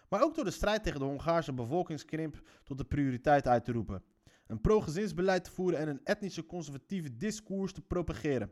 Maar 0.10 0.24
ook 0.24 0.36
door 0.36 0.44
de 0.44 0.52
strijd 0.52 0.84
tegen 0.84 1.00
de 1.00 1.06
Hongaarse 1.06 1.54
bevolkingskrimp 1.54 2.42
tot 2.64 2.78
de 2.78 2.84
prioriteit 2.84 3.48
uit 3.48 3.66
te 3.66 3.72
roepen. 3.72 4.04
Een 4.48 4.62
pro-gezinsbeleid 4.62 5.44
te 5.44 5.52
voeren 5.52 5.80
en 5.80 5.88
een 5.88 6.02
etnische 6.04 6.46
conservatieve 6.46 7.18
discours 7.18 7.74
te 7.74 7.82
propageren. 7.82 8.52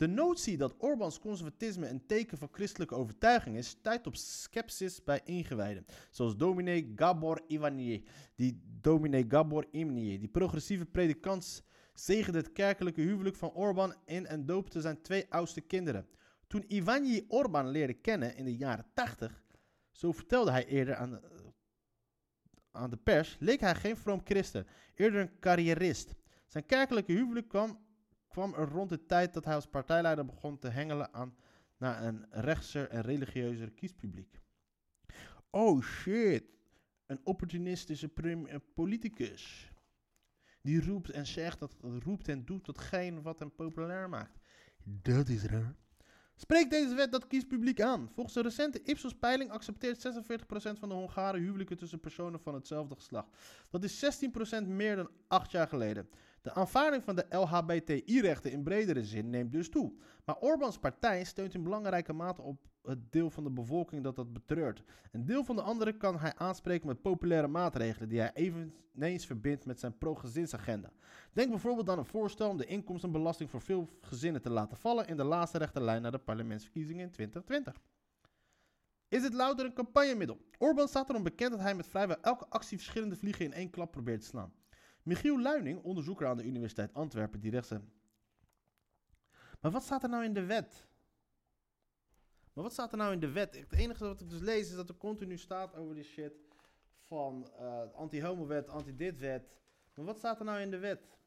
De 0.00 0.08
notie 0.08 0.56
dat 0.56 0.76
Orbáns 0.78 1.18
conservatisme 1.18 1.88
een 1.88 2.06
teken 2.06 2.38
van 2.38 2.48
christelijke 2.52 2.94
overtuiging 2.94 3.56
is, 3.56 3.68
stuit 3.68 4.06
op 4.06 4.16
sceptisch 4.16 5.04
bij 5.04 5.20
ingewijden. 5.24 5.86
Zoals 6.10 6.36
dominee 6.36 6.92
Gabor 6.96 7.40
Ivanier, 7.46 8.02
die 8.34 8.62
dominee 8.80 9.24
Gabor 9.28 9.66
Imnier, 9.70 10.18
die 10.18 10.28
progressieve 10.28 10.86
predikant 10.86 11.64
zegende 11.94 12.38
het 12.38 12.52
kerkelijke 12.52 13.00
huwelijk 13.00 13.36
van 13.36 13.52
Orbán 13.52 13.94
in 14.04 14.26
en 14.26 14.46
doopte 14.46 14.80
zijn 14.80 15.02
twee 15.02 15.26
oudste 15.28 15.60
kinderen. 15.60 16.06
Toen 16.46 16.64
Ivanier 16.68 17.24
Orbán 17.28 17.68
leerde 17.68 17.94
kennen 17.94 18.36
in 18.36 18.44
de 18.44 18.56
jaren 18.56 18.86
80, 18.94 19.42
zo 19.90 20.12
vertelde 20.12 20.50
hij 20.50 20.66
eerder 20.66 20.94
aan 20.94 21.10
de, 21.10 21.20
aan 22.70 22.90
de 22.90 22.96
pers, 22.96 23.36
leek 23.40 23.60
hij 23.60 23.74
geen 23.74 23.96
vroom 23.96 24.20
christen, 24.24 24.66
eerder 24.94 25.20
een 25.20 25.38
carrierist. 25.40 26.14
Zijn 26.46 26.66
kerkelijke 26.66 27.12
huwelijk 27.12 27.48
kwam 27.48 27.88
kwam 28.30 28.54
er 28.54 28.68
rond 28.68 28.88
de 28.88 29.06
tijd 29.06 29.34
dat 29.34 29.44
hij 29.44 29.54
als 29.54 29.66
partijleider 29.66 30.24
begon 30.24 30.58
te 30.58 30.68
hengelen 30.68 31.14
aan 31.14 31.34
naar 31.76 32.02
een 32.02 32.26
rechtser 32.30 32.88
en 32.88 33.02
religieuzer 33.02 33.70
kiespubliek. 33.70 34.40
Oh 35.50 35.82
shit, 35.82 36.44
een 37.06 37.20
opportunistische 37.24 38.10
politicus. 38.74 39.72
Die 40.62 40.84
roept 40.84 41.10
en 41.10 41.26
zegt, 41.26 41.58
dat 41.58 41.76
roept 41.80 42.28
en 42.28 42.44
doet 42.44 42.66
datgene 42.66 43.22
wat 43.22 43.38
hem 43.38 43.54
populair 43.54 44.08
maakt. 44.08 44.38
Dat 44.84 45.28
is 45.28 45.44
raar. 45.44 45.74
Spreekt 46.34 46.70
deze 46.70 46.94
wet 46.94 47.12
dat 47.12 47.26
kiespubliek 47.26 47.80
aan? 47.80 48.10
Volgens 48.14 48.36
een 48.36 48.42
recente 48.42 48.82
Ipsos-peiling 48.82 49.50
accepteert 49.50 50.06
46% 50.08 50.78
van 50.78 50.88
de 50.88 50.94
Hongaren 50.94 51.40
huwelijken 51.40 51.76
tussen 51.76 52.00
personen 52.00 52.40
van 52.40 52.54
hetzelfde 52.54 52.94
geslacht. 52.94 53.28
Dat 53.70 53.84
is 53.84 54.22
16% 54.62 54.66
meer 54.66 54.96
dan 54.96 55.10
acht 55.28 55.50
jaar 55.50 55.68
geleden. 55.68 56.08
De 56.42 56.54
aanvaarding 56.54 57.04
van 57.04 57.16
de 57.16 57.26
LHBTI-rechten 57.28 58.52
in 58.52 58.62
bredere 58.62 59.04
zin 59.04 59.30
neemt 59.30 59.52
dus 59.52 59.68
toe. 59.68 59.92
Maar 60.24 60.36
Orbáns 60.36 60.78
partij 60.78 61.24
steunt 61.24 61.54
in 61.54 61.62
belangrijke 61.62 62.12
mate 62.12 62.42
op 62.42 62.68
het 62.82 63.12
deel 63.12 63.30
van 63.30 63.44
de 63.44 63.50
bevolking 63.50 64.02
dat 64.02 64.16
dat 64.16 64.32
betreurt. 64.32 64.82
Een 65.12 65.26
deel 65.26 65.44
van 65.44 65.56
de 65.56 65.62
anderen 65.62 65.96
kan 65.96 66.18
hij 66.18 66.34
aanspreken 66.34 66.86
met 66.86 67.02
populaire 67.02 67.48
maatregelen 67.48 68.08
die 68.08 68.20
hij 68.20 68.32
eveneens 68.32 69.26
verbindt 69.26 69.66
met 69.66 69.80
zijn 69.80 69.98
pro-gezinsagenda. 69.98 70.92
Denk 71.32 71.50
bijvoorbeeld 71.50 71.88
aan 71.88 71.98
een 71.98 72.04
voorstel 72.04 72.48
om 72.48 72.56
de 72.56 72.66
inkomstenbelasting 72.66 73.50
voor 73.50 73.60
veel 73.60 73.88
gezinnen 74.00 74.42
te 74.42 74.50
laten 74.50 74.76
vallen 74.76 75.06
in 75.06 75.16
de 75.16 75.24
laatste 75.24 75.58
rechte 75.58 75.80
lijn 75.80 76.02
naar 76.02 76.12
de 76.12 76.18
parlementsverkiezingen 76.18 77.02
in 77.02 77.10
2020. 77.10 77.82
Is 79.08 79.22
het 79.22 79.34
louter 79.34 79.66
een 79.66 79.72
campagnemiddel? 79.72 80.40
Orbán 80.58 80.88
staat 80.88 81.08
erom 81.08 81.22
bekend 81.22 81.50
dat 81.50 81.60
hij 81.60 81.74
met 81.74 81.86
vrijwel 81.86 82.20
elke 82.20 82.46
actie 82.48 82.76
verschillende 82.76 83.16
vliegen 83.16 83.44
in 83.44 83.52
één 83.52 83.70
klap 83.70 83.90
probeert 83.90 84.20
te 84.20 84.26
slaan. 84.26 84.52
Michiel 85.02 85.40
Luining, 85.40 85.82
onderzoeker 85.82 86.26
aan 86.26 86.36
de 86.36 86.44
Universiteit 86.44 86.94
Antwerpen, 86.94 87.40
die 87.40 87.50
rechtse. 87.50 87.80
Maar 89.60 89.70
wat 89.70 89.82
staat 89.82 90.02
er 90.02 90.08
nou 90.08 90.24
in 90.24 90.34
de 90.34 90.44
wet? 90.44 90.86
Maar 92.52 92.64
wat 92.64 92.72
staat 92.72 92.92
er 92.92 92.98
nou 92.98 93.12
in 93.12 93.20
de 93.20 93.30
wet? 93.30 93.54
Het 93.56 93.72
enige 93.72 94.04
wat 94.04 94.20
ik 94.20 94.30
dus 94.30 94.40
lees 94.40 94.68
is 94.68 94.76
dat 94.76 94.88
er 94.88 94.96
continu 94.96 95.38
staat 95.38 95.74
over 95.74 95.94
die 95.94 96.04
shit 96.04 96.32
van 97.06 97.50
eh, 97.58 97.92
anti-homo-wet, 97.94 98.68
anti-dit-wet. 98.68 99.58
Maar 99.94 100.04
wat 100.04 100.18
staat 100.18 100.38
er 100.38 100.44
nou 100.44 100.60
in 100.60 100.70
de 100.70 100.78
wet? 100.78 101.18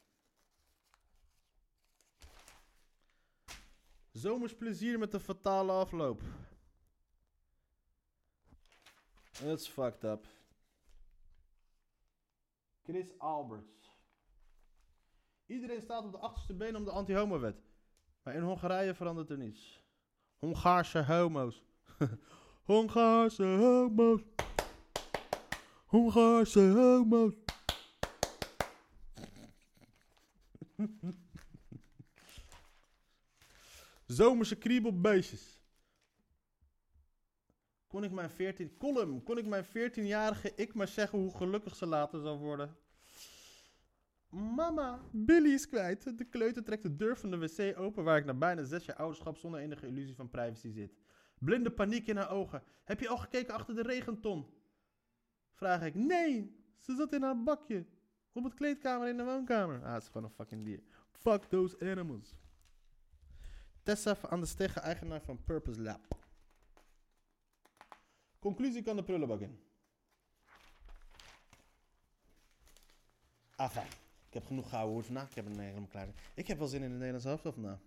Zomers 4.11 4.55
plezier 4.55 4.99
met 4.99 5.11
de 5.11 5.19
fatale 5.19 5.71
afloop. 5.71 6.21
That's 9.31 9.67
fucked 9.67 10.03
up. 10.03 10.27
Chris 12.83 13.19
Alberts. 13.19 13.91
Iedereen 15.45 15.81
staat 15.81 16.03
op 16.03 16.11
de 16.11 16.17
achterste 16.17 16.53
been 16.53 16.75
om 16.75 16.83
de 16.83 16.91
anti-homo-wet. 16.91 17.55
Maar 18.23 18.35
in 18.35 18.41
Hongarije 18.41 18.93
verandert 18.93 19.29
er 19.29 19.37
niets. 19.37 19.83
Hongaarse 20.37 21.03
homo's. 21.03 21.63
Hongaarse 22.69 23.43
homo's. 23.43 24.21
Hongaarse 25.85 26.59
homo's. 26.59 27.33
Zomerse 34.05 34.55
kriebelbeestjes. 34.55 35.62
Kon 37.93 38.03
ik 38.03 38.11
mijn 38.11 38.29
14... 38.29 38.77
Column, 38.77 39.23
kon 39.23 39.37
ik 39.37 39.45
mijn 39.45 39.65
14-jarige 39.65 40.55
ik 40.55 40.73
maar 40.73 40.87
zeggen 40.87 41.19
hoe 41.19 41.35
gelukkig 41.35 41.75
ze 41.75 41.85
later 41.85 42.21
zal 42.21 42.37
worden? 42.37 42.75
Mama, 44.29 45.01
Billy 45.11 45.53
is 45.53 45.67
kwijt. 45.67 46.17
De 46.17 46.23
kleuter 46.23 46.63
trekt 46.63 46.83
de 46.83 46.95
deur 46.95 47.17
van 47.17 47.31
de 47.31 47.37
wc 47.37 47.79
open 47.79 48.03
waar 48.03 48.17
ik 48.17 48.25
na 48.25 48.33
bijna 48.33 48.63
zes 48.63 48.85
jaar 48.85 48.95
ouderschap 48.95 49.37
zonder 49.37 49.59
enige 49.59 49.87
illusie 49.87 50.15
van 50.15 50.29
privacy 50.29 50.71
zit. 50.71 50.97
Blinde 51.39 51.71
paniek 51.71 52.07
in 52.07 52.17
haar 52.17 52.29
ogen. 52.29 52.63
Heb 52.83 52.99
je 52.99 53.07
al 53.07 53.17
gekeken 53.17 53.53
achter 53.53 53.75
de 53.75 53.81
regenton? 53.81 54.45
Vraag 55.51 55.81
ik. 55.81 55.95
Nee, 55.95 56.57
ze 56.77 56.95
zat 56.95 57.13
in 57.13 57.21
haar 57.21 57.43
bakje. 57.43 57.85
Op 58.31 58.43
het 58.43 58.53
kleedkamer 58.53 59.07
in 59.07 59.17
de 59.17 59.23
woonkamer. 59.23 59.83
Ah, 59.83 59.93
het 59.93 60.01
is 60.01 60.07
gewoon 60.07 60.23
een 60.23 60.35
fucking 60.35 60.63
dier. 60.63 60.83
Fuck 61.11 61.43
those 61.43 61.79
animals. 61.79 62.35
Tessa 63.83 64.17
aan 64.29 64.39
de 64.39 64.45
Stegge, 64.45 64.79
eigenaar 64.79 65.21
van 65.21 65.43
Purpose 65.43 65.81
Lab. 65.81 66.22
Conclusie 68.43 68.83
kan 68.83 68.95
de 68.95 69.03
prullenbak 69.03 69.39
in. 69.39 69.59
Enfin, 73.55 73.83
ik 74.27 74.33
heb 74.33 74.45
genoeg 74.45 74.69
gehouden 74.69 74.93
woord 74.93 75.05
vandaag. 75.05 75.29
Ik 75.29 75.35
heb 75.35 75.45
een 75.45 75.59
helemaal 75.59 75.87
klaar. 75.87 76.07
Ik 76.35 76.47
heb 76.47 76.57
wel 76.57 76.67
zin 76.67 76.81
in 76.81 76.89
de 76.89 76.95
Nederlandse 76.95 77.27
helft 77.27 77.43
vandaag. 77.43 77.79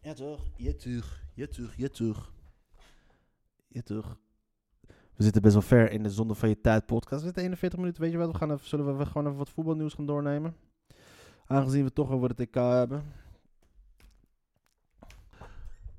Ja 0.00 0.12
toch? 0.14 0.40
Ja 0.56 0.72
toch? 0.72 1.20
Ja 1.34 1.46
toch? 1.46 1.74
Ja 1.76 1.88
toch? 1.88 2.32
Ja? 3.68 3.82
We 5.16 5.22
zitten 5.22 5.42
best 5.42 5.54
wel 5.54 5.62
ver 5.62 5.90
in 5.90 6.02
de 6.02 6.10
Zonde 6.10 6.34
van 6.34 6.48
je 6.48 6.60
Tijd 6.60 6.86
podcast. 6.86 7.20
We 7.20 7.26
zitten 7.26 7.42
41 7.42 7.78
minuten. 7.78 8.02
Weet 8.02 8.12
je 8.12 8.18
wat? 8.18 8.30
We 8.30 8.36
gaan 8.36 8.52
even, 8.52 8.68
zullen 8.68 8.98
we 8.98 9.06
gewoon 9.06 9.26
even 9.26 9.38
wat 9.38 9.50
voetbalnieuws 9.50 9.94
gaan 9.94 10.06
doornemen? 10.06 10.56
Aangezien 11.46 11.84
we 11.84 11.92
toch 11.92 12.10
over 12.10 12.28
het 12.28 12.36
TK 12.36 12.54
hebben. 12.54 13.12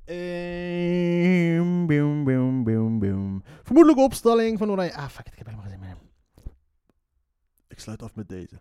Um, 0.06 1.88
boom, 1.88 2.24
boom, 2.24 2.64
boom, 2.64 3.00
boom. 3.00 3.44
Vermoedelijke 3.64 4.04
opstelling 4.04 4.58
van 4.58 4.72
Oranje. 4.72 4.94
Ah, 4.94 5.08
fuck 5.08 5.26
it, 5.26 5.32
ik 5.32 5.38
heb 5.38 5.48
helemaal 5.48 5.70
geen 5.70 5.80
zin. 5.80 5.98
Ik 7.68 7.80
sluit 7.80 8.04
af 8.04 8.16
met 8.16 8.30
deze. 8.30 8.60